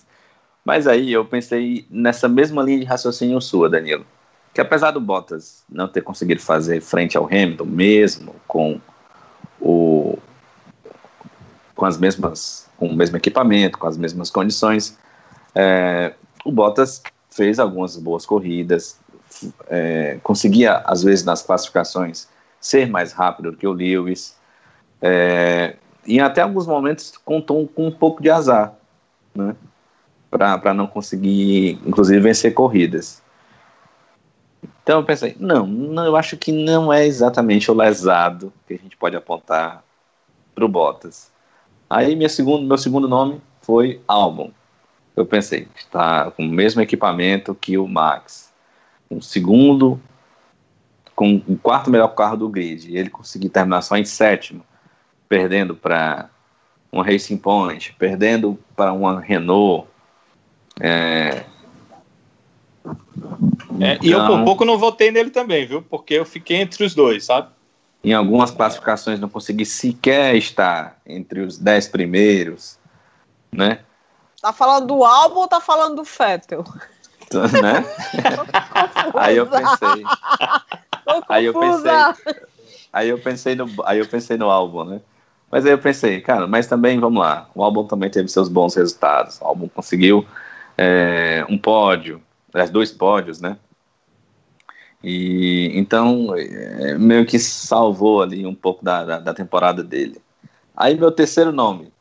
[0.64, 4.06] Mas aí eu pensei nessa mesma linha de raciocínio sua, Danilo.
[4.54, 8.80] Que apesar do Bottas não ter conseguido fazer frente ao Hamilton, mesmo com
[9.60, 10.18] o
[11.76, 14.98] com as mesmas com o mesmo equipamento, com as mesmas condições,
[15.56, 16.14] é,
[16.44, 19.00] o Bottas fez algumas boas corridas,
[19.68, 22.28] é, conseguia às vezes nas classificações
[22.60, 24.36] ser mais rápido do que o Lewis,
[25.02, 25.76] é,
[26.06, 28.74] e até alguns momentos contou com um pouco de azar,
[29.34, 29.56] né?
[30.30, 33.22] Para não conseguir, inclusive, vencer corridas.
[34.82, 38.78] Então eu pensei, não, não, eu acho que não é exatamente o lesado que a
[38.78, 39.84] gente pode apontar
[40.56, 41.32] para o Bottas.
[41.94, 44.50] Aí minha segundo, meu segundo nome foi Albon.
[45.16, 48.52] Eu pensei, está com o mesmo equipamento que o Max.
[49.12, 50.02] Um segundo,
[51.16, 52.98] com o quarto melhor carro do grid.
[52.98, 54.66] Ele conseguiu terminar só em sétimo
[55.30, 56.30] perdendo para
[56.92, 59.88] uma Racing Point, perdendo para uma Renault.
[60.80, 61.44] É...
[63.80, 65.84] É, então, e eu por então, pouco não votei nele também, viu?
[65.84, 67.50] Porque eu fiquei entre os dois, sabe?
[68.04, 72.78] Em algumas classificações não consegui sequer estar entre os dez primeiros,
[73.52, 73.80] né?
[74.42, 76.66] Tá falando do álbum ou tá falando do Fettel?
[77.34, 77.86] né?
[79.16, 80.04] aí eu pensei.
[81.30, 82.44] aí eu pensei.
[82.92, 85.02] Aí eu pensei no, aí eu pensei no álbum, né?
[85.50, 88.76] Mas aí eu pensei, cara, mas também, vamos lá, o álbum também teve seus bons
[88.76, 89.40] resultados.
[89.40, 90.26] O álbum conseguiu
[90.78, 92.22] é, um pódio,
[92.54, 93.58] aliás, dois pódios, né?
[95.04, 100.22] E então, é, meio que salvou ali um pouco da, da, da, temporada dele.
[100.76, 101.92] Aí, meu terceiro nome,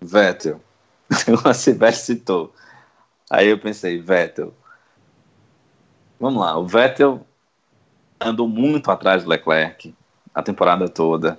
[0.00, 0.60] Vettel.
[1.10, 2.52] o Sibeli citou.
[3.30, 4.52] Aí eu pensei, Vettel.
[6.20, 7.26] Vamos lá, o Vettel
[8.20, 9.94] andou muito atrás do Leclerc
[10.34, 11.38] a temporada toda.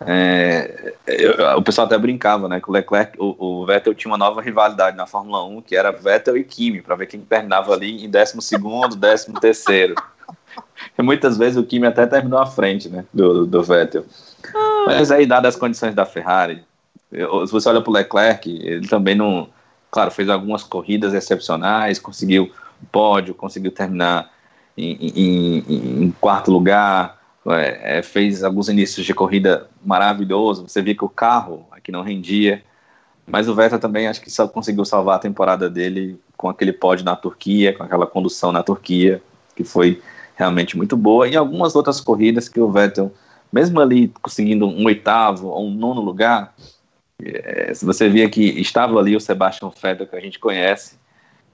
[0.00, 2.60] É, eu, o pessoal até brincava, né?
[2.60, 5.90] Que o Leclerc, o, o, Vettel tinha uma nova rivalidade na Fórmula 1, que era
[5.90, 9.96] Vettel e Kimi, para ver quem terminava ali em 12 º, 13 terceiro.
[10.98, 13.04] Muitas vezes o Kimi até terminou à frente, né?
[13.12, 14.04] Do, do Vettel.
[14.86, 16.62] Mas aí, dadas as condições da Ferrari,
[17.10, 19.48] se você olha para o Leclerc, ele também não.
[19.90, 22.52] Claro, fez algumas corridas excepcionais, conseguiu
[22.92, 24.30] pódio, conseguiu terminar
[24.76, 30.70] em, em, em quarto lugar, é, é, fez alguns inícios de corrida maravilhosos.
[30.70, 32.62] Você via que o carro aqui não rendia,
[33.26, 37.04] mas o Vettel também acho que só conseguiu salvar a temporada dele com aquele pódio
[37.04, 39.22] na Turquia, com aquela condução na Turquia,
[39.56, 40.02] que foi
[40.38, 41.28] realmente muito boa.
[41.28, 43.12] E algumas outras corridas que o Vettel,
[43.52, 46.54] mesmo ali conseguindo um oitavo ou um nono lugar,
[47.20, 50.96] é, você via que estava ali o Sebastian Vettel que a gente conhece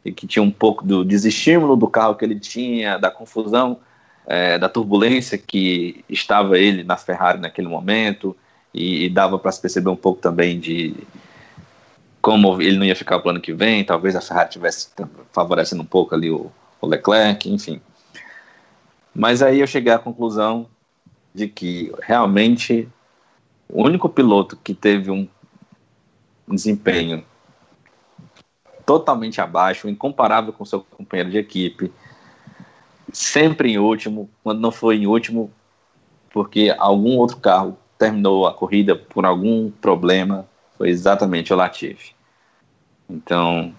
[0.04, 3.78] e que tinha um pouco do desestímulo do carro que ele tinha, da confusão,
[4.26, 8.36] é, da turbulência que estava ele na Ferrari naquele momento
[8.72, 10.94] e, e dava para se perceber um pouco também de
[12.20, 14.88] como ele não ia ficar o ano que vem, talvez a Ferrari tivesse
[15.32, 16.50] favorecendo um pouco ali o,
[16.80, 17.80] o Leclerc, enfim.
[19.14, 20.66] Mas aí eu cheguei à conclusão
[21.34, 22.88] de que realmente
[23.68, 25.28] o único piloto que teve um
[26.48, 27.24] desempenho
[28.84, 31.92] totalmente abaixo, incomparável com seu companheiro de equipe,
[33.12, 35.50] sempre em último, quando não foi em último,
[36.30, 40.46] porque algum outro carro terminou a corrida por algum problema,
[40.76, 42.14] foi exatamente o Latifi.
[43.08, 43.72] Então,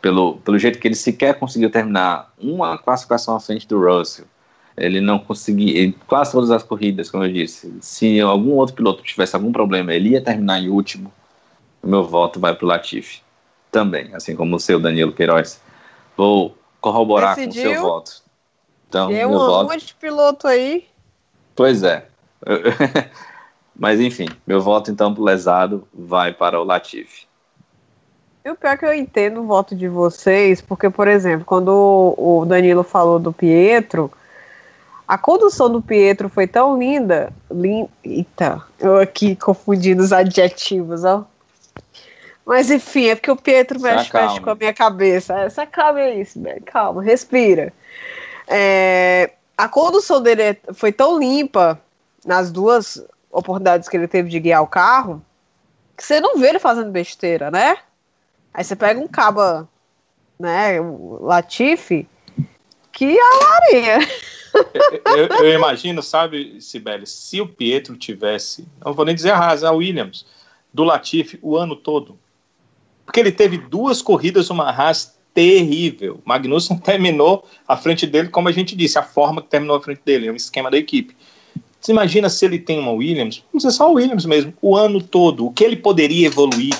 [0.00, 4.26] pelo, pelo jeito que ele sequer conseguiu terminar uma classificação à frente do Russell,
[4.76, 9.36] ele não conseguia, quase todas as corridas, como eu disse, se algum outro piloto tivesse
[9.36, 11.12] algum problema, ele ia terminar em último,
[11.82, 13.20] o meu voto vai para o Latifi
[13.70, 15.60] também, assim como o seu, Danilo Queiroz.
[16.16, 17.62] Vou corroborar Decidiu.
[17.62, 18.22] com o seu voto.
[18.88, 19.70] Então, Tem um voto...
[19.70, 20.86] monte de piloto aí.
[21.56, 22.06] Pois é.
[23.74, 27.26] Mas enfim, meu voto então pro lesado vai para o Latifi.
[28.44, 32.14] E o pior é que eu entendo o voto de vocês, porque, por exemplo, quando
[32.18, 34.10] o Danilo falou do Pietro,
[35.12, 37.30] a condução do Pietro foi tão linda.
[37.50, 37.86] Lin...
[38.02, 41.26] Eita, eu aqui confundindo os adjetivos, ó.
[42.46, 45.38] Mas enfim, é porque o Pietro mexe, mexe com a minha cabeça.
[45.38, 46.60] Essa calma é isso, né?
[46.64, 47.74] calma, respira.
[48.48, 51.78] É, a condução dele foi tão limpa
[52.24, 55.22] nas duas oportunidades que ele teve de guiar o carro
[55.94, 57.76] que você não vê ele fazendo besteira, né?
[58.54, 59.68] Aí você pega um caba,
[60.40, 62.08] né, o Latifi,
[62.90, 63.98] que alaria.
[63.98, 64.08] eu,
[65.04, 69.64] eu, eu imagino, sabe, Sibeli, se o Pietro tivesse, não vou nem dizer a Haas,
[69.64, 70.26] a Williams,
[70.72, 72.18] do Latifi o ano todo,
[73.04, 76.20] porque ele teve duas corridas, uma Haas terrível.
[76.24, 80.02] Magnussen terminou à frente dele, como a gente disse, a forma que terminou à frente
[80.04, 81.16] dele, é um esquema da equipe.
[81.80, 85.02] Você imagina se ele tem uma Williams, não sei só o Williams mesmo, o ano
[85.02, 86.78] todo, o que ele poderia evoluir,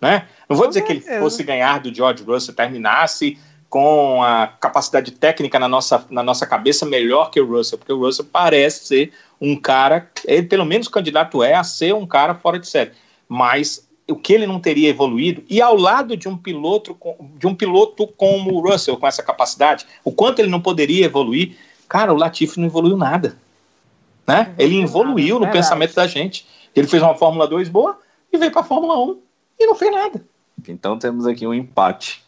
[0.00, 0.28] né?
[0.48, 3.36] Não vou dizer que ele fosse ganhar do George Russell, terminasse
[3.74, 7.98] com a capacidade técnica na nossa, na nossa cabeça melhor que o Russell, porque o
[7.98, 12.56] Russell parece ser um cara, ele pelo menos candidato é a ser um cara fora
[12.56, 12.92] de série,
[13.28, 16.96] mas o que ele não teria evoluído e ao lado de um piloto
[17.36, 21.56] de um piloto como o Russell com essa capacidade, o quanto ele não poderia evoluir,
[21.88, 23.36] cara, o Latifi não evoluiu nada,
[24.24, 24.54] né?
[24.56, 26.46] Ele evoluiu no pensamento da gente.
[26.76, 27.98] Ele fez uma Fórmula 2 boa
[28.32, 29.18] e veio para a Fórmula 1
[29.58, 30.24] e não fez nada.
[30.68, 32.23] Então temos aqui um empate.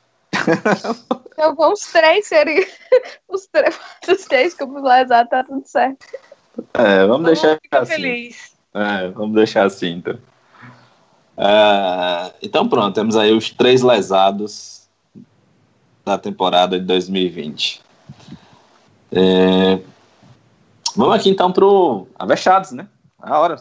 [1.33, 2.67] Então vamos três serem
[3.29, 6.07] os três, os três como exato, tá tudo certo.
[6.73, 7.93] É, vamos deixar assim.
[7.93, 8.57] Feliz.
[8.73, 10.15] É, vamos deixar assim, então.
[11.37, 14.89] Uh, então pronto, temos aí os três lesados
[16.05, 17.83] da temporada de 2020.
[19.13, 19.79] É,
[20.97, 22.87] vamos aqui então pro Avechados, né?
[23.21, 23.57] A hora.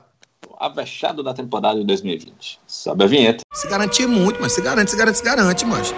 [0.57, 2.61] Avechado da temporada de 2020.
[2.65, 3.43] Sobe a vinheta.
[3.53, 5.93] Se garante muito, mas se garante, se garante, se garante, mas.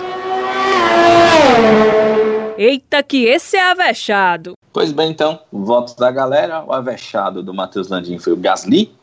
[2.57, 4.53] Eita, que esse é avexado.
[4.73, 6.63] Pois bem, então, votos da galera.
[6.65, 8.93] O avexado do Matheus Landim foi o Gasly,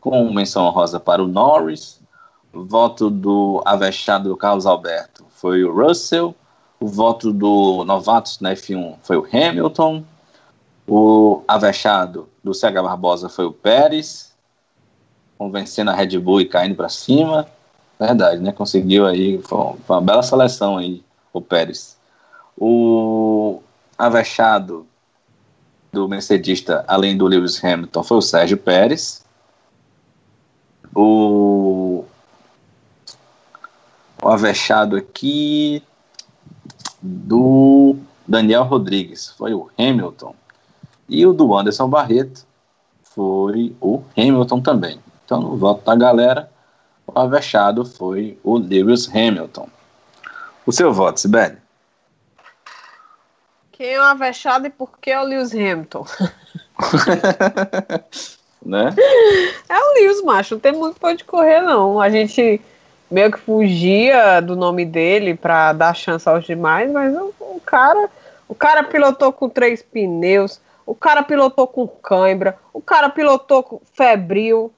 [0.00, 1.98] com menção honrosa para o Norris,
[2.52, 6.34] o voto do avexado Carlos Alberto foi o Russell.
[6.80, 10.02] O voto do novatos na F1 foi o Hamilton.
[10.86, 14.32] O avexado do CH Barbosa foi o Pérez,
[15.36, 17.46] convencendo a Red Bull e caindo para cima.
[17.98, 18.52] Verdade, né?
[18.52, 21.02] Conseguiu aí, foi uma bela seleção aí,
[21.38, 21.96] o Pérez.
[22.56, 23.62] O
[23.96, 24.86] avexado
[25.92, 29.24] do Mercedista, além do Lewis Hamilton, foi o Sérgio Pérez.
[30.94, 32.04] O
[34.22, 35.82] o avexado aqui
[37.00, 37.96] do
[38.26, 40.34] Daniel Rodrigues, foi o Hamilton.
[41.08, 42.44] E o do Anderson Barreto
[43.02, 45.00] foi o Hamilton também.
[45.24, 46.50] Então, no voto da galera,
[47.06, 49.68] o avexado foi o Lewis Hamilton.
[50.68, 51.56] O seu voto, Sibeli?
[53.72, 56.04] Quem é o avexado e por que é o Lewis Hamilton?
[58.62, 58.94] né?
[59.66, 60.56] É o Lewis, macho.
[60.56, 61.98] Não tem muito pra onde correr, não.
[61.98, 62.60] A gente
[63.10, 68.10] meio que fugia do nome dele para dar chance aos demais, mas o, o, cara,
[68.46, 73.80] o cara pilotou com três pneus, o cara pilotou com cãibra, o cara pilotou com
[73.94, 74.70] febril.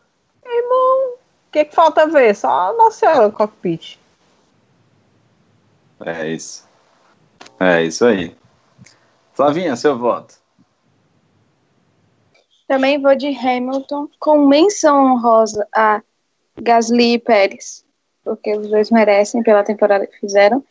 [0.47, 2.37] Irmão, o que, que falta ver?
[2.37, 4.00] Só nosso cockpit.
[6.05, 6.69] É isso.
[7.59, 8.37] É isso aí.
[9.33, 10.35] Flavinha, seu voto.
[12.67, 16.03] Também vou de Hamilton com menção honrosa a
[16.61, 17.85] Gasly e Pérez
[18.25, 20.65] porque os dois merecem pela temporada que fizeram.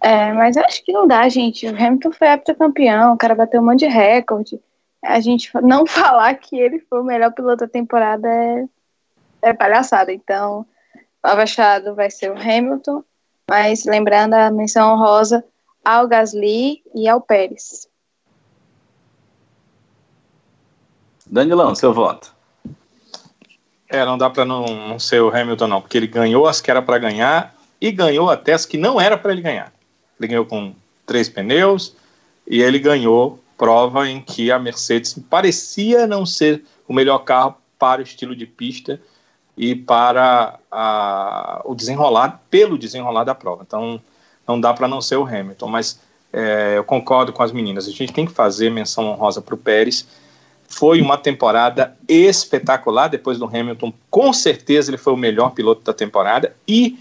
[0.00, 1.66] É, mas acho que não dá, gente.
[1.66, 4.60] O Hamilton foi campeão, o cara bateu um monte de recorde.
[5.02, 8.64] A gente não falar que ele foi o melhor piloto da temporada é,
[9.42, 10.12] é palhaçada.
[10.12, 10.66] Então,
[11.22, 13.04] o Avachado vai ser o Hamilton,
[13.52, 15.44] mas lembrando a menção honrosa
[15.84, 17.86] ao Gasly e ao Pérez.
[21.26, 22.34] Danilão, seu voto.
[23.90, 26.70] É, não dá para não, não ser o Hamilton, não, porque ele ganhou as que
[26.70, 29.70] era para ganhar e ganhou até as que não era para ele ganhar.
[30.18, 30.74] Ele ganhou com
[31.04, 31.94] três pneus
[32.46, 38.00] e ele ganhou prova em que a Mercedes parecia não ser o melhor carro para
[38.00, 38.98] o estilo de pista
[39.56, 43.64] e para a, o desenrolar, pelo desenrolar da prova.
[43.66, 44.00] Então,
[44.46, 46.00] não dá para não ser o Hamilton, mas
[46.32, 47.86] é, eu concordo com as meninas.
[47.86, 50.06] A gente tem que fazer menção honrosa para o Pérez
[50.72, 53.92] foi uma temporada espetacular depois do Hamilton.
[54.10, 56.56] Com certeza ele foi o melhor piloto da temporada.
[56.66, 56.98] E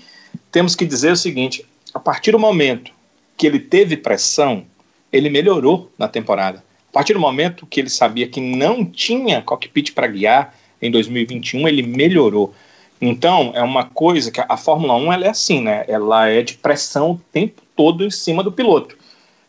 [0.52, 2.92] temos que dizer o seguinte: a partir do momento
[3.38, 4.66] que ele teve pressão,
[5.12, 6.64] ele melhorou na temporada.
[6.90, 11.68] A partir do momento que ele sabia que não tinha cockpit para guiar em 2021,
[11.68, 12.54] ele melhorou.
[13.00, 15.86] Então, é uma coisa que a Fórmula 1 ela é assim, né?
[15.88, 18.96] Ela é de pressão o tempo todo em cima do piloto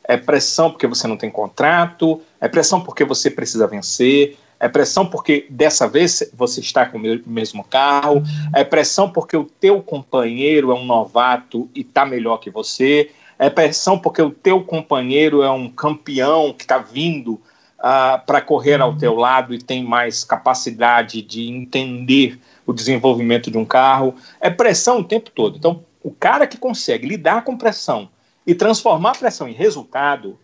[0.04, 5.06] é pressão porque você não tem contrato, é pressão porque você precisa vencer, é pressão
[5.06, 8.22] porque dessa vez você está com o mesmo carro,
[8.54, 13.50] é pressão porque o teu companheiro é um novato e está melhor que você, é
[13.50, 17.40] pressão porque o teu companheiro é um campeão que está vindo
[17.82, 23.58] ah, para correr ao teu lado e tem mais capacidade de entender o desenvolvimento de
[23.58, 25.58] um carro, é pressão o tempo todo.
[25.58, 28.08] Então, o cara que consegue lidar com pressão
[28.46, 30.38] e transformar a pressão em resultado,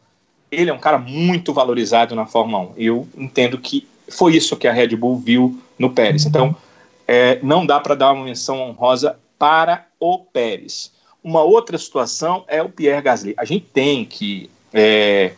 [0.51, 2.73] ele é um cara muito valorizado na Fórmula 1.
[2.77, 6.27] Eu entendo que foi isso que a Red Bull viu no Pérez.
[6.27, 6.57] Então,
[7.07, 10.93] é, não dá para dar uma menção honrosa para o Pérez.
[11.23, 13.35] Uma outra situação é o Pierre Gasly.
[13.37, 14.51] A gente tem que.
[14.73, 15.33] É,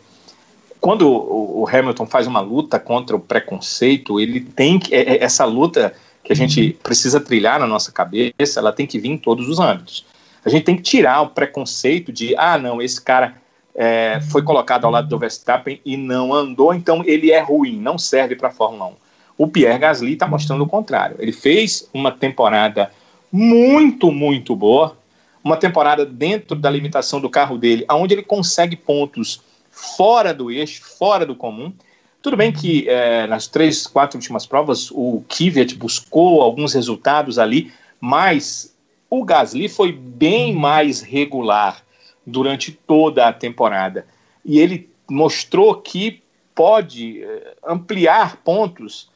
[0.81, 4.93] quando o, o, Hamilton faz uma luta contra o preconceito, ele tem que.
[4.93, 5.93] É, é essa luta
[6.23, 9.59] que a gente precisa trilhar na nossa cabeça, ela tem que vir em todos os
[9.59, 10.05] âmbitos.
[10.43, 13.35] A gente tem que tirar o preconceito de, ah, não, esse cara
[13.75, 17.97] é, foi colocado ao lado do Verstappen e não andou, então ele é ruim, não
[17.97, 18.93] serve para a Fórmula 1.
[19.37, 21.15] O Pierre Gasly está mostrando o contrário.
[21.19, 22.91] Ele fez uma temporada
[23.31, 24.97] muito, muito boa,
[25.43, 29.41] uma temporada dentro da limitação do carro dele, onde ele consegue pontos
[29.71, 31.73] fora do eixo, fora do comum.
[32.21, 37.73] Tudo bem que é, nas três, quatro últimas provas o Kvyat buscou alguns resultados ali,
[37.99, 38.75] mas
[39.09, 41.83] o Gasly foi bem mais regular
[42.25, 44.05] durante toda a temporada
[44.45, 46.21] e ele mostrou que
[46.53, 49.09] pode eh, ampliar pontos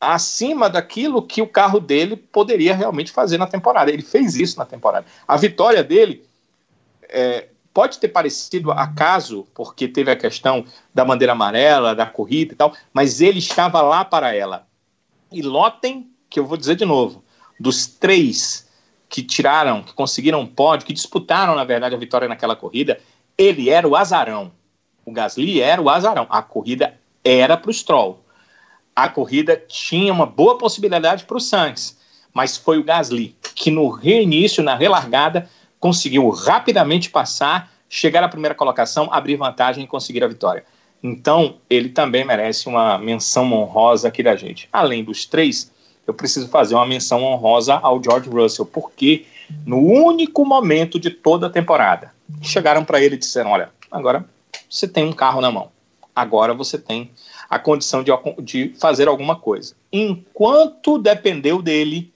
[0.00, 3.90] acima daquilo que o carro dele poderia realmente fazer na temporada.
[3.90, 5.06] Ele fez isso na temporada.
[5.26, 6.24] A vitória dele
[7.08, 12.56] é, pode ter parecido acaso, porque teve a questão da bandeira amarela, da corrida e
[12.56, 14.66] tal, mas ele estava lá para ela.
[15.30, 17.24] E lotem, que eu vou dizer de novo,
[17.58, 18.68] dos três
[19.08, 22.98] que tiraram, que conseguiram pódio, que disputaram, na verdade, a vitória naquela corrida,
[23.36, 24.52] ele era o azarão.
[25.04, 26.26] O Gasly era o azarão.
[26.30, 28.24] A corrida era para o Stroll.
[28.94, 31.98] A corrida tinha uma boa possibilidade para o Sainz,
[32.32, 35.48] mas foi o Gasly que no reinício, na relargada,
[35.82, 40.64] conseguiu rapidamente passar, chegar à primeira colocação, abrir vantagem e conseguir a vitória.
[41.02, 44.68] Então, ele também merece uma menção honrosa aqui da gente.
[44.72, 45.72] Além dos três,
[46.06, 49.26] eu preciso fazer uma menção honrosa ao George Russell, porque
[49.66, 54.24] no único momento de toda a temporada, chegaram para ele e disseram: Olha, agora
[54.70, 55.72] você tem um carro na mão,
[56.14, 57.10] agora você tem
[57.50, 59.74] a condição de, de fazer alguma coisa.
[59.92, 62.12] Enquanto dependeu dele,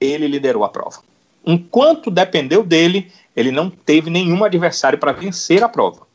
[0.00, 1.02] ele liderou a prova.
[1.46, 6.06] Enquanto dependeu dele, ele não teve nenhum adversário para vencer a prova.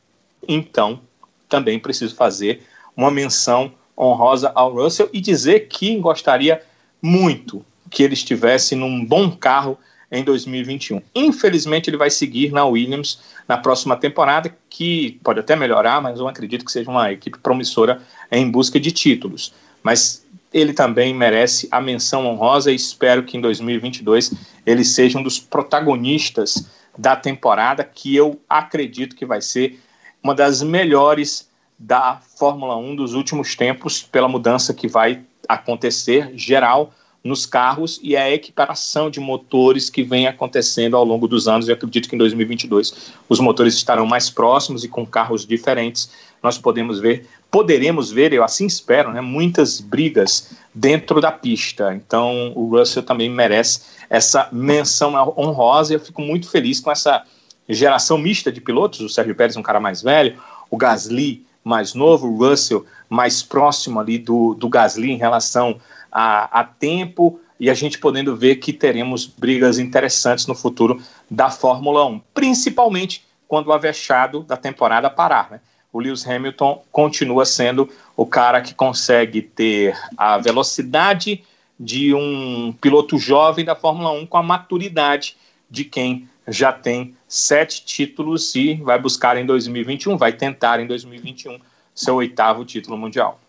[0.47, 0.99] Então,
[1.47, 2.63] também preciso fazer
[2.95, 6.61] uma menção honrosa ao Russell e dizer que gostaria
[7.01, 9.77] muito que ele estivesse num bom carro
[10.11, 11.01] em 2021.
[11.13, 16.27] Infelizmente, ele vai seguir na Williams na próxima temporada, que pode até melhorar, mas eu
[16.27, 18.01] acredito que seja uma equipe promissora
[18.31, 19.53] em busca de títulos.
[19.83, 24.33] Mas ele também merece a menção honrosa e espero que em 2022
[24.65, 29.79] ele seja um dos protagonistas da temporada, que eu acredito que vai ser
[30.23, 36.93] uma das melhores da Fórmula 1 dos últimos tempos, pela mudança que vai acontecer geral
[37.23, 41.67] nos carros e a equiparação de motores que vem acontecendo ao longo dos anos.
[41.67, 46.09] Eu acredito que em 2022 os motores estarão mais próximos e com carros diferentes.
[46.41, 51.93] Nós podemos ver, poderemos ver, eu assim espero, né, muitas brigas dentro da pista.
[51.93, 57.23] Então o Russell também merece essa menção honrosa e eu fico muito feliz com essa
[57.67, 59.01] geração mista de pilotos.
[59.01, 60.39] O Sérgio Pérez, um cara mais velho,
[60.71, 65.79] o Gasly mais novo, o Russell mais próximo ali do, do Gasly em relação
[66.11, 71.49] a, a tempo e a gente podendo ver que teremos brigas interessantes no futuro da
[71.49, 75.51] Fórmula 1, principalmente quando o avexado da temporada parar.
[75.51, 75.59] Né?
[75.91, 81.43] O Lewis Hamilton continua sendo o cara que consegue ter a velocidade
[81.79, 85.35] de um piloto jovem da Fórmula 1 com a maturidade
[85.69, 91.59] de quem já tem sete títulos e vai buscar em 2021, vai tentar em 2021
[91.93, 93.39] seu oitavo título mundial.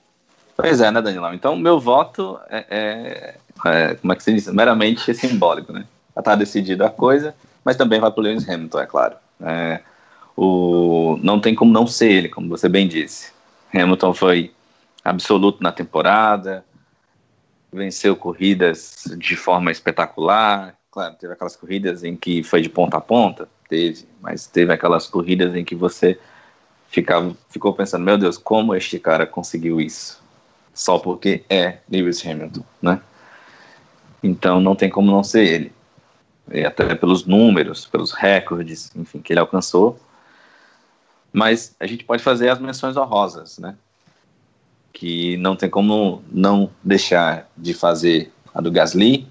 [0.57, 1.33] Pois é, né, Danilão?
[1.33, 4.47] Então, meu voto é, é, é, como é que se diz?
[4.49, 5.87] Meramente simbólico, né?
[6.15, 9.17] Já tá decidida a coisa, mas também vai pro Lewis Hamilton, é claro.
[9.43, 9.81] É,
[10.37, 13.33] o, não tem como não ser ele, como você bem disse.
[13.75, 14.53] Hamilton foi
[15.05, 16.65] absoluto na temporada,
[17.73, 20.75] venceu corridas de forma espetacular.
[20.91, 25.07] Claro, teve aquelas corridas em que foi de ponta a ponta, teve, mas teve aquelas
[25.07, 26.19] corridas em que você
[26.89, 30.21] ficava, ficou pensando, meu Deus, como este cara conseguiu isso?
[30.81, 33.01] só porque é Lewis Hamilton, né?
[34.23, 35.73] Então não tem como não ser ele.
[36.51, 39.99] E até pelos números, pelos recordes, enfim, que ele alcançou.
[41.33, 43.77] Mas a gente pode fazer as menções honrosas, né?
[44.93, 49.29] Que não tem como não deixar de fazer a do Gasly,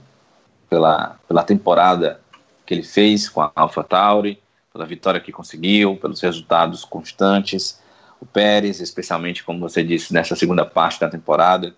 [0.69, 2.19] pela, pela temporada
[2.65, 4.39] que ele fez com a AlphaTauri,
[4.71, 7.81] pela vitória que conseguiu, pelos resultados constantes,
[8.21, 11.73] o Pérez, especialmente, como você disse, nessa segunda parte da temporada,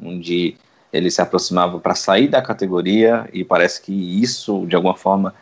[0.00, 0.56] onde
[0.92, 5.34] ele se aproximava para sair da categoria e parece que isso, de alguma forma,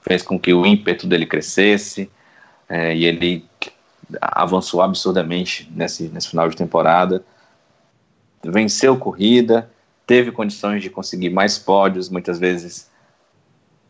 [0.00, 2.10] fez com que o ímpeto dele crescesse
[2.68, 3.44] é, e ele
[4.20, 7.24] avançou absurdamente nesse, nesse final de temporada.
[8.44, 9.70] Venceu corrida,
[10.12, 12.90] teve condições de conseguir mais pódios, muitas vezes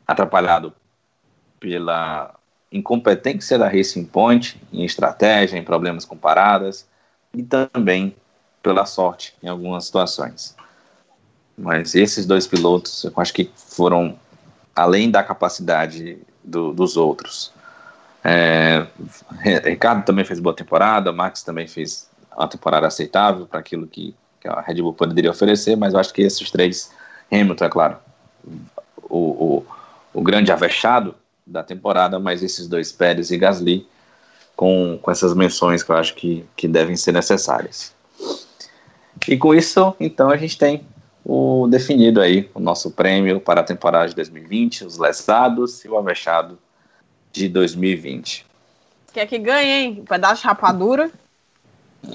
[0.07, 0.73] atrapalhado
[1.59, 2.32] pela
[2.70, 6.86] incompetência da Racing Point em estratégia, em problemas com paradas
[7.35, 8.15] e também
[8.62, 10.57] pela sorte em algumas situações.
[11.59, 14.16] Mas esses dois pilotos, eu acho que foram
[14.77, 17.53] além da capacidade do, dos outros.
[18.23, 18.86] É,
[19.65, 24.48] Ricardo também fez boa temporada, Max também fez uma temporada aceitável para aquilo que, que,
[24.48, 26.90] a Red Bull poderia oferecer, mas eu acho que esses três,
[27.31, 27.97] Hamilton, é claro,
[29.05, 29.66] o, o,
[30.12, 31.14] o grande avexado,
[31.47, 33.86] da temporada, mas esses dois Pérez e Gasly
[34.56, 37.93] com, com essas menções que eu acho que, que devem ser necessárias.
[39.27, 40.85] E com isso, então, a gente tem
[41.24, 45.97] o definido aí, o nosso prêmio para a temporada de 2020, os lesados e o
[45.97, 46.59] avexado
[47.32, 48.47] de 2020.
[49.12, 49.98] Quer que ganhe, hein?
[50.01, 51.10] Um pedaço de rapadura.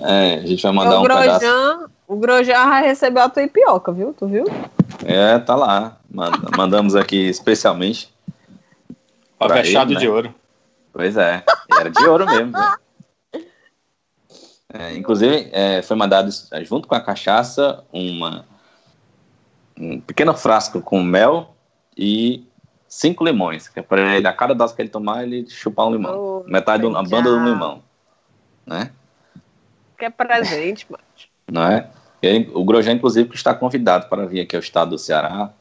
[0.02, 1.92] É, a gente vai mandar o um Grosjean, pedaço.
[2.08, 4.14] O Grosjean vai receber a tua ipioca, viu?
[4.14, 4.46] Tu viu?
[5.06, 5.98] É, tá lá.
[6.10, 8.14] Manda- mandamos aqui especialmente
[9.40, 10.00] Avexado ele, né?
[10.00, 10.34] de ouro.
[10.94, 11.44] Pois é,
[11.78, 12.54] era de ouro mesmo.
[12.54, 13.44] viu?
[14.74, 18.46] É, inclusive, é, foi mandado é, junto com a cachaça uma,
[19.80, 21.56] um pequeno frasco com mel
[21.96, 22.46] e
[22.88, 25.92] cinco limões, que é para ele, a cada dose que ele tomar, ele chupar um
[25.92, 26.18] limão.
[26.18, 27.06] Oh, Metade, do, a legal.
[27.06, 27.84] banda do limão.
[28.66, 28.92] Né?
[29.98, 31.04] Que é presente, mano.
[31.52, 31.88] Não é?
[32.22, 35.52] Ele, o Grosjean, inclusive, está convidado para vir aqui ao estado do Ceará,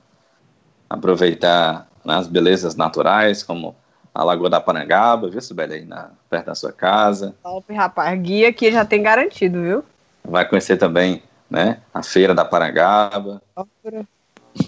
[0.88, 3.76] aproveitar né, as belezas naturais, como
[4.14, 7.34] a Lagoa da Parangaba, viu, Sibeli, aí na, perto da sua casa.
[7.42, 8.18] Top, rapaz.
[8.20, 9.84] Guia aqui já tem garantido, viu?
[10.24, 13.42] Vai conhecer também né, a Feira da Parangaba,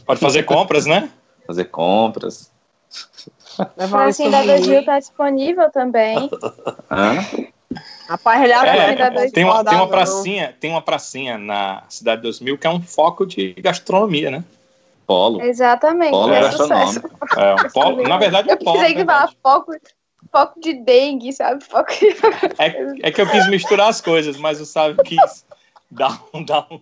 [0.05, 1.11] Pode fazer compras, né?
[1.49, 2.53] fazer compras.
[3.59, 4.65] Um Pracinha da souvenir.
[4.65, 6.31] 2000 tá disponível também.
[6.90, 7.16] Hã?
[8.09, 12.23] Rapaz, ele É, ainda dois tem, uma, tem uma pracinha, tem uma pracinha na Cidade
[12.23, 14.45] 2000 que é um foco de gastronomia, né?
[15.07, 15.43] Polo.
[15.43, 16.69] Exatamente, Polo é sucesso.
[16.69, 17.11] gastronômico.
[17.36, 18.78] É um polo, na verdade é Eu polo.
[18.78, 19.39] pensei na que falar verdade.
[19.43, 19.73] foco,
[20.32, 21.62] foco de dengue, sabe?
[21.65, 22.07] Foco de...
[22.59, 25.45] É, é que eu quis misturar as coisas, mas o Sábio quis
[25.90, 26.81] Dá um, dá um.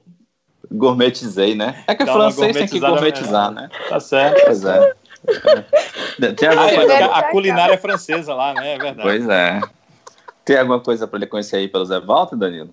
[0.72, 1.84] Gourmetizei, né?
[1.86, 3.70] É que uma francês tem que gourmetizar, né?
[3.88, 4.42] Tá certo.
[4.44, 4.94] Pois é.
[6.36, 8.74] Tem alguma Ah, é, a culinária é francesa lá, né?
[8.74, 9.02] É verdade.
[9.02, 9.60] Pois é.
[10.47, 12.73] Tem alguma coisa para ele conhecer aí pelo Zé Walter, Danilo?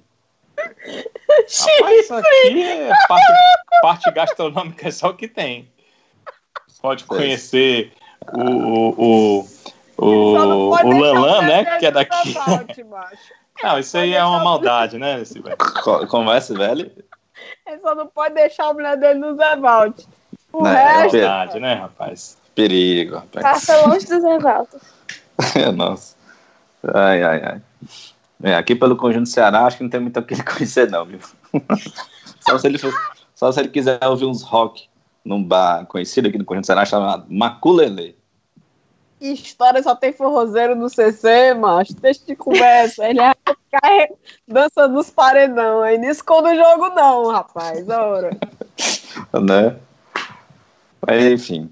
[0.55, 3.33] Rapaz, isso aqui é parte,
[3.81, 5.67] parte gastronômica, é só o que tem.
[6.79, 7.91] Pode conhecer
[8.31, 9.39] o, o,
[9.97, 11.79] o, o, o Lanlan, né?
[11.79, 12.35] Que é daqui.
[13.63, 15.19] Não, isso aí é uma maldade, né?
[15.21, 15.57] Esse velho?
[15.83, 16.91] Co- Conversa, velho?
[17.65, 20.01] Ele só não pode deixar a mulher dele no Zé Valt.
[20.51, 21.27] O Não, resto, é Pedro.
[21.29, 22.37] Maldade, né, rapaz?
[22.53, 23.43] Perigo, rapaz.
[23.43, 24.79] Passa longe do Zé Walter.
[25.75, 26.15] Nossa.
[26.93, 27.61] Ai, ai, ai.
[28.43, 31.05] É, aqui pelo Conjunto Ceará, acho que não tem muito o que ele conhecer, não,
[31.05, 31.19] viu?
[32.41, 32.77] só, se ele,
[33.33, 34.89] só se ele quiser ouvir uns rock
[35.23, 38.17] num bar conhecido aqui no Conjunto Ceará chamado Maculele.
[39.17, 41.95] que história só tem forrozeiro no CC, macho.
[41.95, 43.07] Deixa de conversa.
[43.07, 44.09] Ele ficar
[44.45, 45.81] dançando nos paredão.
[45.81, 47.87] Aí não esconda o jogo, não, rapaz.
[47.87, 48.31] Ora.
[49.41, 49.77] né?
[51.07, 51.71] Mas, enfim,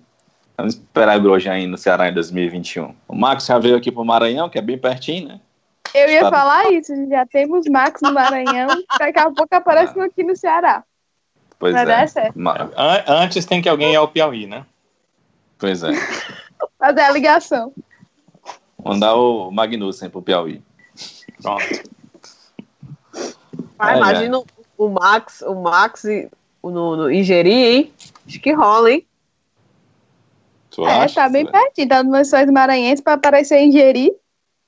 [0.62, 2.94] vamos esperar o Grosjean no Ceará em 2021.
[3.08, 5.40] O Marcos já veio aqui pro Maranhão, que é bem pertinho, né?
[5.94, 8.68] Eu ia falar isso, já temos Max no Maranhão,
[8.98, 10.84] daqui a pouco aparece um aqui no Ceará.
[11.60, 12.08] Pois é.
[12.08, 12.40] certo.
[13.08, 14.66] Antes tem que alguém ir ao Piauí, né?
[15.58, 15.92] Pois é.
[16.80, 17.74] Fazer a ligação.
[18.84, 20.62] Mandar o Magnussen pro Piauí.
[21.42, 21.64] Pronto.
[23.14, 23.34] Mas
[23.80, 24.46] Ai, imagina o-
[24.78, 26.30] o Max, o Max e-
[26.62, 27.94] o- no, no Ingeri, hein?
[28.28, 29.06] Acho que rola, hein?
[30.72, 31.16] Tu é, acha?
[31.16, 34.12] tá bem pertinho, tá no Missões Maranhenses pra aparecer em Jeri.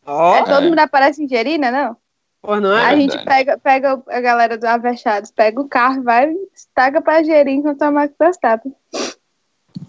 [0.05, 0.69] Ó, É, todo É.
[0.69, 1.71] mundo aparece em Jeri, né?
[1.71, 1.95] Não?
[2.41, 2.85] pois não É é?
[2.87, 7.51] a gente pega, pega a galera do Avechados, pega o carro, vai, estaca pra Jeri
[7.53, 8.73] enquanto a Max Verstappen.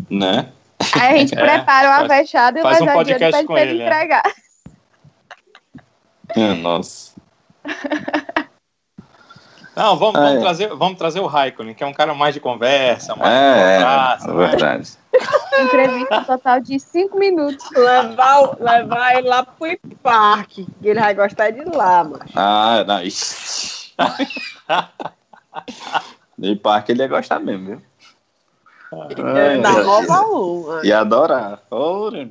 [0.09, 0.53] Né?
[1.01, 3.83] Aí a gente É, prepara o Avechado e faz um podcast ele, com ele ele,
[3.83, 3.87] é.
[3.87, 4.23] entregar.
[6.37, 7.13] É, Nossa.
[9.77, 10.41] Não, vamos, vamos é.
[10.41, 13.79] trazer, vamos trazer o Raikkonen, que é um cara mais de conversa, mais de É,
[13.81, 14.47] conversa, é, é né?
[14.47, 14.91] verdade.
[15.61, 17.65] Entrevista total de cinco minutos.
[17.73, 19.67] Levar, o- levar ele lá pro
[20.03, 20.67] parque.
[20.81, 22.25] que Ele vai gostar de lá, mano.
[22.37, 23.01] Ah, não.
[26.39, 27.83] Nem parque ele ia gostar mesmo, viu?
[28.93, 30.85] Ai, Na ai, Nova 1.
[30.85, 31.61] Ia adorar.
[31.71, 32.29] Ora.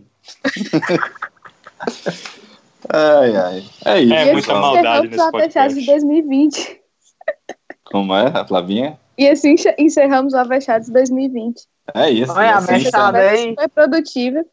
[2.89, 3.65] ai, ai.
[3.85, 4.13] É isso.
[4.13, 5.85] É E muita maldade nesse de podcast.
[5.85, 6.82] 2020.
[7.85, 8.97] Como é, a Flavinha?
[9.17, 11.63] E assim encerramos o Avechados 2020.
[11.93, 12.31] É isso.
[12.31, 13.17] Olha, assim, avexado.
[13.17, 13.55] Bem?
[13.55, 14.45] Foi produtiva.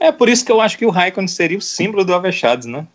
[0.00, 0.08] É.
[0.08, 2.86] É por isso que eu acho que o Raikkonen seria o símbolo do Avechados, né?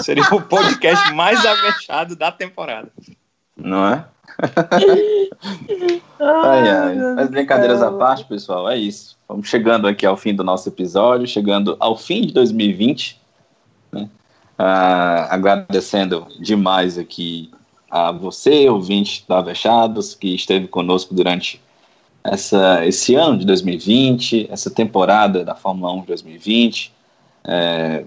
[0.00, 2.90] Seria o podcast mais avexado da temporada.
[3.56, 4.04] Não é?
[6.18, 6.94] Ai, ai.
[6.94, 9.16] meu Mas brincadeiras à parte, pessoal, é isso.
[9.28, 13.20] Vamos chegando aqui ao fim do nosso episódio, chegando ao fim de 2020,
[13.92, 14.08] né?
[14.58, 17.50] Ah, agradecendo demais aqui
[17.94, 21.62] a você, ouvinte da Avechados, que esteve conosco durante
[22.24, 26.92] essa, esse ano de 2020, essa temporada da Fórmula 1 de 2020.
[27.44, 28.04] É,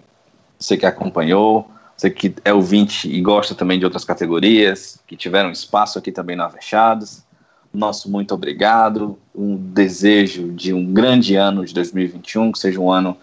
[0.59, 5.51] você que acompanhou, você que é ouvinte e gosta também de outras categorias, que tiveram
[5.51, 7.23] espaço aqui também no Avechados.
[7.73, 13.15] Nosso muito obrigado, um desejo de um grande ano de 2021, que seja um ano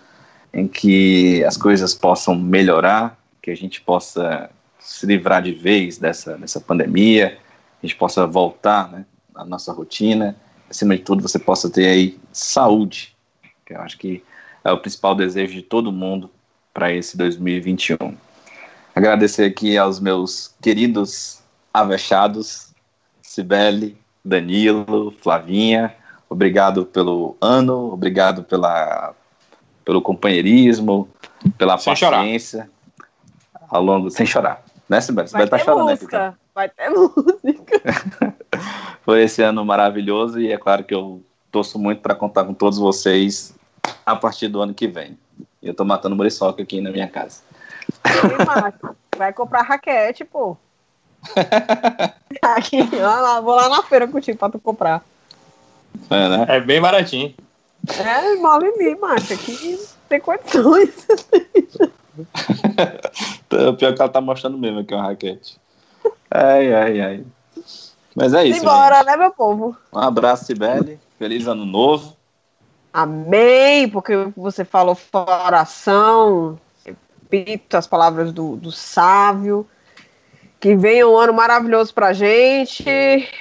[0.50, 4.48] em que as coisas possam melhorar, que a gente possa
[4.84, 7.38] se livrar de vez dessa, dessa pandemia,
[7.82, 10.36] a gente possa voltar né, à nossa rotina,
[10.68, 13.16] acima de tudo você possa ter aí saúde,
[13.64, 14.22] que eu acho que
[14.62, 16.30] é o principal desejo de todo mundo
[16.72, 17.96] para esse 2021.
[18.94, 21.40] Agradecer aqui aos meus queridos
[21.72, 22.68] avechados,
[23.22, 25.94] Cibele, Danilo, Flavinha,
[26.28, 29.14] obrigado pelo ano, obrigado pela,
[29.84, 31.08] pelo companheirismo,
[31.56, 32.18] pela Sem chorar.
[32.18, 32.70] paciência
[33.68, 35.28] ao longo, sem chorar, né, Cibele?
[35.28, 36.38] Vai Cibele tá chorando aqui, música.
[36.54, 37.82] Vai ter música.
[39.04, 42.78] Foi esse ano maravilhoso e é claro que eu torço muito para contar com todos
[42.78, 43.54] vocês
[44.04, 45.18] a partir do ano que vem.
[45.62, 47.40] E eu tô matando muriçoca aqui na minha casa.
[49.16, 50.56] Vai comprar raquete, pô.
[52.42, 55.02] Aqui, ó lá, vou lá na feira contigo pra tu comprar.
[56.10, 56.46] É, né?
[56.48, 57.34] É bem baratinho.
[57.98, 59.32] É, mal em mim, macho.
[59.32, 59.78] Aqui
[60.08, 61.06] tem condições.
[62.18, 65.58] O pior que ela tá mostrando mesmo aqui uma raquete.
[66.30, 67.24] Ai, ai, ai.
[68.14, 68.60] Mas é isso.
[68.60, 69.06] Simbora, gente.
[69.06, 69.76] né, meu povo?
[69.92, 70.98] Um abraço, Sibeli.
[71.18, 72.16] Feliz ano novo.
[72.92, 76.58] Amém, porque você falou oração.
[76.84, 79.66] Repito as palavras do, do sábio.
[80.60, 82.84] Que venha um ano maravilhoso pra gente.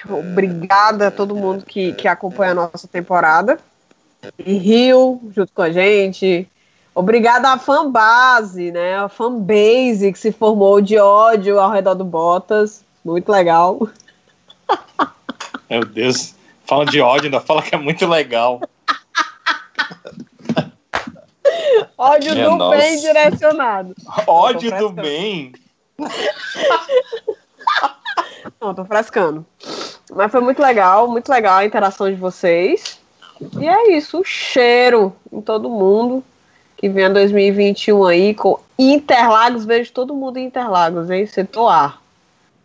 [0.10, 3.60] Obrigada a todo mundo que, que acompanha a nossa temporada.
[4.38, 6.50] E Rio, junto com a gente.
[6.96, 8.98] Obrigada à fanbase, né?
[8.98, 12.84] A fanbase que se formou de ódio ao redor do Bottas.
[13.04, 13.80] Muito legal.
[15.70, 16.36] Meu Deus.
[16.66, 18.62] Falando de ódio, ainda fala que é muito legal.
[21.98, 22.78] Ódio Minha do nossa.
[22.78, 23.96] bem direcionado.
[24.28, 25.54] Ódio do bem.
[28.62, 29.46] Não, tô frescando.
[30.12, 33.00] Mas foi muito legal, muito legal a interação de vocês.
[33.60, 36.24] E é isso, o cheiro em todo mundo.
[36.84, 39.64] Que venha 2021 aí com Interlagos.
[39.64, 41.26] Vejo todo mundo em Interlagos, hein?
[41.26, 41.98] Setor A.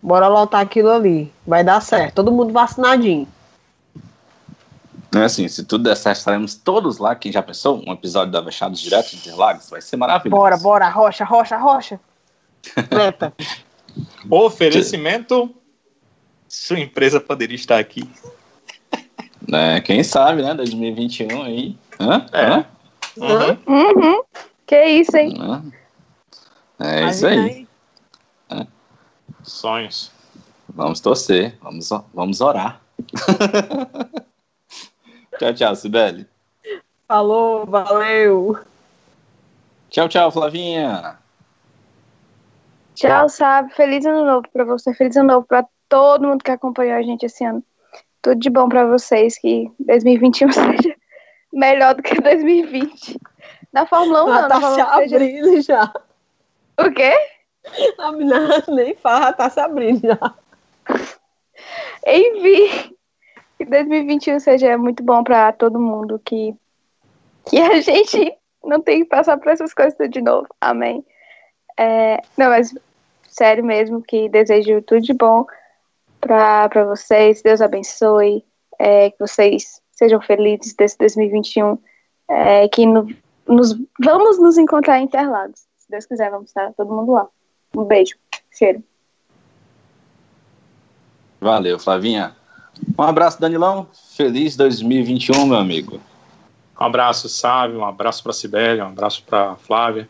[0.03, 1.33] Bora lotar aquilo ali.
[1.47, 2.17] Vai dar certo.
[2.17, 3.29] Todo mundo vacinadinho.
[5.15, 7.15] Não é assim, se tudo der certo, estaremos todos lá.
[7.15, 7.81] Quem já pensou?
[7.87, 9.71] Um episódio da Avechados direto de Interlagos?
[9.71, 10.37] Vai ser maravilhoso.
[10.37, 10.89] Bora, bora.
[10.89, 12.01] Rocha, rocha, rocha.
[12.93, 13.33] Meta.
[14.29, 15.49] Oferecimento.
[16.49, 18.03] Sua empresa poderia estar aqui.
[19.53, 20.55] É, quem sabe, né?
[20.55, 21.79] 2021 aí.
[22.01, 22.27] Hã?
[22.33, 22.47] É.
[22.47, 22.67] Hã?
[23.21, 23.59] Uhum.
[23.67, 24.23] Uhum.
[24.67, 25.35] Que isso, hein?
[25.41, 25.65] Hã?
[26.81, 27.67] É isso aí.
[29.43, 30.13] Sonhos.
[30.69, 31.57] Vamos torcer.
[31.61, 32.81] Vamos, vamos orar.
[35.39, 36.27] tchau, tchau, Sibeli.
[37.09, 38.59] Falou, valeu.
[39.89, 41.19] Tchau, tchau, Flavinha.
[42.95, 43.73] Tchau, sabe?
[43.75, 44.93] Feliz ano novo pra você.
[44.93, 47.65] Feliz ano novo pra todo mundo que acompanhou a gente esse ano.
[48.21, 49.39] Tudo de bom pra vocês.
[49.39, 50.88] Que 2021 seja
[51.59, 53.19] melhor do que 2020.
[53.73, 54.35] Na Fórmula 1, não.
[54.35, 55.17] Ela Na tá se Fórmula 1 seja...
[55.17, 55.93] abrindo já.
[56.81, 57.13] O quê?
[57.99, 60.35] A menina nem farra tá se abrindo já.
[62.07, 62.95] Enfim,
[63.59, 66.55] que 2021 seja muito bom pra todo mundo, que,
[67.45, 68.33] que a gente
[68.65, 70.47] não tem que passar por essas coisas de novo.
[70.61, 71.05] Amém.
[71.79, 72.75] É, não, mas
[73.29, 75.45] sério mesmo, que desejo tudo de bom
[76.21, 77.43] pra, pra vocês.
[77.43, 78.45] Deus abençoe,
[78.79, 81.77] é, que vocês sejam felizes desse 2021,
[82.29, 83.09] é, que no-
[83.49, 85.61] nos, vamos nos encontrar em Interlagos.
[85.77, 87.27] Se Deus quiser, vamos estar todo mundo lá.
[87.77, 88.15] Um beijo.
[88.57, 88.83] Cheiro.
[91.41, 92.37] Valeu, Flavinha.
[92.97, 93.89] Um abraço, Danilão.
[94.17, 96.01] Feliz 2021, meu amigo.
[96.81, 100.09] Um abraço, Sávio, um abraço para Sibélia, um abraço para Flávia.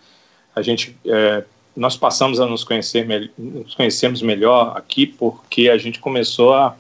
[0.55, 1.45] A gente, é,
[1.75, 6.77] nós passamos a nos conhecer, nos conhecermos melhor aqui porque a gente começou a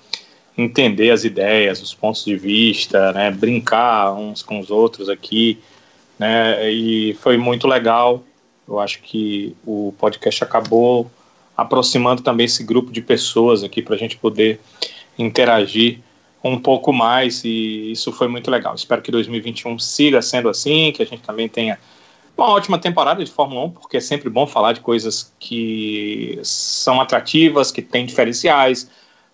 [0.58, 5.58] entender as ideias, os pontos de vista, né, brincar uns com os outros aqui,
[6.18, 8.24] né, e foi muito legal.
[8.66, 11.08] Eu acho que o podcast acabou
[11.56, 14.60] aproximando também esse grupo de pessoas aqui para a gente poder
[15.16, 16.00] interagir
[16.42, 18.74] um pouco mais e isso foi muito legal.
[18.74, 21.78] Espero que 2021 siga sendo assim, que a gente também tenha
[22.36, 27.00] uma ótima temporada de Fórmula 1, porque é sempre bom falar de coisas que são
[27.00, 28.88] atrativas, que têm diferenciais,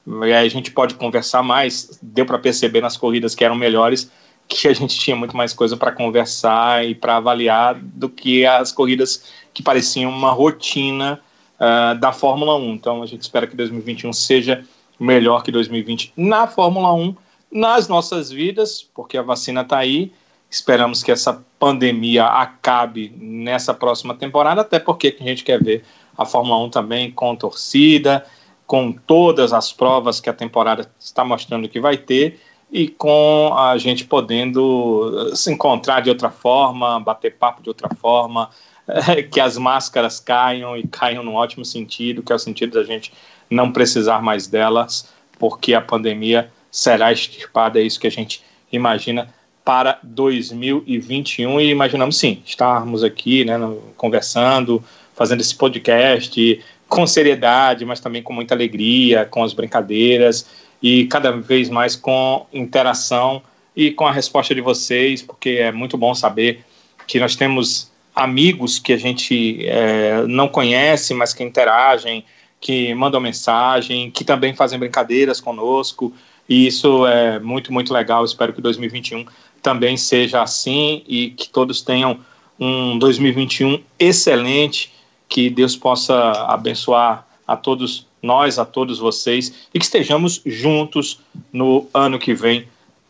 [0.06, 1.98] e aí a gente pode conversar mais.
[2.02, 4.10] Deu para perceber nas corridas que eram melhores
[4.46, 8.70] que a gente tinha muito mais coisa para conversar e para avaliar do que as
[8.72, 11.20] corridas que pareciam uma rotina
[11.58, 12.74] ah, da Fórmula 1.
[12.74, 14.64] Então a gente espera que 2021 seja
[14.98, 17.16] melhor que 2020 na Fórmula 1,
[17.50, 20.12] nas nossas vidas, porque a vacina está aí.
[20.50, 25.84] Esperamos que essa pandemia acabe nessa próxima temporada, até porque a gente quer ver
[26.16, 28.24] a Fórmula 1 também com torcida,
[28.66, 32.40] com todas as provas que a temporada está mostrando que vai ter
[32.72, 37.88] e com a gente podendo eh, se encontrar de outra forma, bater papo de outra
[37.94, 38.50] forma,
[38.88, 42.84] eh, que as máscaras caiam e caiam num ótimo sentido, que é o sentido da
[42.84, 43.12] gente
[43.48, 45.08] não precisar mais delas,
[45.38, 48.42] porque a pandemia será extirpada, é isso que a gente
[48.72, 49.32] imagina
[49.64, 54.82] para 2021 e imaginamos sim, estarmos aqui, né, no- conversando,
[55.14, 56.60] fazendo esse podcast
[56.94, 60.46] com seriedade, mas também com muita alegria, com as brincadeiras
[60.82, 63.42] e cada vez mais com interação
[63.74, 66.64] e com a resposta de vocês, porque é muito bom saber
[67.06, 72.24] que nós temos amigos que a gente eh, não conhece, mas que interagem,
[72.60, 76.12] que mandam mensagem, que também fazem brincadeiras conosco,
[76.48, 78.24] e isso é muito, muito legal.
[78.24, 79.26] Espero que 2021
[79.62, 82.20] também seja assim e que todos tenham
[82.60, 84.92] um 2021 excelente,
[85.28, 86.14] que Deus possa
[86.48, 91.20] abençoar a todos nós, a todos vocês, e que estejamos juntos
[91.52, 92.66] no ano que vem,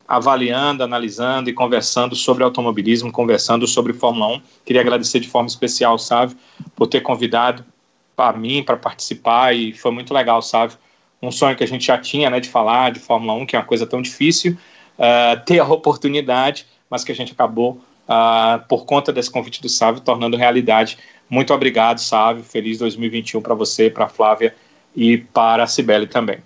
[0.06, 4.42] avaliando, analisando e conversando sobre automobilismo, conversando sobre Fórmula 1.
[4.64, 6.36] Queria agradecer de forma especial, Sávio,
[6.76, 7.64] por ter convidado
[8.16, 10.74] para mim para participar e foi muito legal, sabe?
[11.22, 13.58] Um sonho que a gente já tinha, né, de falar de Fórmula 1, que é
[13.58, 14.56] uma coisa tão difícil,
[14.98, 19.68] uh, ter a oportunidade, mas que a gente acabou, uh, por conta desse convite do
[19.68, 20.98] Sávio, tornando realidade.
[21.28, 22.42] Muito obrigado, Sávio.
[22.42, 24.54] Feliz 2021 para você, para a Flávia
[24.94, 26.38] e para a Cibele também.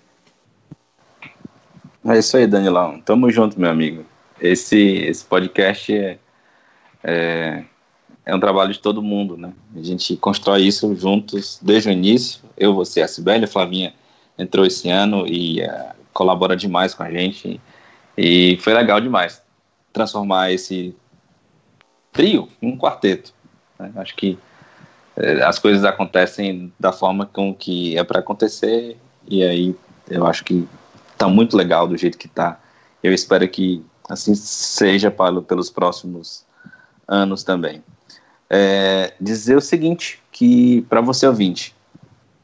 [2.07, 3.01] É isso aí, Danilão.
[3.01, 4.05] Tamo junto, meu amigo.
[4.41, 6.19] Esse, esse podcast é,
[7.03, 7.65] é,
[8.25, 9.53] é um trabalho de todo mundo, né?
[9.77, 12.41] A gente constrói isso juntos desde o início.
[12.57, 13.93] Eu, você, a Sibeli, a Flavinha
[14.39, 17.61] entrou esse ano e uh, colabora demais com a gente.
[18.17, 19.43] E foi legal demais
[19.93, 20.95] transformar esse
[22.19, 23.33] trio um quarteto.
[23.79, 23.93] Né?
[23.95, 24.37] Acho que
[25.17, 29.77] uh, as coisas acontecem da forma com que é para acontecer, e aí
[30.11, 30.67] eu acho que
[31.13, 32.59] está muito legal do jeito que está.
[33.05, 36.45] Eu espero que assim seja para, pelos próximos
[37.07, 37.85] anos também.
[38.51, 41.73] É, dizer o seguinte, que para você ouvinte,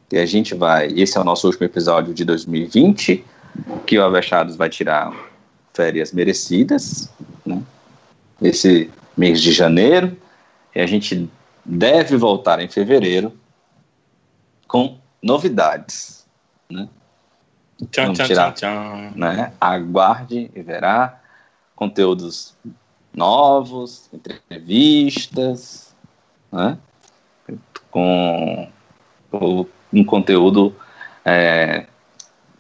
[0.09, 3.25] que a gente vai, esse é o nosso último episódio de 2020,
[3.85, 5.13] que o Avechados vai tirar
[5.73, 7.11] férias merecidas,
[7.45, 7.61] né?
[8.41, 10.17] esse mês de janeiro,
[10.75, 11.31] e a gente
[11.65, 13.33] deve voltar em fevereiro
[14.67, 16.27] com novidades,
[16.71, 16.89] né?
[17.91, 19.19] Tchan, Vamos tirar, tchan, tchan.
[19.19, 19.53] né?
[19.61, 21.21] Aguarde e verá
[21.75, 22.55] conteúdos
[23.13, 25.95] novos, entrevistas,
[26.53, 26.79] né?
[27.91, 28.69] com
[29.93, 30.75] um conteúdo
[31.25, 31.87] é,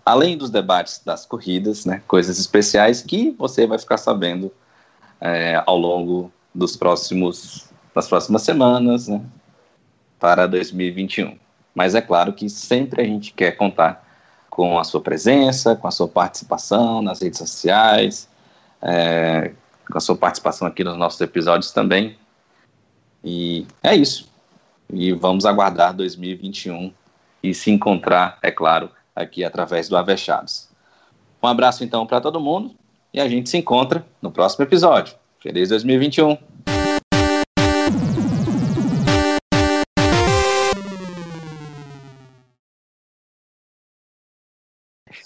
[0.04, 2.02] além dos debates das corridas, né?
[2.06, 4.52] coisas especiais que você vai ficar sabendo
[5.20, 9.24] é, ao longo dos próximos das próximas semanas, né?
[10.18, 11.38] para 2021.
[11.74, 14.02] Mas é claro que sempre a gente quer contar
[14.48, 18.28] com a sua presença, com a sua participação nas redes sociais,
[18.80, 19.52] é,
[19.90, 22.16] com a sua participação aqui nos nossos episódios também.
[23.22, 24.30] E é isso.
[24.92, 26.92] E vamos aguardar 2021
[27.42, 30.68] e se encontrar, é claro, aqui através do Avechados.
[31.42, 32.74] Um abraço então para todo mundo
[33.12, 35.14] e a gente se encontra no próximo episódio.
[35.44, 36.38] Feliz 2021!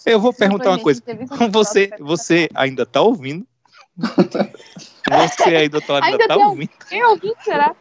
[0.05, 1.01] Eu vou perguntar uma coisa.
[1.55, 3.47] Você, episódio- você ainda tá ouvindo?
[3.97, 6.71] Você aí, doutor, ainda, Ainda tá ouvindo?
[6.89, 7.75] Quem ouviu, será?